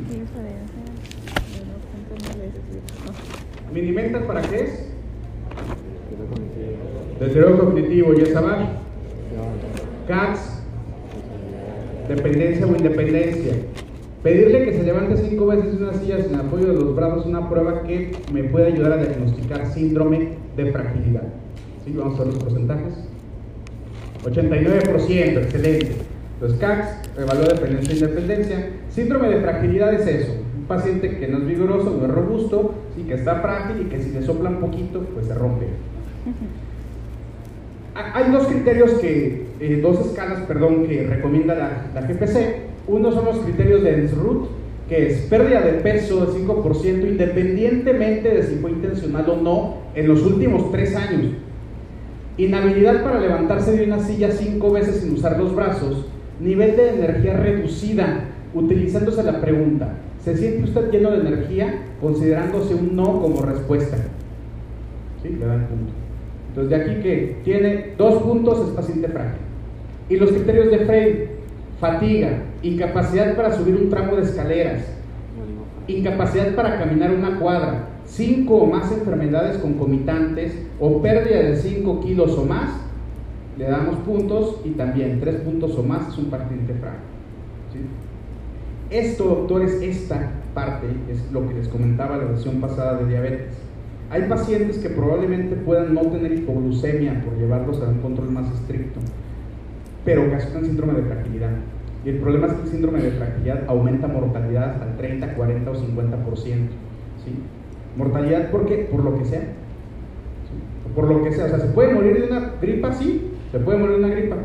[0.05, 0.85] Diferencia
[1.51, 3.35] de los puntos de decisión.
[3.73, 4.85] ¿Minimentas para qué es?
[7.21, 8.67] Deterioro cognitivo, y es abajo.
[10.09, 10.61] CATS,
[12.09, 13.53] dependencia o independencia.
[14.23, 17.49] Pedirle que se levante cinco veces una silla sin apoyo de los brazos es una
[17.49, 21.23] prueba que me puede ayudar a diagnosticar síndrome de fragilidad.
[21.85, 21.93] ¿Sí?
[21.95, 22.93] Vamos a ver los porcentajes.
[24.25, 25.91] 89%, excelente.
[26.41, 28.69] Los CACs evalúa dependencia e independencia.
[28.89, 30.44] Síndrome de fragilidad es eso.
[30.65, 34.01] Un paciente que no es vigoroso, no es robusto, sí, que está frágil y que
[34.01, 35.67] si le sopla un poquito, pues se rompe.
[37.93, 42.63] Ha- Hay dos criterios que, eh, dos escalas, perdón, que recomienda la, la GPC.
[42.87, 44.47] Uno son los criterios de Ensrut,
[44.89, 50.07] que es pérdida de peso del 5% independientemente de si fue intencional o no en
[50.07, 51.33] los últimos tres años.
[52.37, 56.07] Inhabilidad para levantarse de una silla cinco veces sin usar los brazos.
[56.39, 59.93] Nivel de energía reducida, utilizándose la pregunta,
[60.25, 61.83] ¿se siente usted lleno de energía?
[62.01, 63.97] Considerándose un no como respuesta.
[65.21, 65.29] ¿Sí?
[65.29, 65.93] Le da el punto.
[66.49, 69.39] Entonces, de aquí que tiene dos puntos es paciente frágil.
[70.09, 71.29] Y los criterios de Frey,
[71.79, 74.83] fatiga, incapacidad para subir un tramo de escaleras,
[75.87, 82.37] incapacidad para caminar una cuadra, cinco o más enfermedades concomitantes o pérdida de 5 kilos
[82.37, 82.71] o más,
[83.57, 86.99] le damos puntos y también tres puntos o más es un paciente frágil.
[87.71, 87.79] ¿sí?
[88.89, 93.53] Esto, doctores, esta parte es lo que les comentaba la sesión pasada de diabetes.
[94.11, 98.99] Hay pacientes que probablemente puedan no tener hipoglucemia por llevarlos a un control más estricto,
[100.05, 101.51] pero ocasionan síndrome de fragilidad.
[102.05, 105.71] Y el problema es que el síndrome de fragilidad aumenta mortalidad hasta el 30, 40
[105.71, 106.35] o 50%.
[106.45, 106.59] ¿sí?
[107.97, 108.87] Mortalidad, ¿por qué?
[108.91, 109.41] Por lo que sea.
[109.41, 110.93] ¿sí?
[110.93, 111.45] Por lo que sea.
[111.45, 114.35] O sea, se puede morir de una gripa, sí, se puede morir de una gripa.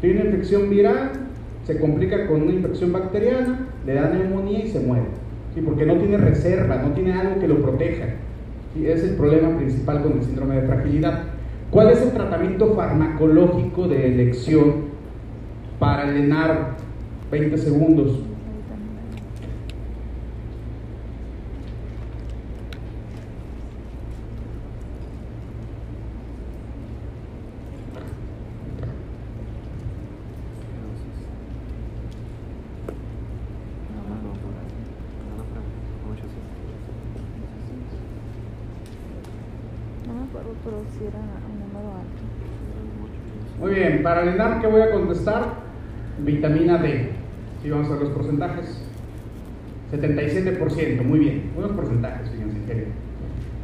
[0.00, 1.25] Tiene una infección viral,
[1.66, 5.06] se complica con una infección bacteriana, le da neumonía y se muere.
[5.52, 5.60] ¿sí?
[5.60, 8.06] Porque no tiene reserva, no tiene algo que lo proteja.
[8.72, 8.86] ¿sí?
[8.86, 11.24] Es el problema principal con el síndrome de fragilidad.
[11.72, 14.86] ¿Cuál es el tratamiento farmacológico de elección
[15.80, 16.76] para el ENAR?
[17.32, 18.20] 20 segundos.
[40.06, 42.22] No me acuerdo, un número alto.
[43.60, 45.54] Muy bien, para el ENAR, ¿qué voy a contestar?
[46.18, 47.10] Vitamina D.
[47.62, 48.82] Sí, vamos a ver los porcentajes.
[49.92, 51.50] 77%, muy bien.
[51.54, 53.06] Buenos porcentajes, fíjense, en.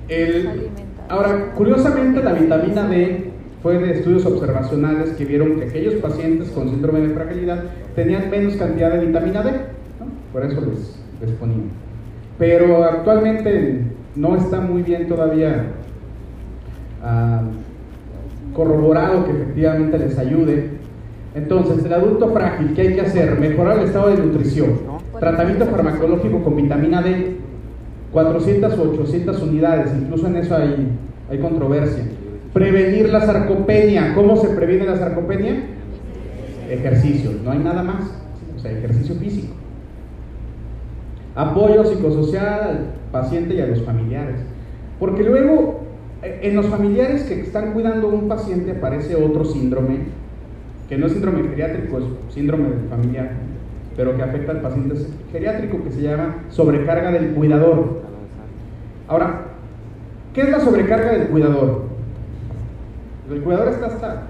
[0.08, 0.68] El,
[1.08, 3.30] ahora, curiosamente, la vitamina D
[3.62, 7.64] fue de estudios observacionales que vieron que aquellos pacientes con síndrome de fragilidad
[7.94, 9.50] tenían menos cantidad de vitamina D.
[9.52, 10.06] ¿no?
[10.32, 11.70] Por eso les, les ponían.
[12.38, 13.82] Pero actualmente
[14.16, 15.66] no está muy bien todavía
[17.02, 17.42] ah,
[18.54, 20.70] corroborado que efectivamente les ayude.
[21.34, 23.38] Entonces, el adulto frágil, ¿qué hay que hacer?
[23.38, 24.70] Mejorar el estado de nutrición.
[25.18, 27.36] Tratamiento farmacológico con vitamina D,
[28.12, 30.88] 400 o 800 unidades, incluso en eso hay,
[31.30, 32.04] hay controversia.
[32.52, 34.14] Prevenir la sarcopenia.
[34.14, 35.62] ¿Cómo se previene la sarcopenia?
[36.68, 38.04] Ejercicio, no hay nada más.
[38.56, 39.54] O sea, ejercicio físico.
[41.34, 42.78] Apoyo psicosocial al
[43.10, 44.36] paciente y a los familiares.
[45.00, 45.81] Porque luego,
[46.22, 49.98] en los familiares que están cuidando un paciente aparece otro síndrome,
[50.88, 53.32] que no es síndrome geriátrico, es síndrome familiar,
[53.96, 54.94] pero que afecta al paciente
[55.32, 58.02] geriátrico, que se llama sobrecarga del cuidador.
[59.08, 59.46] Ahora,
[60.32, 61.82] ¿qué es la sobrecarga del cuidador?
[63.30, 64.22] El cuidador está hasta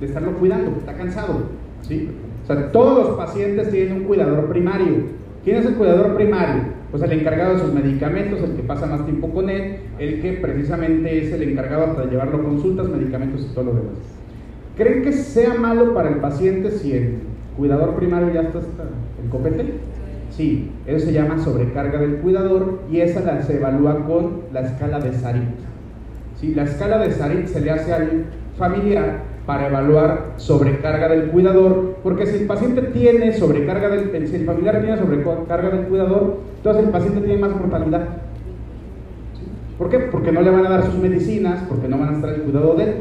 [0.00, 1.42] de estarlo cuidando, está cansado.
[1.82, 2.10] ¿sí?
[2.42, 5.20] O sea, todos los pacientes tienen un cuidador primario.
[5.44, 6.79] ¿Quién es el cuidador primario?
[6.90, 10.32] Pues el encargado de sus medicamentos, el que pasa más tiempo con él, el que
[10.32, 13.98] precisamente es el encargado de llevarlo a consultas, medicamentos y todo lo demás.
[14.76, 17.18] ¿Creen que sea malo para el paciente si el
[17.56, 18.84] cuidador primario ya está hasta
[19.22, 19.74] el copete?
[20.30, 24.98] Sí, eso se llama sobrecarga del cuidador y esa la, se evalúa con la escala
[24.98, 25.42] de Sarit.
[26.40, 26.54] ¿Sí?
[26.54, 28.24] La escala de Sarit se le hace al
[28.56, 34.44] familiar para evaluar sobrecarga del cuidador, porque si el paciente tiene sobrecarga del si el
[34.44, 38.08] familiar tiene sobrecarga del cuidador, entonces el paciente tiene más mortalidad.
[39.78, 39.98] ¿Por qué?
[39.98, 42.74] Porque no le van a dar sus medicinas, porque no van a estar el cuidado
[42.74, 42.94] de él.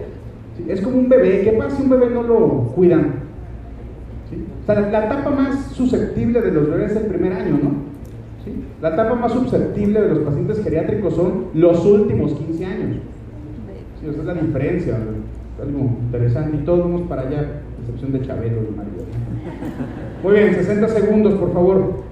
[0.57, 0.65] ¿Sí?
[0.69, 3.15] Es como un bebé, ¿qué pasa si un bebé no lo cuidan?
[4.29, 4.45] ¿Sí?
[4.63, 7.89] O sea, la, etapa más susceptible de los bebés es el primer año, ¿no?
[8.81, 12.97] La etapa más susceptible de los pacientes geriátricos son los últimos 15 años.
[14.01, 14.97] Esa es la diferencia,
[15.61, 16.57] algo interesante.
[16.57, 18.93] Y todos vamos para allá, excepción de Chabelo y Mario.
[20.23, 22.03] Muy bien, 60 segundos, por favor.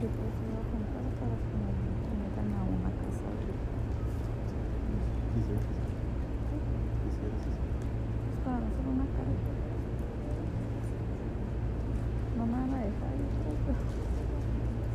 [0.00, 1.72] Yo pues iba a comprar para que me
[2.22, 3.26] metan a una casa.
[5.34, 5.46] Pues
[8.44, 9.34] para no hacer una cara.
[12.36, 13.10] No me van a dejar.
[13.18, 14.88] yo creo que-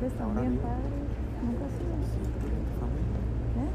[0.00, 0.98] Pues están bien padres.
[1.44, 1.94] Nunca he sido.
[3.62, 3.70] ¿Eh?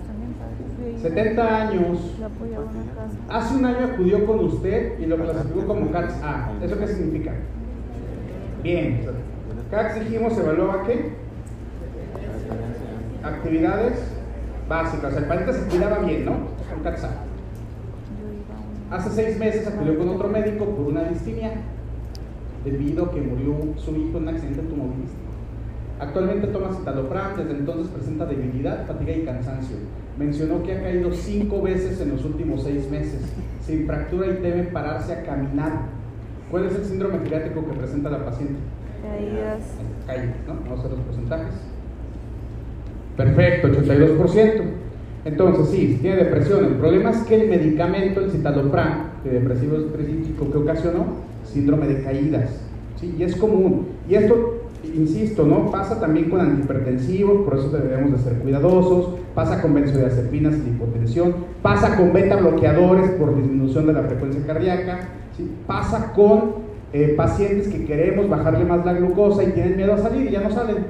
[0.00, 0.66] Están bien padres.
[0.78, 1.98] Yo iba- 70 años.
[2.18, 3.18] Yo apoyaba una casa.
[4.04, 6.52] Acudió con usted y lo clasificó como CATS A.
[6.62, 7.32] ¿Eso qué significa?
[8.62, 9.00] Bien.
[9.70, 11.12] CATS dijimos evaluaba qué?
[13.22, 13.94] Actividades
[14.68, 15.06] básicas.
[15.06, 16.32] O sea, el paciente se cuidaba bien, ¿no?
[16.70, 18.94] Con CATS A.
[18.94, 21.52] Hace seis meses acudió con otro médico por una distimia
[22.62, 25.23] debido a que murió su hijo en un accidente automovilístico.
[26.04, 29.76] Actualmente toma citalopram, desde entonces presenta debilidad, fatiga y cansancio.
[30.18, 33.22] Mencionó que ha caído cinco veces en los últimos seis meses,
[33.62, 35.72] sin fractura y debe pararse a caminar.
[36.50, 38.56] ¿Cuál es el síndrome geriátrico que presenta la paciente?
[39.02, 39.62] Caídas.
[40.06, 40.54] Calle, ¿no?
[40.54, 41.54] Vamos a hacer los porcentajes.
[43.16, 44.62] Perfecto, 82%.
[45.24, 46.66] Entonces, sí, tiene depresión.
[46.66, 51.06] El problema es que el medicamento, el citalopram, de depresivo específico que ocasionó,
[51.44, 52.60] síndrome de caídas.
[53.00, 53.14] ¿sí?
[53.18, 53.88] Y es común.
[54.06, 54.63] Y esto
[54.94, 55.70] insisto, ¿no?
[55.70, 61.34] Pasa también con antihipertensivos, por eso debemos de ser cuidadosos, pasa con benzodiazepinas y hipotensión,
[61.62, 65.08] pasa con beta bloqueadores por disminución de la frecuencia cardíaca,
[65.66, 70.28] pasa con eh, pacientes que queremos bajarle más la glucosa y tienen miedo a salir
[70.28, 70.86] y ya no salen.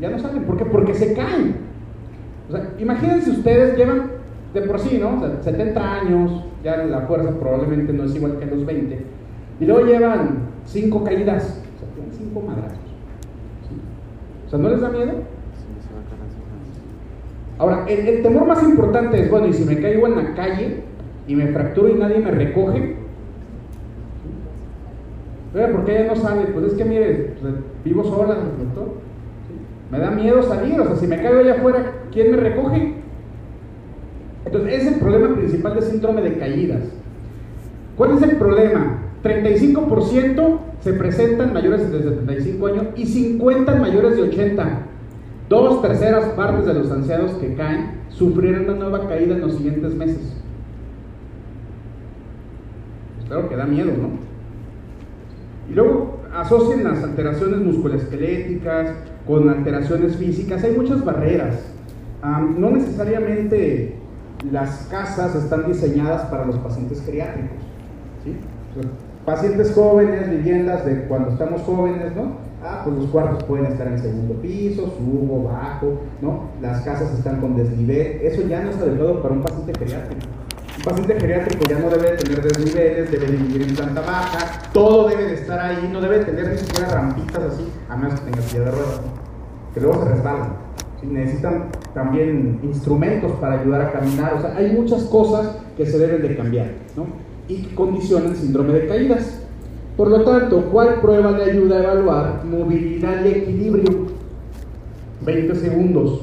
[0.00, 0.64] Ya no salen, ¿por qué?
[0.66, 1.56] Porque se caen.
[2.48, 4.10] O sea, imagínense ustedes llevan
[4.52, 5.16] de por sí, ¿no?
[5.16, 9.04] O sea, 70 años, ya la fuerza probablemente no es igual que los 20,
[9.60, 12.89] y luego llevan 5 caídas, o sea, tienen 5 madrazos.
[14.50, 15.12] O sea, ¿no les da miedo?
[17.58, 20.82] Ahora, el, el, temor más importante es, bueno, y si me caigo en la calle
[21.28, 22.96] y me fracturo y nadie me recoge,
[25.52, 26.46] ¿Pero ¿por qué ella no sale?
[26.46, 27.54] Pues es que mire, pues,
[27.84, 28.94] vivo sola, doctor.
[29.90, 32.94] Me da miedo salir, o sea, si me caigo allá afuera, ¿quién me recoge?
[34.44, 36.82] Entonces, ese es el problema principal del síndrome de caídas.
[37.96, 38.98] ¿Cuál es el problema?
[39.22, 44.86] 35% se presentan mayores de 75 años y 50 mayores de 80.
[45.48, 49.94] Dos terceras partes de los ancianos que caen sufrieron una nueva caída en los siguientes
[49.94, 50.36] meses.
[53.22, 54.10] Espero que da miedo, ¿no?
[55.70, 58.94] Y luego asocian las alteraciones musculoesqueléticas
[59.26, 60.64] con alteraciones físicas.
[60.64, 61.60] Hay muchas barreras.
[62.56, 63.96] No necesariamente
[64.50, 67.58] las casas están diseñadas para los pacientes geriátricos.
[68.24, 68.36] ¿sí?
[69.30, 72.32] Pacientes jóvenes, viviendas de cuando estamos jóvenes, ¿no?
[72.64, 76.50] Ah, pues los cuartos pueden estar en segundo piso, subo, bajo, ¿no?
[76.60, 78.20] Las casas están con desnivel.
[78.22, 80.26] Eso ya no es adecuado para un paciente geriátrico.
[80.78, 85.24] Un paciente geriátrico ya no debe tener desniveles, debe vivir en planta baja, todo debe
[85.26, 88.64] de estar ahí, no debe tener ni siquiera rampitas así, a menos que tenga silla
[88.64, 89.00] de ruedas,
[89.74, 90.52] que luego se resbalan.
[91.00, 91.06] ¿sí?
[91.06, 96.20] Necesitan también instrumentos para ayudar a caminar, o sea, hay muchas cosas que se deben
[96.20, 96.66] de cambiar,
[96.96, 97.29] ¿no?
[97.50, 99.40] Y condicionan síndrome de caídas.
[99.96, 104.06] Por lo tanto, ¿cuál prueba le ayuda a evaluar movilidad y equilibrio?
[105.26, 106.20] 20 segundos.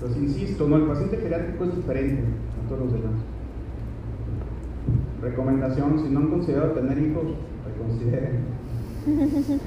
[0.00, 0.76] Entonces, insisto, ¿no?
[0.76, 3.20] el paciente geriátrico es diferente a todos los demás.
[5.20, 7.24] Recomendación, si no han considerado tener hijos,
[7.66, 8.40] reconsideren.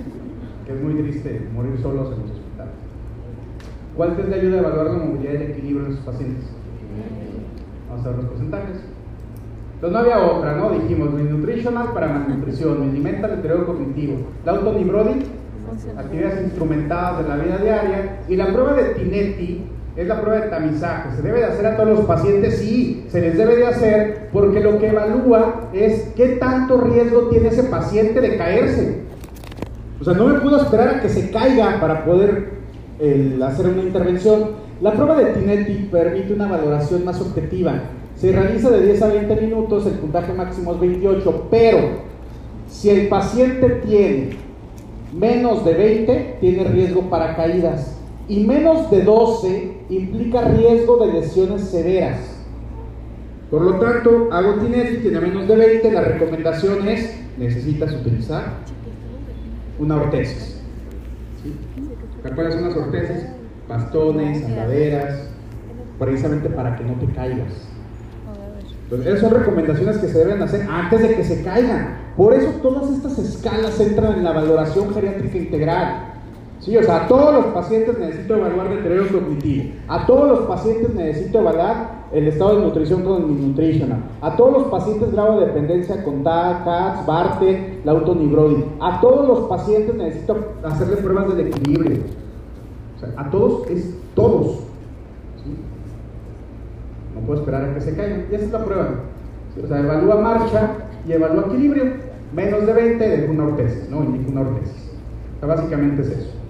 [0.65, 2.73] que es muy triste morir solos en los hospitales.
[3.95, 6.45] ¿Cuál test le ayuda a evaluar la movilidad y el equilibrio en sus pacientes?
[7.89, 8.81] Vamos a ver los porcentajes.
[9.75, 10.71] Entonces no había otra, ¿no?
[10.71, 14.15] Dijimos, nutritional para malnutrición, alimenta deterioro cognitivo,
[14.45, 15.25] la Brody,
[15.95, 20.49] actividades instrumentadas de la vida diaria, y la prueba de Tinetti es la prueba de
[20.49, 21.15] tamizaje.
[21.15, 22.57] ¿Se debe de hacer a todos los pacientes?
[22.57, 27.49] Sí, se les debe de hacer porque lo que evalúa es qué tanto riesgo tiene
[27.49, 29.03] ese paciente de caerse.
[30.01, 32.63] O sea, no me puedo esperar a que se caiga para poder
[33.45, 34.63] hacer una intervención.
[34.81, 37.73] La prueba de Tinetti permite una valoración más objetiva.
[38.17, 41.79] Se realiza de 10 a 20 minutos, el puntaje máximo es 28, pero
[42.67, 44.31] si el paciente tiene
[45.13, 47.97] menos de 20, tiene riesgo para caídas
[48.27, 52.19] y menos de 12 implica riesgo de lesiones severas.
[53.49, 58.45] Por lo tanto, hago Tinetti, tiene menos de 20, la recomendación es, necesitas utilizar
[59.79, 60.59] una ortesis.
[61.43, 61.53] ¿Sí?
[62.33, 63.25] ¿Cuáles son las ortesis?
[63.67, 65.29] Bastones, andaderas,
[65.99, 67.53] precisamente para que no te caigas.
[69.01, 71.97] Esas son recomendaciones que se deben hacer antes de que se caigan.
[72.15, 76.12] Por eso todas estas escalas entran en la valoración geriátrica integral.
[76.63, 79.73] Sí, o sea, a todos los pacientes necesito evaluar deterioro cognitivo.
[79.89, 83.99] A todos los pacientes necesito evaluar el estado de nutrición con el nutritional.
[84.21, 88.63] A todos los pacientes grado de dependencia con TAC, CATS, BARTE, la autonibroid.
[88.79, 91.97] A todos los pacientes necesito hacerle pruebas del equilibrio.
[92.95, 94.59] O sea, a todos es todos.
[97.13, 98.27] No puedo esperar a que se caigan.
[98.31, 98.89] Y esa es la prueba.
[99.61, 100.69] O sea, evalúa marcha
[101.05, 101.91] y evalúa equilibrio.
[102.33, 104.01] Menos de 20 de una ortesis, ¿no?
[104.01, 104.91] Indica una ortesis.
[105.35, 106.42] O sea, básicamente es eso.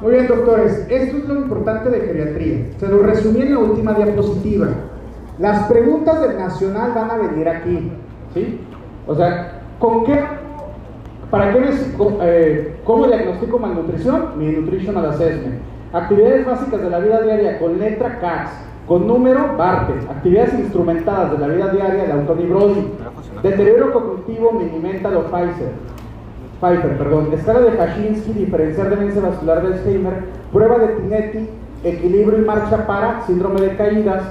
[0.00, 2.68] Muy bien, doctores, esto es lo importante de geriatría.
[2.78, 4.68] Se lo resumí en la última diapositiva.
[5.38, 7.92] Las preguntas del nacional van a venir aquí,
[8.32, 8.60] ¿sí?
[9.06, 10.24] O sea, ¿con qué?
[11.30, 11.68] ¿Para qué
[12.22, 14.38] eh, ¿Cómo diagnostico malnutrición?
[14.38, 15.60] Mi nutritional assessment.
[15.92, 18.50] Actividades básicas de la vida diaria con letra CAS,
[18.86, 19.92] con número BARTE.
[20.10, 22.86] Actividades instrumentadas de la vida diaria de Anthony Brody.
[23.42, 25.72] Deterioro cognitivo, Minimental o Pfizer.
[26.60, 31.48] Pfeiffer, perdón, escala de Hashinsky, diferenciar demencia vascular de Alzheimer, prueba de Tinetti,
[31.84, 34.22] equilibrio y marcha para síndrome de caídas,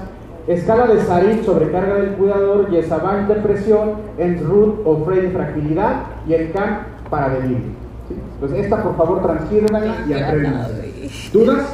[0.49, 6.80] Escala de Sarit, sobrecarga del cuidador, Yesabán, depresión, Enrut o Frey, fragilidad y el CAM
[7.07, 7.68] para delirio.
[8.07, 8.15] ¿sí?
[8.39, 10.65] Pues esta, por favor, transfírmela y aprendan.
[11.31, 11.68] ¿Dudas?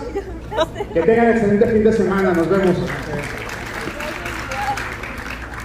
[0.94, 2.34] Que tengan excelente fin de semana.
[2.34, 2.76] Nos vemos.